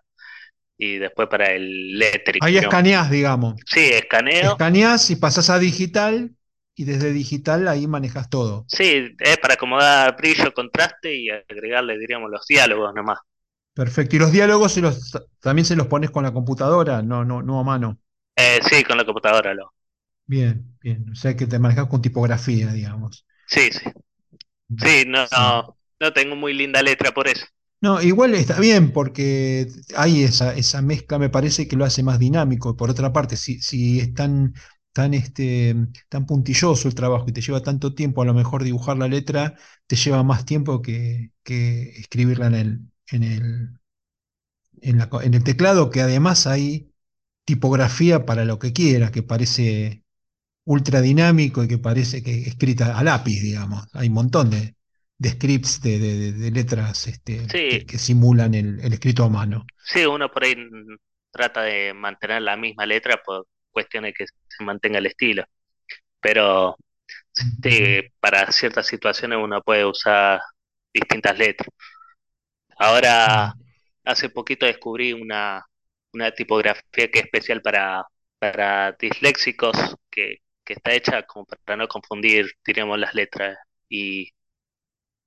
y 0.79 0.99
después 0.99 1.29
para 1.29 1.53
el 1.53 1.99
lettering, 1.99 2.43
Ahí 2.43 2.57
¿no? 2.61 2.61
escaneás, 2.63 3.11
digamos. 3.11 3.57
Sí, 3.67 3.81
escaneo, 3.93 4.53
Escaneás 4.53 5.11
y 5.11 5.17
pasás 5.17 5.51
a 5.51 5.59
digital 5.59 6.37
y 6.77 6.85
desde 6.85 7.13
digital 7.13 7.69
ahí 7.69 7.87
manejas 7.87 8.29
todo. 8.31 8.67
sí, 8.67 9.15
es 9.19 9.39
para 9.39 9.55
acomodar 9.55 10.17
brillo, 10.17 10.53
contraste 10.55 11.15
y 11.15 11.31
agregarle, 11.31 11.99
diríamos, 11.99 12.31
los 12.31 12.47
diálogos 12.47 12.95
nomás. 12.95 13.19
Perfecto. 13.73 14.17
Y 14.17 14.19
los 14.21 14.33
diálogos 14.33 14.73
se 14.73 14.81
los, 14.81 15.11
también 15.41 15.65
se 15.67 15.77
los 15.77 15.87
pones 15.89 16.11
con 16.11 16.23
la 16.25 16.33
computadora, 16.33 17.03
no, 17.03 17.25
no, 17.25 17.43
no 17.43 17.59
a 17.61 17.65
mano. 17.65 17.99
Eh, 18.37 18.61
sí, 18.63 18.85
con 18.85 18.97
la 18.97 19.05
computadora 19.05 19.55
lo. 19.55 19.73
Bien, 20.27 20.77
bien. 20.83 21.09
O 21.11 21.15
sea 21.15 21.35
que 21.37 21.47
te 21.47 21.59
manejas 21.59 21.87
con 21.89 22.03
tipografía, 22.03 22.73
digamos. 22.73 23.27
Sí, 23.47 23.71
sí. 23.73 23.91
Sí, 24.77 25.05
no, 25.07 25.27
no, 25.33 25.77
no 26.01 26.13
tengo 26.13 26.37
muy 26.37 26.55
linda 26.55 26.83
letra 26.83 27.13
por 27.13 27.29
eso. 27.29 27.47
No, 27.81 28.01
igual 28.01 28.35
está 28.35 28.59
bien 28.61 28.93
porque 28.93 29.67
hay 29.97 30.23
esa, 30.23 30.55
esa 30.55 30.81
mezcla, 30.81 31.19
me 31.19 31.29
parece 31.29 31.69
que 31.69 31.77
lo 31.77 31.85
hace 31.85 32.03
más 32.03 32.19
dinámico. 32.19 32.77
Por 32.77 32.89
otra 32.91 33.13
parte, 33.13 33.37
si, 33.37 33.61
si 33.61 34.01
es 34.01 34.15
tan, 34.15 34.55
tan, 34.93 35.13
este, 35.13 35.77
tan 36.09 36.25
puntilloso 36.27 36.89
el 36.89 36.95
trabajo 36.95 37.27
y 37.29 37.33
te 37.33 37.43
lleva 37.43 37.63
tanto 37.63 37.95
tiempo, 37.95 38.23
a 38.23 38.25
lo 38.25 38.33
mejor 38.35 38.65
dibujar 38.65 38.97
la 38.97 39.07
letra 39.09 39.55
te 39.87 39.97
lleva 39.97 40.23
más 40.23 40.47
tiempo 40.47 40.81
que, 40.81 41.33
que 41.43 41.91
escribirla 41.99 42.47
en 42.47 42.55
el, 42.55 42.81
en 43.11 43.23
el, 43.23 43.69
en 44.81 44.99
la- 44.99 45.09
en 45.23 45.35
el 45.35 45.45
teclado, 45.45 45.91
que 45.91 46.01
además 46.03 46.47
hay 46.47 46.93
tipografía 47.47 48.27
para 48.27 48.47
lo 48.47 48.61
que 48.61 48.75
quieras, 48.75 49.13
que 49.13 49.25
parece 49.25 50.04
ultra 50.65 51.01
dinámico 51.01 51.63
y 51.65 51.69
que 51.69 51.79
parece 51.79 52.23
que 52.23 52.43
escrita 52.49 52.99
a 52.99 53.05
lápiz, 53.05 53.41
digamos. 53.43 53.87
Hay 53.95 54.09
un 54.09 54.15
montón 54.15 54.51
de, 54.51 54.77
de 55.19 55.31
scripts 55.31 55.81
de, 55.83 55.99
de- 55.99 56.17
de- 56.19 56.33
de 56.33 56.51
letras 56.51 57.07
este, 57.07 57.41
que, 57.69 57.79
Sí, 57.79 57.87
que 57.87 57.99
simulan 57.99 58.55
el, 58.55 58.81
el 58.81 58.93
escrito 58.93 59.25
a 59.25 59.29
mano. 59.31 59.71
sí, 59.85 60.05
uno 60.07 60.31
por 60.31 60.45
ahí 60.45 60.55
trata 61.31 61.63
de 61.63 61.95
mantener 61.95 62.43
la 62.43 62.57
misma 62.57 62.87
letra 62.87 63.21
por 63.25 63.47
cuestiones 63.71 64.11
de 64.11 64.15
que 64.15 64.27
se 64.49 64.65
mantenga 64.65 64.99
el 64.99 65.07
estilo, 65.07 65.45
pero 66.21 66.77
sí, 67.69 68.01
para 68.21 68.51
ciertas 68.53 68.87
situaciones 68.87 69.39
uno 69.43 69.63
puede 69.63 69.85
usar 69.87 70.41
distintas 70.95 71.39
letras. 71.39 71.69
Ahora, 72.79 73.55
hace 74.05 74.29
poquito 74.31 74.67
descubrí 74.67 75.13
una, 75.13 75.65
una 76.13 76.33
tipografía 76.33 76.83
que 77.11 77.19
es 77.21 77.25
especial 77.25 77.63
para, 77.63 78.05
para 78.39 78.93
disléxicos, 78.93 79.77
que, 80.11 80.39
que 80.65 80.75
está 80.75 80.93
hecha 80.93 81.23
como 81.25 81.47
para 81.65 81.77
no 81.77 81.89
confundir, 81.89 82.47
diríamos, 82.67 82.99
las 82.99 83.15
letras. 83.15 83.59
Y 83.89 84.31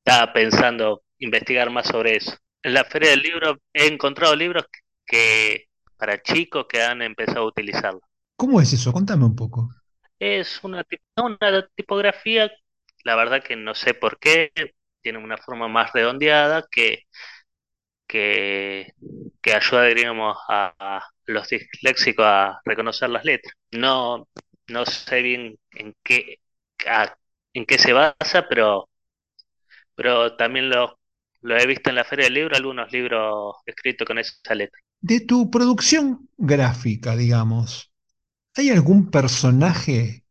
estaba 0.03 0.33
pensando 0.33 1.03
investigar 1.19 1.69
más 1.69 1.87
sobre 1.87 2.17
eso. 2.17 2.35
En 2.63 2.73
la 2.73 2.85
Feria 2.85 3.11
del 3.11 3.21
Libro 3.21 3.57
he 3.73 3.87
encontrado 3.87 4.35
libros 4.35 4.65
que 5.05 5.67
para 5.97 6.21
chicos 6.21 6.65
que 6.67 6.81
han 6.81 7.01
empezado 7.01 7.41
a 7.41 7.47
utilizarlo. 7.47 8.01
¿Cómo 8.35 8.61
es 8.61 8.71
eso? 8.73 8.93
Contame 8.93 9.25
un 9.25 9.35
poco. 9.35 9.69
Es 10.19 10.63
una, 10.63 10.85
una 11.17 11.67
tipografía, 11.75 12.51
la 13.03 13.15
verdad 13.15 13.43
que 13.43 13.55
no 13.55 13.75
sé 13.75 13.93
por 13.93 14.19
qué, 14.19 14.51
tiene 15.01 15.19
una 15.19 15.37
forma 15.37 15.67
más 15.67 15.93
redondeada 15.93 16.65
que 16.69 17.03
que, 18.07 18.93
que 19.41 19.53
ayuda, 19.53 19.85
diríamos, 19.85 20.37
a, 20.47 20.73
a 20.79 21.03
los 21.25 21.47
disléxicos 21.49 22.25
a 22.25 22.61
reconocer 22.65 23.09
las 23.09 23.25
letras. 23.25 23.53
No, 23.71 24.27
no 24.69 24.85
sé 24.85 25.21
bien 25.21 25.57
en 25.71 25.95
qué, 26.03 26.39
a- 26.87 27.17
en 27.53 27.65
qué 27.65 27.77
se 27.77 27.93
basa, 27.93 28.47
pero, 28.49 28.89
pero 29.95 30.35
también 30.35 30.69
lo, 30.69 30.99
lo 31.41 31.57
he 31.57 31.65
visto 31.67 31.89
en 31.89 31.95
la 31.95 32.03
Feria 32.03 32.25
del 32.25 32.33
Libro, 32.35 32.55
algunos 32.55 32.91
libros 32.91 33.55
escritos 33.65 34.05
con 34.07 34.17
esa 34.19 34.55
letra. 34.55 34.79
De 35.01 35.19
tu 35.21 35.49
producción 35.51 36.29
gráfica, 36.37 37.15
digamos, 37.15 37.91
¿hay 38.55 38.69
algún 38.71 39.11
personaje 39.11 40.25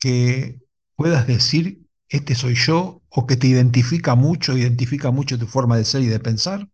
que 0.00 0.60
puedas 0.96 1.26
decir, 1.26 1.82
este 2.08 2.34
soy 2.36 2.54
yo, 2.56 3.02
o 3.10 3.26
que 3.26 3.36
te 3.36 3.48
identifica 3.48 4.14
mucho, 4.16 4.56
identifica 4.58 5.10
mucho 5.12 5.38
tu 5.38 5.46
forma 5.48 5.76
de 5.78 5.84
ser 5.86 6.02
y 6.02 6.08
de 6.08 6.20
pensar? 6.20 6.68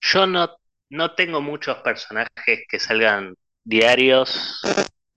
Yo 0.00 0.26
no, 0.26 0.48
no 0.90 1.14
tengo 1.14 1.40
muchos 1.40 1.78
personajes 1.78 2.60
que 2.68 2.78
salgan 2.78 3.34
diarios. 3.64 4.60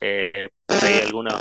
Eh, 0.03 0.49
hay 0.67 0.99
algunos, 1.05 1.33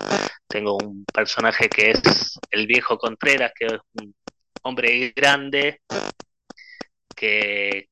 tengo 0.48 0.76
un 0.78 1.04
personaje 1.06 1.68
que 1.68 1.90
es 1.92 2.38
el 2.50 2.66
viejo 2.66 2.98
Contreras, 2.98 3.52
que 3.58 3.66
es 3.66 3.80
un 4.00 4.14
hombre 4.62 5.12
grande 5.16 5.80
que, 7.16 7.88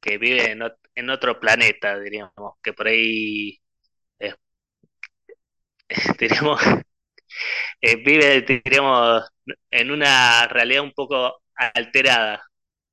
que 0.00 0.18
vive 0.18 0.50
en, 0.52 0.60
ot- 0.60 0.78
en 0.94 1.10
otro 1.10 1.38
planeta, 1.40 1.98
diríamos, 1.98 2.54
que 2.62 2.72
por 2.72 2.88
ahí, 2.88 3.58
eh, 4.20 4.34
diríamos, 6.18 6.60
eh, 7.80 7.96
vive, 7.96 8.42
diríamos, 8.42 9.24
en 9.70 9.90
una 9.90 10.46
realidad 10.48 10.82
un 10.82 10.92
poco 10.92 11.42
alterada. 11.54 12.42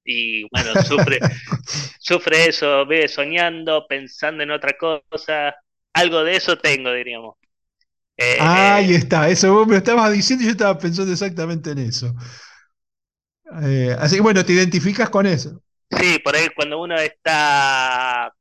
Y 0.03 0.43
bueno, 0.51 0.77
sufre, 0.77 1.19
sufre 1.99 2.47
eso, 2.49 2.85
vive 2.85 3.07
soñando, 3.07 3.85
pensando 3.87 4.43
en 4.43 4.51
otra 4.51 4.77
cosa. 4.77 5.55
Algo 5.93 6.23
de 6.23 6.35
eso 6.35 6.57
tengo, 6.57 6.91
diríamos. 6.93 7.35
Eh, 8.17 8.37
Ahí 8.39 8.93
eh, 8.93 8.95
está, 8.95 9.29
eso 9.29 9.53
vos 9.53 9.67
me 9.67 9.73
lo 9.73 9.77
estabas 9.77 10.11
diciendo 10.11 10.43
y 10.43 10.47
yo 10.47 10.51
estaba 10.51 10.77
pensando 10.77 11.11
exactamente 11.11 11.71
en 11.71 11.79
eso. 11.79 12.15
Eh, 13.63 13.95
así 13.99 14.15
que 14.15 14.21
bueno, 14.21 14.43
te 14.45 14.53
identificas 14.53 15.09
con 15.09 15.25
eso. 15.25 15.61
sí, 15.89 16.19
por 16.19 16.35
ahí 16.35 16.47
cuando 16.55 16.79
uno 16.81 16.95
está 16.97 18.33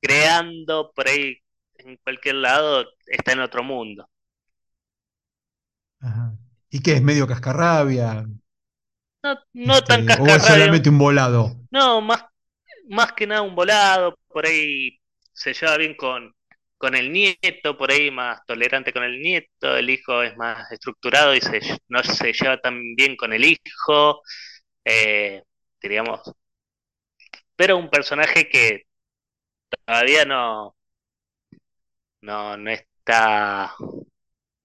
creando, 0.00 0.92
por 0.94 1.08
ahí 1.08 1.36
en 1.76 1.96
cualquier 1.98 2.36
lado, 2.36 2.84
está 3.06 3.32
en 3.32 3.40
otro 3.40 3.62
mundo. 3.62 4.08
Ajá. 6.00 6.36
¿Y 6.70 6.80
qué 6.82 6.92
es 6.94 7.02
medio 7.02 7.26
cascarrabia? 7.26 8.24
No, 9.22 9.38
no 9.54 9.82
tan 9.82 10.08
Este, 10.08 10.22
¿o 10.22 10.34
es 10.36 10.44
solamente 10.44 10.88
un 10.90 10.98
volado? 10.98 11.56
no, 11.70 12.00
más, 12.00 12.24
más 12.88 13.12
que 13.12 13.26
nada 13.26 13.42
un 13.42 13.54
volado, 13.54 14.18
por 14.28 14.46
ahí 14.46 14.98
se 15.32 15.54
lleva 15.54 15.76
bien 15.78 15.94
con, 15.96 16.34
con 16.78 16.94
el 16.94 17.12
nieto, 17.12 17.76
por 17.78 17.90
ahí 17.92 18.10
más 18.10 18.44
tolerante 18.46 18.92
con 18.92 19.04
el 19.04 19.20
nieto, 19.20 19.76
el 19.76 19.90
hijo 19.90 20.22
es 20.22 20.36
más 20.36 20.70
estructurado 20.72 21.34
y 21.34 21.40
se, 21.40 21.60
no 21.88 22.02
se 22.02 22.32
lleva 22.32 22.58
tan 22.60 22.94
bien 22.96 23.16
con 23.16 23.32
el 23.32 23.44
hijo, 23.44 24.22
eh, 24.84 25.42
diríamos, 25.82 26.22
pero 27.56 27.76
un 27.78 27.88
personaje 27.90 28.48
que 28.48 28.82
todavía 29.86 30.24
no, 30.24 30.76
no, 32.22 32.56
no 32.56 32.70
está, 32.70 33.74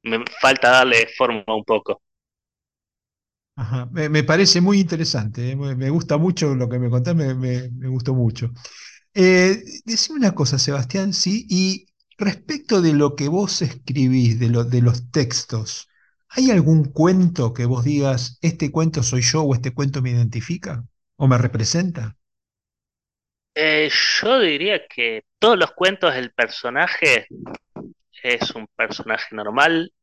me 0.03 0.23
falta 0.41 0.71
darle 0.71 1.07
forma 1.17 1.43
un 1.47 1.63
poco. 1.65 2.01
Ajá. 3.55 3.87
Me, 3.91 4.07
me 4.09 4.23
parece 4.23 4.61
muy 4.61 4.79
interesante, 4.79 5.51
eh, 5.51 5.55
Me, 5.55 5.89
gusta 5.89 6.17
mucho 6.17 6.55
lo 6.55 6.69
que 6.69 6.79
me 6.79 6.89
contás, 6.89 7.15
me, 7.15 7.33
me- 7.35 7.69
me 7.71 7.87
gustó 7.89 8.13
mucho. 8.15 8.51
Eh, 9.15 9.63
decime 9.85 10.19
una 10.19 10.35
cosa, 10.35 10.59
Sebastián, 10.59 11.13
sí, 11.13 11.47
y 11.49 11.87
respecto 12.19 12.81
de 12.81 12.93
lo 12.93 13.15
que 13.15 13.27
vos 13.29 13.61
escribís, 13.63 14.39
de, 14.39 14.49
lo- 14.49 14.63
de 14.63 14.81
los 14.81 15.11
textos, 15.11 15.89
¿hay 16.29 16.51
algún 16.51 16.85
cuento 16.85 17.53
que 17.53 17.65
vos 17.65 17.83
digas, 17.83 18.37
este 18.41 18.71
cuento 18.71 19.03
soy 19.03 19.21
yo 19.21 19.43
o 19.43 19.55
este 19.55 19.73
cuento 19.73 20.01
me 20.01 20.11
identifica 20.11 20.85
o 21.17 21.27
me 21.27 21.37
representa? 21.37 22.17
Eh, 23.55 23.89
yo 24.21 24.39
diría 24.39 24.87
que 24.87 25.23
todos 25.39 25.57
los 25.57 25.71
cuentos 25.73 26.13
del 26.13 26.31
personaje 26.31 27.27
es 28.23 28.51
un 28.51 28.67
personaje 28.75 29.35
normal 29.35 29.93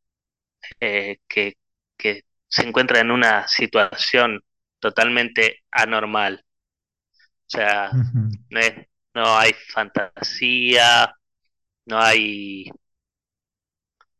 eh, 0.80 1.18
que, 1.28 1.54
que 1.98 2.22
se 2.48 2.68
encuentra 2.68 3.00
en 3.00 3.10
una 3.12 3.48
situación 3.48 4.42
totalmente 4.80 5.64
anormal. 5.72 6.44
O 7.46 7.50
sea, 7.50 7.96
Ujú, 7.96 8.22
no 8.50 8.60
es, 8.60 8.74
no 9.14 9.36
hay 9.38 9.52
fantasía, 9.72 11.14
no 11.86 11.98
hay, 12.00 12.70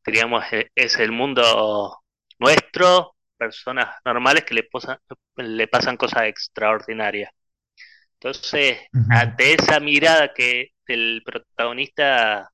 diríamos, 0.07 0.45
e- 0.53 0.71
es 0.75 0.97
el 0.99 1.13
mundo 1.13 1.99
nuestro, 2.39 3.17
personas 3.37 3.97
normales 4.05 4.45
que 4.45 4.55
le, 4.55 4.63
posa- 4.65 5.01
le 5.37 5.69
pasan 5.69 5.97
cosas 5.97 6.25
extraordinarias. 6.25 7.31
Entonces, 8.15 8.79
ante 9.09 9.55
esa 9.55 9.81
mirada 9.81 10.33
que 10.35 10.71
del 10.87 11.23
protagonista 11.25 12.51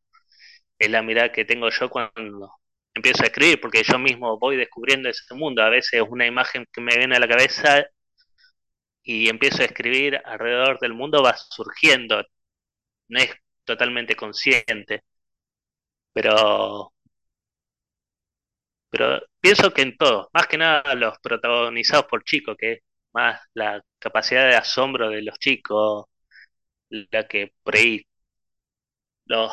es 0.79 0.91
la 0.91 1.03
mirada 1.03 1.33
que 1.33 1.45
tengo 1.47 1.71
yo 1.71 1.91
cuando 1.91 2.53
empiezo 2.95 3.25
a 3.25 3.27
escribir, 3.27 3.61
porque 3.61 3.83
yo 3.85 3.99
mismo 3.99 4.39
voy 4.39 4.57
descubriendo 4.57 5.09
ese 5.11 5.35
mundo. 5.35 5.63
A 5.63 5.71
veces 5.71 5.95
es 6.03 6.09
una 6.09 6.27
imagen 6.27 6.67
que 6.73 6.81
me 6.83 6.97
viene 6.99 7.17
a 7.17 7.21
la 7.21 7.29
cabeza 7.29 7.85
y 9.03 9.29
empiezo 9.29 9.63
a 9.63 9.67
escribir 9.67 10.21
alrededor 10.25 10.79
del 10.81 10.95
mundo, 10.95 11.23
va 11.23 11.37
surgiendo, 11.37 12.23
no 13.09 13.21
es 13.21 13.31
totalmente 13.65 14.15
consciente, 14.17 15.05
pero, 16.13 16.93
pero 18.91 19.21
pienso 19.41 19.73
que 19.73 19.83
en 19.83 19.97
todo, 19.97 20.29
más 20.33 20.47
que 20.47 20.59
nada 20.59 20.95
los 20.95 21.19
protagonizados 21.21 22.07
por 22.07 22.25
chicos, 22.25 22.57
que 22.59 22.73
es 22.75 22.81
más 23.13 23.41
la 23.55 23.83
capacidad 23.99 24.47
de 24.49 24.57
asombro 24.57 25.09
de 25.11 25.23
los 25.23 25.39
chicos, 25.39 26.07
la 26.91 27.27
que 27.29 27.53
por 27.65 27.77
ahí 27.77 28.03
los, 29.27 29.53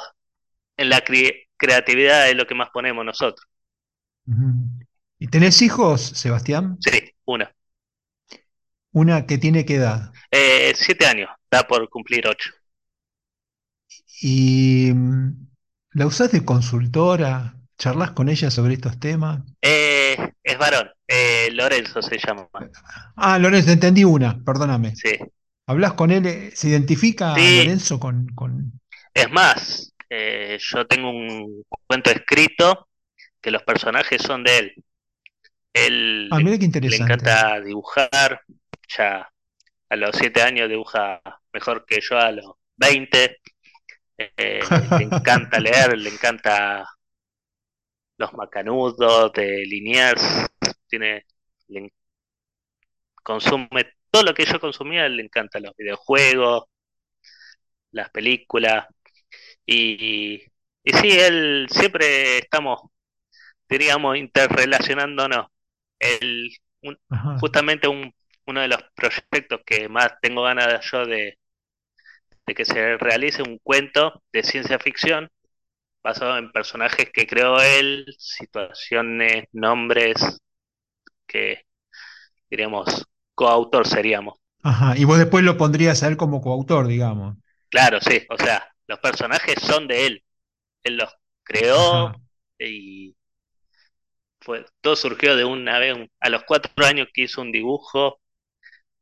en 0.78 0.89
la 0.89 1.03
cre- 1.05 1.47
creatividad 1.57 2.30
es 2.30 2.36
lo 2.36 2.47
que 2.47 2.55
más 2.55 2.70
ponemos 2.72 3.05
nosotros. 3.05 3.47
¿Y 5.20 5.28
tenés 5.28 5.62
hijos, 5.62 6.01
Sebastián? 6.01 6.80
Sí, 6.80 7.14
una. 7.26 7.53
Una 8.91 9.26
que 9.26 9.39
tiene 9.39 9.66
qué 9.66 9.78
edad. 9.78 10.14
Eh, 10.32 10.74
siete 10.76 11.05
años, 11.05 11.30
está 11.43 11.68
por 11.68 11.88
cumplir 11.89 12.28
ocho. 12.28 12.49
¿Y 14.22 14.91
mm, 14.93 15.47
la 15.93 16.05
usás 16.07 16.32
de 16.32 16.45
consultora? 16.45 17.55
¿Charlas 17.78 18.11
con 18.11 18.30
ella 18.30 18.51
sobre 18.51 18.74
estos 18.76 18.99
temas? 18.99 19.41
Eh, 19.61 20.17
es 20.43 20.57
varón. 20.57 20.89
Eh, 21.07 21.49
Lorenzo 21.51 22.01
se 22.01 22.17
llama. 22.17 22.47
Ah, 23.15 23.38
Lorenzo, 23.39 23.72
entendí 23.72 24.03
una, 24.03 24.43
perdóname. 24.43 25.01
Sí. 25.03 25.09
¿Hablas 25.67 25.93
con 25.93 26.11
él? 26.11 26.26
eh, 26.28 26.51
¿Se 26.55 26.70
identifica 26.70 27.38
Sí, 27.38 27.51
Lorenzo 27.51 27.99
con, 27.99 28.28
con... 28.36 28.82
es 29.13 29.30
más, 29.32 29.93
eh, 30.09 30.57
yo 30.59 30.86
tengo 30.88 31.09
un 31.09 31.63
cuento 31.88 32.11
escrito 32.11 32.88
que 33.41 33.51
los 33.51 33.63
personajes 33.63 34.22
son 34.22 34.43
de 34.43 34.57
él. 34.59 34.74
Él 35.74 36.30
Ah, 36.32 36.39
le, 36.39 36.45
mira 36.45 36.57
qué 36.57 36.65
le 36.84 36.97
interesante. 37.05 37.38
encanta 37.38 37.61
dibujar, 37.61 38.41
ya 38.97 39.30
a 39.89 39.95
los 39.95 40.15
siete 40.17 40.41
años 40.43 40.70
dibuja 40.70 41.22
mejor 41.53 41.86
que 41.86 42.01
yo 42.01 42.17
a 42.20 42.32
los 42.34 42.45
20. 42.78 43.39
Eh, 44.20 44.70
le 44.97 45.03
encanta 45.05 45.59
leer, 45.59 45.97
le 45.97 46.09
encanta 46.09 46.86
los 48.17 48.34
macanudos 48.34 49.34
de 49.34 49.63
Liniers, 49.65 50.22
tiene, 50.88 51.26
le 51.70 51.91
consume 53.24 53.93
todo 54.11 54.24
lo 54.24 54.34
que 54.34 54.45
yo 54.45 54.59
consumía, 54.59 55.07
le 55.07 55.24
encanta 55.24 55.59
los 55.61 55.74
videojuegos, 55.78 56.63
las 57.91 58.09
películas, 58.11 58.86
y, 59.65 60.36
y 60.84 60.93
sí, 60.93 61.20
él 61.20 61.67
siempre 61.72 62.39
estamos, 62.39 62.82
diríamos, 63.70 64.17
interrelacionándonos. 64.17 65.47
Un- 66.82 66.97
Ajá, 67.09 67.39
justamente 67.39 67.88
un- 67.88 68.13
uno 68.47 68.61
de 68.61 68.67
los 68.67 68.80
proyectos 68.95 69.61
que 69.65 69.88
más 69.89 70.13
tengo 70.22 70.43
ganas 70.43 70.84
yo 70.91 71.05
de, 71.05 71.38
de 72.50 72.56
que 72.56 72.66
se 72.66 72.97
realice 72.97 73.43
un 73.43 73.60
cuento 73.60 74.24
de 74.34 74.43
ciencia 74.43 74.80
ficción 74.80 75.30
basado 76.04 76.38
en 76.38 76.52
personajes 76.52 77.10
que 77.14 77.28
creó 77.28 77.62
él, 77.62 78.06
situaciones, 78.20 79.45
nombres 79.54 80.16
que 81.28 81.66
diríamos 82.50 83.06
coautor 83.36 83.88
seríamos. 83.88 84.36
ajá. 84.64 84.97
Y 84.97 85.04
vos 85.06 85.18
después 85.18 85.43
lo 85.43 85.58
pondrías 85.58 86.02
a 86.04 86.08
él 86.08 86.16
como 86.18 86.39
coautor, 86.41 86.88
digamos. 86.88 87.38
Claro, 87.70 88.00
sí, 88.02 88.26
o 88.30 88.38
sea, 88.38 88.68
los 88.88 89.00
personajes 89.00 89.56
son 89.62 89.88
de 89.88 90.06
él, 90.08 90.24
él 90.84 90.97
los 90.97 91.10
creó 91.43 91.76
Ajá, 91.76 92.20
y 92.60 93.16
fue, 94.41 94.66
todo 94.82 94.95
surgió 94.95 95.36
de 95.36 95.45
una 95.45 95.80
vez, 95.80 95.95
un- 95.95 96.10
a 96.20 96.30
los 96.30 96.43
cuatro 96.43 96.72
años 96.86 97.08
que 97.14 97.24
hizo 97.24 97.41
un 97.41 97.52
dibujo 97.52 98.20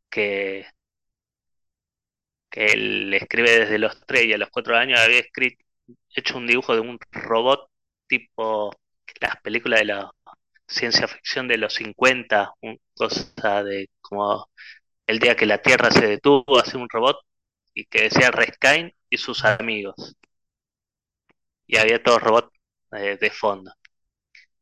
que, 0.09 0.65
él 2.57 3.13
escribe 3.13 3.59
desde 3.59 3.77
los 3.79 3.99
tres 4.07 4.25
y 4.25 4.33
a 4.33 4.37
los 4.37 4.49
cuatro 4.49 4.75
años 4.77 4.99
había 4.99 5.19
escrito, 5.19 5.63
hecho 6.15 6.37
un 6.37 6.47
dibujo 6.47 6.73
de 6.75 6.81
un 6.81 6.99
robot 7.11 7.69
tipo 8.07 8.71
las 9.21 9.37
películas 9.41 9.81
de 9.81 9.85
la 9.85 10.11
ciencia 10.67 11.07
ficción 11.07 11.47
de 11.47 11.57
los 11.57 11.73
50, 11.75 12.53
un, 12.61 12.79
cosa 12.95 13.63
de 13.63 13.89
como 14.01 14.49
el 15.07 15.19
día 15.19 15.35
que 15.35 15.45
la 15.45 15.61
Tierra 15.61 15.91
se 15.91 16.07
detuvo, 16.07 16.59
hace 16.59 16.77
un 16.77 16.89
robot 16.89 17.17
y 17.73 17.85
que 17.85 18.03
decía 18.03 18.31
Reskain 18.31 18.93
y 19.09 19.17
sus 19.17 19.45
amigos. 19.45 20.15
Y 21.67 21.77
había 21.77 22.01
todos 22.01 22.21
robots 22.21 22.51
eh, 22.93 23.17
de 23.19 23.29
fondo. 23.31 23.71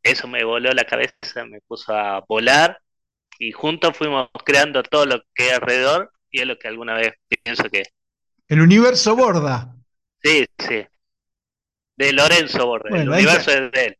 Eso 0.03 0.27
me 0.27 0.43
voló 0.43 0.71
la 0.71 0.85
cabeza, 0.85 1.45
me 1.45 1.61
puso 1.61 1.93
a 1.93 2.21
volar 2.27 2.79
y 3.39 3.51
juntos 3.51 3.97
fuimos 3.97 4.29
creando 4.45 4.83
todo 4.83 5.05
lo 5.05 5.21
que 5.33 5.45
hay 5.45 5.49
alrededor 5.51 6.11
y 6.35 6.41
es 6.41 6.47
lo 6.47 6.57
que 6.59 6.67
alguna 6.67 6.95
vez 6.95 7.13
pienso 7.43 7.69
que 7.69 7.83
El 8.47 8.61
universo 8.61 9.15
borda. 9.15 9.75
sí, 10.23 10.45
sí, 10.57 10.85
de 11.97 12.13
Lorenzo 12.13 12.65
Borda, 12.67 12.89
el 12.95 13.09
Bueno, 13.09 13.09
universo 13.09 13.51
es 13.51 13.69
de 13.71 13.85
él. 13.87 13.97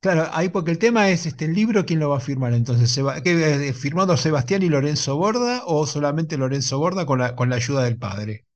Claro, 0.00 0.28
ahí 0.32 0.48
porque 0.48 0.70
el 0.72 0.78
tema 0.80 1.08
es 1.10 1.24
este 1.26 1.44
el 1.44 1.54
libro, 1.54 1.84
¿quién 1.86 1.98
lo 2.00 2.08
va 2.10 2.16
a 2.18 2.20
firmar 2.20 2.52
entonces? 2.52 2.90
¿Se 2.90 3.02
¿qué, 3.24 3.68
eh, 3.68 3.72
firmando 3.72 4.16
Sebastián 4.16 4.62
y 4.64 4.68
Lorenzo 4.68 5.16
Borda 5.16 5.62
o 5.66 5.86
solamente 5.86 6.36
Lorenzo 6.38 6.78
Borda 6.80 7.04
con 7.06 7.18
la, 7.20 7.34
con 7.36 7.48
la 7.50 7.56
ayuda 7.56 7.84
del 7.84 7.96
padre? 7.98 8.46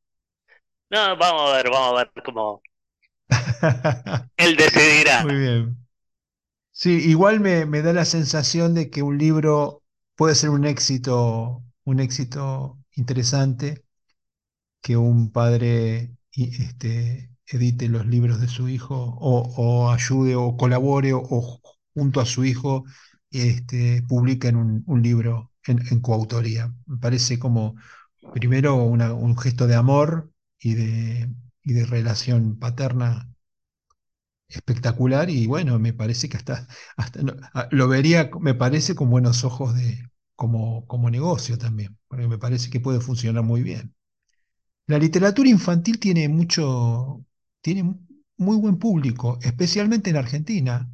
No, 0.90 1.16
vamos 1.16 1.50
a 1.50 1.56
ver, 1.56 1.70
vamos 1.70 1.92
a 2.00 2.04
ver 2.04 2.12
cómo 2.24 2.62
él 4.36 4.56
decidirá. 4.56 5.24
Muy 5.24 5.34
bien. 5.36 5.76
Sí, 6.72 6.90
igual 7.10 7.40
me, 7.40 7.66
me 7.66 7.82
da 7.82 7.92
la 7.92 8.04
sensación 8.04 8.74
de 8.74 8.90
que 8.90 9.02
un 9.02 9.18
libro 9.18 9.82
puede 10.16 10.34
ser 10.34 10.50
un 10.50 10.64
éxito, 10.66 11.64
un 11.84 12.00
éxito 12.00 12.78
interesante, 12.96 13.84
que 14.80 14.96
un 14.96 15.30
padre 15.32 16.16
este, 16.32 17.30
edite 17.46 17.88
los 17.88 18.06
libros 18.06 18.40
de 18.40 18.48
su 18.48 18.68
hijo 18.68 18.94
o, 19.20 19.90
ayude 19.90 20.36
o 20.36 20.56
colabore 20.56 21.12
o, 21.14 21.60
junto 21.94 22.20
a 22.20 22.26
su 22.26 22.44
hijo 22.44 22.84
este, 23.30 24.02
publiquen 24.08 24.56
un, 24.56 24.84
un 24.86 25.02
libro 25.02 25.52
en, 25.66 26.00
coautoría. 26.00 26.74
Me 26.86 26.98
parece 26.98 27.38
como 27.38 27.76
primero 28.32 28.76
un 28.76 29.36
gesto 29.38 29.66
de 29.66 29.74
amor 29.76 30.32
y 30.58 30.74
de, 30.74 31.34
y 31.64 31.72
de 31.74 31.86
relación 31.86 32.58
paterna 32.58 33.28
espectacular 34.48 35.30
y 35.30 35.46
bueno, 35.46 35.78
me 35.78 35.92
parece 35.92 36.28
que 36.28 36.36
hasta, 36.36 36.68
hasta 36.96 37.20
lo 37.70 37.88
vería, 37.88 38.30
me 38.40 38.54
parece, 38.54 38.94
con 38.94 39.10
buenos 39.10 39.44
ojos 39.44 39.74
de, 39.74 40.11
como, 40.36 40.86
como 40.86 41.10
negocio 41.10 41.58
también, 41.58 41.98
porque 42.08 42.28
me 42.28 42.38
parece 42.38 42.70
que 42.70 42.80
puede 42.80 43.00
funcionar 43.00 43.42
muy 43.42 43.62
bien. 43.62 43.94
La 44.86 44.98
literatura 44.98 45.48
infantil 45.48 45.98
tiene 46.00 46.28
mucho, 46.28 47.24
tiene 47.60 47.94
muy 48.36 48.56
buen 48.56 48.78
público, 48.78 49.38
especialmente 49.42 50.10
en 50.10 50.16
Argentina. 50.16 50.88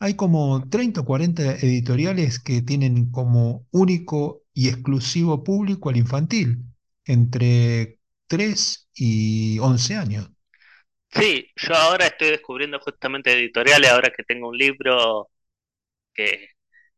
Hay 0.00 0.14
como 0.14 0.68
30 0.68 1.02
o 1.02 1.04
40 1.04 1.56
editoriales 1.56 2.38
que 2.38 2.62
tienen 2.62 3.10
como 3.10 3.66
único 3.70 4.42
y 4.54 4.68
exclusivo 4.68 5.44
público 5.44 5.90
al 5.90 5.96
infantil, 5.96 6.58
entre 7.04 7.98
3 8.26 8.88
y 8.94 9.58
11 9.58 9.96
años. 9.96 10.30
Sí, 11.10 11.48
yo 11.56 11.74
ahora 11.74 12.06
estoy 12.06 12.30
descubriendo 12.30 12.78
justamente 12.80 13.32
editoriales, 13.32 13.90
ahora 13.90 14.10
que 14.10 14.22
tengo 14.24 14.48
un 14.48 14.56
libro 14.58 15.30
que 16.14 16.48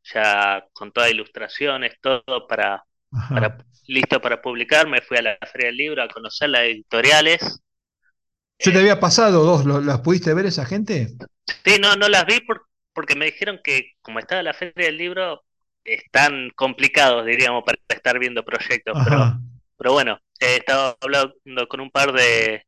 ya 0.04 0.64
con 0.72 0.92
todas 0.92 1.10
ilustraciones, 1.10 1.94
todo 2.00 2.46
para, 2.48 2.84
para 3.32 3.56
listo 3.86 4.20
para 4.20 4.40
publicar, 4.42 4.88
me 4.88 5.02
fui 5.02 5.18
a 5.18 5.22
la 5.22 5.38
Feria 5.52 5.68
del 5.68 5.76
Libro 5.76 6.02
a 6.02 6.08
conocer 6.08 6.50
las 6.50 6.62
editoriales. 6.62 7.62
Yo 8.60 8.72
te 8.72 8.78
Eh, 8.78 8.80
había 8.80 9.00
pasado 9.00 9.44
dos, 9.44 9.64
¿lo- 9.64 9.80
¿las 9.80 10.00
pudiste 10.00 10.32
ver 10.34 10.46
esa 10.46 10.64
gente? 10.64 11.16
sí, 11.64 11.78
no, 11.80 11.96
no 11.96 12.08
las 12.08 12.26
vi 12.26 12.40
por- 12.40 12.66
porque 12.92 13.14
me 13.16 13.26
dijeron 13.26 13.60
que 13.62 13.92
como 14.02 14.18
estaba 14.18 14.42
la 14.42 14.54
Feria 14.54 14.86
del 14.86 14.96
Libro, 14.98 15.42
están 15.84 16.50
complicados, 16.54 17.24
diríamos, 17.26 17.64
para 17.64 17.78
estar 17.88 18.18
viendo 18.18 18.44
proyectos, 18.44 18.96
pero, 19.02 19.32
pero 19.76 19.92
bueno, 19.92 20.18
he 20.38 20.56
estado 20.56 20.96
hablando 21.00 21.68
con 21.68 21.80
un 21.80 21.90
par 21.90 22.12
de, 22.12 22.64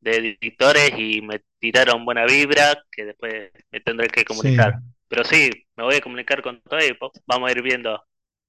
de 0.00 0.16
editores 0.40 0.92
y 0.98 1.20
me 1.22 1.40
tiraron 1.58 2.04
buena 2.04 2.24
vibra, 2.24 2.82
que 2.90 3.04
después 3.06 3.50
me 3.70 3.80
tendré 3.80 4.08
que 4.08 4.24
Sí, 4.26 4.48
comunicar. 4.54 4.80
Pero 5.08 5.24
sí, 5.24 5.50
me 5.76 5.84
voy 5.84 5.96
a 5.96 6.00
comunicar 6.00 6.42
con 6.42 6.60
todo 6.62 6.80
y 6.80 6.96
vamos 7.26 7.48
a 7.48 7.52
ir 7.52 7.62
viendo 7.62 8.04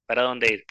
para 0.08 0.24
dónde 0.24 0.54
ir. 0.54 0.66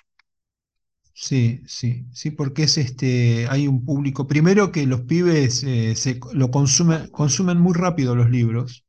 sí, 1.15 1.63
sí, 1.67 2.07
sí, 2.13 2.31
porque 2.31 2.65
es 2.65 2.79
este, 2.79 3.47
hay 3.51 3.67
un 3.69 3.85
público, 3.85 4.27
primero 4.27 4.71
que 4.73 4.87
los 4.87 5.03
pibes 5.03 5.63
eh, 5.65 5.95
se, 5.97 6.21
lo 6.33 6.51
consumen, 6.51 7.09
consumen 7.11 7.59
muy 7.61 7.75
rápido 7.75 8.15
los 8.15 8.31
libros 8.31 8.85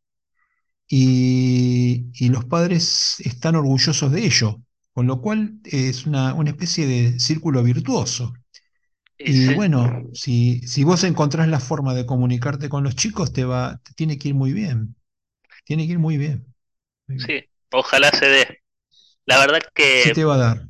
y, 0.89 2.07
y 2.15 2.29
los 2.29 2.45
padres 2.45 3.19
están 3.21 3.55
orgullosos 3.55 4.11
de 4.11 4.25
ello, 4.25 4.61
con 4.93 5.07
lo 5.07 5.21
cual 5.21 5.59
es 5.65 6.05
una, 6.07 6.33
una 6.33 6.51
especie 6.51 6.87
de 6.87 7.19
círculo 7.19 7.63
virtuoso. 7.63 8.33
Y 9.23 9.49
sí, 9.49 9.53
bueno, 9.53 10.03
si, 10.13 10.61
si 10.67 10.83
vos 10.83 11.03
encontrás 11.03 11.47
la 11.49 11.59
forma 11.59 11.93
de 11.95 12.05
comunicarte 12.05 12.69
con 12.69 12.83
los 12.83 12.95
chicos, 12.95 13.33
te 13.33 13.45
va, 13.45 13.79
te 13.83 13.93
tiene 13.95 14.17
que 14.17 14.29
ir 14.29 14.35
muy 14.35 14.53
bien, 14.53 14.95
tiene 15.65 15.87
que 15.87 15.93
ir 15.93 15.99
muy 15.99 16.17
bien. 16.17 16.45
Sí, 17.15 17.43
ojalá 17.71 18.11
se 18.11 18.25
dé. 18.27 18.59
La 19.25 19.39
verdad 19.39 19.61
Se 19.93 20.09
te 20.11 20.23
que 20.23 20.29
va 20.29 20.33
a 20.33 20.37
dar, 20.39 20.67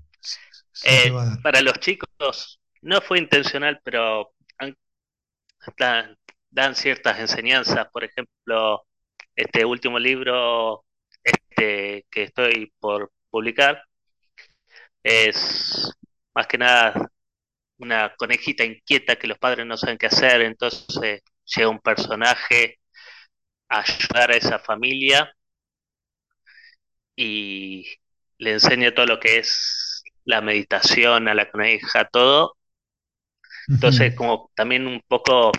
se 0.73 0.97
te 0.97 1.09
eh, 1.09 1.11
va 1.11 1.21
a 1.23 1.25
dar. 1.25 1.39
para 1.41 1.61
los 1.61 1.73
chicos 1.79 2.59
no 2.81 3.01
fue 3.01 3.19
intencional, 3.19 3.79
pero 3.83 4.31
han- 4.57 4.75
dan, 5.77 6.17
dan 6.49 6.75
ciertas 6.75 7.19
enseñanzas. 7.19 7.87
Por 7.91 8.03
ejemplo, 8.03 8.85
este 9.35 9.65
último 9.65 9.99
libro 9.99 10.85
este, 11.23 12.05
que 12.11 12.23
estoy 12.23 12.73
por 12.79 13.11
publicar 13.29 13.83
es 15.03 15.91
más 16.33 16.47
que 16.47 16.57
nada 16.57 16.93
una 17.79 18.13
conejita 18.17 18.63
inquieta 18.65 19.17
que 19.17 19.27
los 19.27 19.39
padres 19.39 19.65
no 19.67 19.77
saben 19.77 19.97
qué 19.97 20.07
hacer, 20.07 20.41
entonces 20.41 21.21
llega 21.45 21.69
un 21.69 21.79
personaje 21.81 22.77
a 23.69 23.81
ayudar 23.81 24.31
a 24.31 24.37
esa 24.37 24.59
familia 24.59 25.31
y 27.19 27.85
le 28.37 28.53
enseña 28.53 28.93
todo 28.93 29.05
lo 29.05 29.19
que 29.19 29.39
es 29.39 30.03
la 30.23 30.41
meditación 30.41 31.27
a 31.27 31.33
la 31.33 31.51
coneja, 31.51 32.07
todo. 32.07 32.55
Entonces, 33.67 34.15
como 34.15 34.51
también 34.55 34.87
un 34.87 35.01
poco 35.07 35.51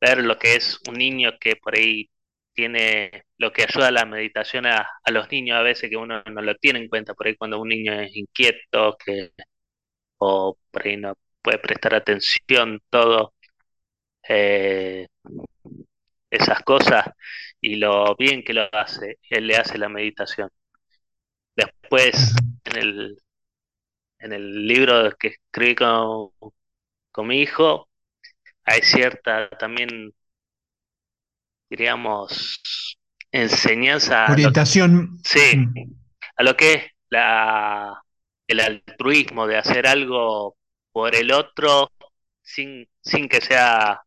ver 0.00 0.18
lo 0.24 0.38
que 0.38 0.54
es 0.54 0.80
un 0.88 0.94
niño 0.94 1.32
que 1.40 1.56
por 1.56 1.76
ahí 1.76 2.08
tiene 2.54 3.24
lo 3.38 3.52
que 3.52 3.64
ayuda 3.64 3.88
a 3.88 3.90
la 3.90 4.06
meditación 4.06 4.66
a, 4.66 4.88
los 5.10 5.30
niños 5.30 5.58
a 5.58 5.62
veces 5.62 5.90
que 5.90 5.96
uno 5.96 6.22
no 6.24 6.42
lo 6.42 6.54
tiene 6.56 6.78
en 6.80 6.88
cuenta, 6.88 7.14
por 7.14 7.26
ahí 7.26 7.36
cuando 7.36 7.60
un 7.60 7.68
niño 7.68 7.92
es 7.94 8.14
inquieto, 8.16 8.96
que 9.04 9.32
o 10.18 10.56
por 10.70 10.86
ahí 10.86 10.96
no 10.96 11.14
puede 11.42 11.58
prestar 11.58 11.94
atención, 11.94 12.80
todo, 12.90 13.34
eh, 14.28 15.06
esas 16.30 16.62
cosas, 16.62 17.06
y 17.60 17.76
lo 17.76 18.16
bien 18.16 18.42
que 18.44 18.54
lo 18.54 18.68
hace, 18.72 19.18
él 19.30 19.46
le 19.48 19.56
hace 19.56 19.78
la 19.78 19.88
meditación. 19.88 20.50
Después, 21.56 22.34
en 22.64 22.76
el, 22.76 23.18
en 24.18 24.32
el 24.32 24.66
libro 24.66 25.16
que 25.18 25.28
escribí 25.28 25.74
con, 25.74 26.30
con 27.12 27.26
mi 27.26 27.40
hijo, 27.42 27.88
hay 28.64 28.82
cierta 28.82 29.48
también 29.50 30.12
diríamos, 31.70 32.60
enseñanza. 33.30 34.26
Orientación. 34.30 35.20
sí, 35.24 35.66
a 36.36 36.42
lo 36.42 36.56
que 36.56 36.74
es 36.74 36.84
la, 37.08 38.02
el 38.46 38.60
altruismo 38.60 39.46
de 39.46 39.56
hacer 39.56 39.86
algo 39.86 40.56
por 40.92 41.14
el 41.14 41.30
otro 41.32 41.92
sin, 42.42 42.88
sin 43.00 43.28
que 43.28 43.40
sea 43.40 44.02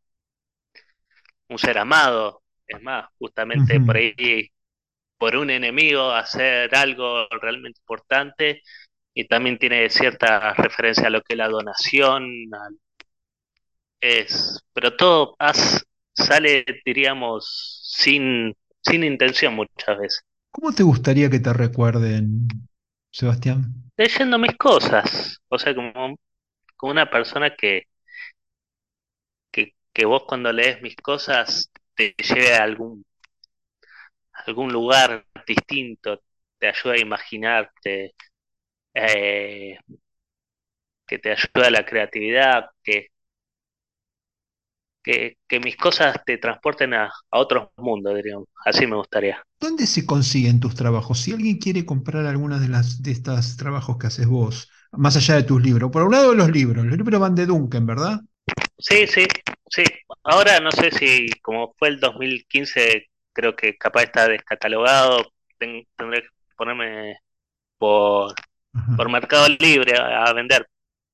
un 1.47 1.57
ser 1.57 1.77
amado. 1.77 2.43
Es 2.67 2.81
más, 2.81 3.05
justamente 3.17 3.79
por 3.79 3.97
ahí, 3.97 4.51
por 5.23 5.37
un 5.37 5.49
enemigo, 5.49 6.11
hacer 6.11 6.75
algo 6.75 7.25
realmente 7.41 7.79
importante 7.79 8.61
y 9.13 9.25
también 9.25 9.57
tiene 9.57 9.89
cierta 9.89 10.53
referencia 10.53 11.07
a 11.07 11.09
lo 11.09 11.21
que 11.21 11.35
es 11.35 11.37
la 11.37 11.47
donación. 11.47 12.29
es, 14.01 14.59
pero 14.73 14.97
todo 14.97 15.37
has, 15.39 15.85
sale, 16.13 16.65
diríamos, 16.83 17.79
sin, 17.85 18.53
sin 18.81 19.05
intención 19.05 19.55
muchas 19.55 19.97
veces. 19.97 20.23
¿Cómo 20.51 20.73
te 20.73 20.83
gustaría 20.83 21.29
que 21.29 21.39
te 21.39 21.53
recuerden, 21.53 22.49
Sebastián? 23.09 23.73
Leyendo 23.95 24.37
mis 24.37 24.57
cosas, 24.57 25.39
o 25.47 25.57
sea, 25.57 25.73
como, 25.73 26.17
como 26.75 26.91
una 26.91 27.09
persona 27.09 27.55
que, 27.55 27.83
que, 29.51 29.73
que 29.93 30.05
vos 30.05 30.23
cuando 30.27 30.51
lees 30.51 30.81
mis 30.81 30.97
cosas 30.97 31.71
te 31.95 32.13
lleve 32.17 32.55
a 32.55 32.63
algún, 32.63 33.05
algún 34.45 34.71
lugar 34.71 35.25
distinto, 35.45 36.21
te 36.57 36.67
ayuda 36.67 36.93
a 36.95 37.01
imaginarte, 37.01 38.15
eh, 38.93 39.77
que 41.05 41.19
te 41.19 41.31
ayuda 41.31 41.67
a 41.67 41.71
la 41.71 41.85
creatividad, 41.85 42.69
que, 42.83 43.07
que, 45.03 45.59
mis 45.59 45.75
cosas 45.75 46.15
te 46.25 46.37
transporten 46.37 46.93
a, 46.93 47.11
otros 47.29 47.69
mundos, 47.77 48.15
diríamos. 48.15 48.47
Así 48.65 48.87
me 48.87 48.95
gustaría. 48.95 49.43
¿Dónde 49.59 49.85
se 49.85 50.05
consiguen 50.05 50.59
tus 50.59 50.75
trabajos? 50.75 51.19
Si 51.19 51.33
alguien 51.33 51.57
quiere 51.57 51.85
comprar 51.85 52.25
algunas 52.25 52.61
de 52.61 52.69
las 52.69 53.03
de 53.03 53.11
estos 53.11 53.57
trabajos 53.57 53.97
que 53.97 54.07
haces 54.07 54.27
vos, 54.27 54.69
más 54.91 55.15
allá 55.15 55.35
de 55.35 55.43
tus 55.43 55.61
libros. 55.61 55.91
Por 55.91 56.03
un 56.03 56.11
lado 56.11 56.33
los 56.33 56.49
libros, 56.49 56.85
los 56.85 56.97
libros 56.97 57.19
van 57.19 57.35
de 57.35 57.45
Duncan, 57.45 57.85
¿verdad? 57.85 58.21
Sí, 58.77 59.07
sí, 59.07 59.25
sí. 59.69 59.83
Ahora 60.23 60.59
no 60.59 60.71
sé 60.71 60.91
si 60.91 61.27
como 61.41 61.73
fue 61.77 61.89
el 61.89 61.99
2015, 61.99 63.07
creo 63.33 63.55
que 63.55 63.77
capaz 63.77 64.03
está 64.03 64.27
descatalogado, 64.27 65.33
tendré 65.57 66.21
que 66.21 66.27
ponerme 66.55 67.17
por, 67.77 68.33
por 68.95 69.09
Mercado 69.09 69.47
Libre 69.59 69.97
a 69.97 70.31
vender, 70.33 70.67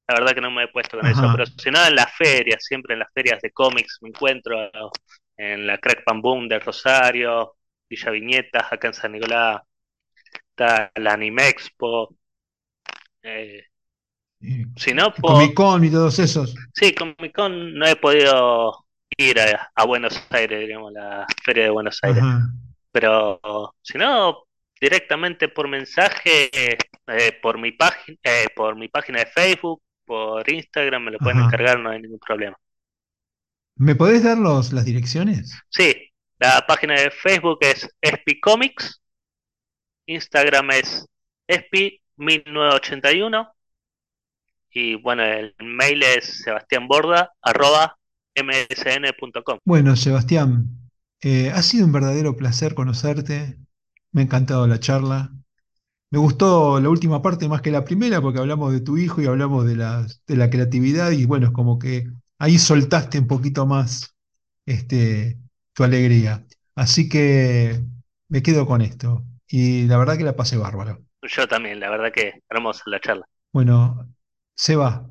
la 0.08 0.16
verdad 0.16 0.34
que 0.34 0.42
no 0.42 0.52
me 0.52 0.64
he 0.64 0.68
puesto 0.68 1.00
con 1.00 1.08
eso, 1.08 1.30
pero 1.32 1.46
si 1.46 1.72
no 1.72 1.86
en 1.86 1.96
las 1.96 2.14
ferias, 2.16 2.64
siempre 2.64 2.94
en 2.94 3.00
las 3.00 3.12
ferias 3.14 3.42
de 3.42 3.52
cómics 3.52 4.00
me 4.02 4.10
encuentro, 4.10 4.70
en 5.38 5.66
la 5.66 5.78
Crack 5.78 6.04
Pan 6.04 6.22
Boom 6.22 6.48
de 6.48 6.60
Rosario, 6.60 7.56
Villa 7.90 8.12
Viñetas, 8.12 8.72
acá 8.72 8.88
en 8.88 8.94
San 8.94 9.12
Nicolás, 9.14 9.62
está 10.50 10.92
la 10.96 11.14
Anime 11.14 11.48
Expo. 11.48 12.16
Eh, 13.24 13.64
si 14.76 14.94
no, 14.94 15.14
Comic 15.14 15.54
Con 15.54 15.84
y 15.84 15.92
todos 15.92 16.20
esos. 16.20 16.56
Sí, 16.74 16.94
Comic 16.94 17.34
Con 17.34 17.74
no 17.76 17.86
he 17.86 17.96
podido 17.96 18.86
ir 19.20 19.40
a, 19.40 19.86
Buenos 19.86 20.22
Aires, 20.30 20.68
digamos, 20.68 20.94
la 20.94 21.26
feria 21.44 21.66
de 21.66 21.70
Buenos 21.70 22.00
Aires. 22.02 22.24
Pero 22.92 23.40
si 23.82 23.98
no, 23.98 24.44
directamente 24.80 25.50
por 25.50 25.68
mensaje, 25.68 26.50
eh, 26.52 26.78
por 27.42 27.60
mi 27.60 27.72
página, 27.72 28.18
eh, 28.24 28.48
por 28.56 28.76
mi 28.76 28.88
página 28.88 29.20
de 29.20 29.26
Facebook, 29.28 29.82
por 30.06 30.50
Instagram, 30.50 31.04
me 31.04 31.12
lo 31.12 31.20
pueden 31.20 31.40
encargar, 31.40 31.80
no 31.80 31.92
hay 31.92 32.02
ningún 32.02 32.20
problema. 32.20 32.58
¿Me 33.76 33.96
podés 33.96 34.24
dar 34.24 34.38
los, 34.38 34.74
las 34.74 34.86
direcciones? 34.86 35.58
Sí, 35.70 36.12
la 36.40 36.66
página 36.66 37.00
de 37.00 37.12
Facebook 37.12 37.60
es 37.62 37.88
Comics, 38.42 39.00
Instagram 40.06 40.72
es 40.72 41.06
espi1981 41.48 43.52
y 44.72 44.96
bueno, 44.96 45.24
el 45.24 45.56
mail 45.60 46.04
es 46.04 46.44
sebastianborda 46.44 47.34
msn.com. 48.44 49.60
Bueno, 49.66 49.96
Sebastián, 49.96 50.68
eh, 51.22 51.52
ha 51.52 51.62
sido 51.62 51.86
un 51.86 51.92
verdadero 51.92 52.36
placer 52.36 52.76
conocerte, 52.76 53.58
me 54.12 54.22
ha 54.22 54.24
encantado 54.26 54.68
la 54.68 54.80
charla. 54.80 55.32
Me 56.12 56.18
gustó 56.18 56.80
la 56.80 56.90
última 56.90 57.22
parte 57.22 57.48
más 57.48 57.62
que 57.62 57.72
la 57.72 57.86
primera 57.86 58.22
porque 58.22 58.40
hablamos 58.40 58.74
de 58.74 58.82
tu 58.82 58.98
hijo 58.98 59.22
y 59.22 59.28
hablamos 59.28 59.66
de 59.66 59.76
la, 59.76 60.08
de 60.28 60.36
la 60.36 60.50
creatividad 60.50 61.12
y 61.12 61.26
bueno, 61.26 61.48
es 61.48 61.54
como 61.54 61.78
que 61.78 62.08
ahí 62.40 62.58
soltaste 62.58 63.20
un 63.20 63.28
poquito 63.28 63.66
más 63.68 64.16
este, 64.66 65.38
tu 65.74 65.84
alegría. 65.84 66.46
Así 66.76 67.10
que 67.10 67.84
me 68.28 68.42
quedo 68.42 68.66
con 68.66 68.82
esto 68.82 69.24
y 69.48 69.86
la 69.88 69.98
verdad 69.98 70.18
que 70.18 70.24
la 70.24 70.36
pasé 70.36 70.58
bárbaro. 70.58 71.00
Yo 71.22 71.48
también, 71.48 71.80
la 71.80 71.90
verdad 71.90 72.12
que 72.14 72.42
hermosa 72.50 72.84
la 72.86 73.00
charla. 73.00 73.26
Bueno, 73.52 74.08
Seba, 74.56 75.10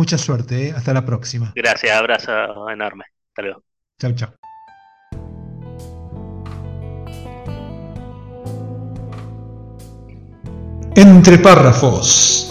mucha 0.00 0.16
suerte, 0.16 0.68
¿eh? 0.68 0.74
hasta 0.74 0.94
la 0.94 1.04
próxima. 1.04 1.52
Gracias, 1.54 1.94
abrazo 1.94 2.70
enorme. 2.70 3.04
Hasta 3.28 3.42
luego. 3.42 3.62
Chao, 3.98 4.12
chao. 4.12 4.32
Entre 10.96 11.36
párrafos. 11.36 12.50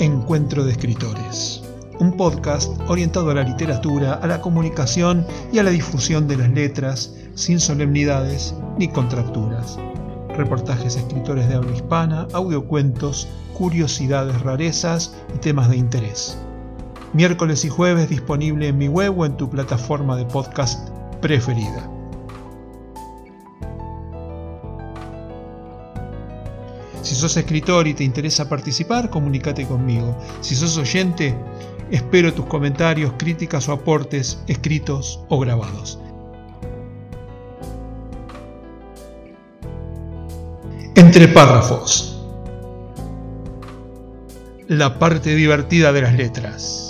Encuentro 0.00 0.64
de 0.64 0.72
escritores. 0.72 1.62
Un 2.00 2.16
podcast 2.16 2.68
orientado 2.88 3.30
a 3.30 3.34
la 3.34 3.44
literatura, 3.44 4.14
a 4.14 4.26
la 4.26 4.40
comunicación 4.40 5.24
y 5.52 5.60
a 5.60 5.62
la 5.62 5.70
difusión 5.70 6.26
de 6.26 6.36
las 6.36 6.50
letras, 6.50 7.14
sin 7.36 7.60
solemnidades 7.60 8.56
ni 8.76 8.88
contracturas. 8.88 9.78
Reportajes 10.36 10.96
escritores 10.96 11.48
de 11.48 11.54
habla 11.54 11.76
hispana, 11.76 12.26
audiocuentos, 12.32 13.28
curiosidades, 13.60 14.40
rarezas 14.40 15.14
y 15.34 15.38
temas 15.38 15.68
de 15.68 15.76
interés. 15.76 16.38
Miércoles 17.12 17.62
y 17.66 17.68
jueves 17.68 18.08
disponible 18.08 18.68
en 18.68 18.78
mi 18.78 18.88
web 18.88 19.18
o 19.18 19.26
en 19.26 19.36
tu 19.36 19.50
plataforma 19.50 20.16
de 20.16 20.24
podcast 20.24 20.88
preferida. 21.20 21.86
Si 27.02 27.14
sos 27.14 27.36
escritor 27.36 27.86
y 27.86 27.92
te 27.92 28.02
interesa 28.02 28.48
participar, 28.48 29.10
comunícate 29.10 29.66
conmigo. 29.66 30.16
Si 30.40 30.54
sos 30.54 30.78
oyente, 30.78 31.36
espero 31.90 32.32
tus 32.32 32.46
comentarios, 32.46 33.12
críticas 33.18 33.68
o 33.68 33.72
aportes 33.72 34.42
escritos 34.46 35.22
o 35.28 35.38
grabados. 35.38 35.98
Entre 40.94 41.28
párrafos. 41.28 42.19
La 44.70 45.00
parte 45.00 45.34
divertida 45.34 45.92
de 45.92 46.00
las 46.00 46.14
letras. 46.14 46.89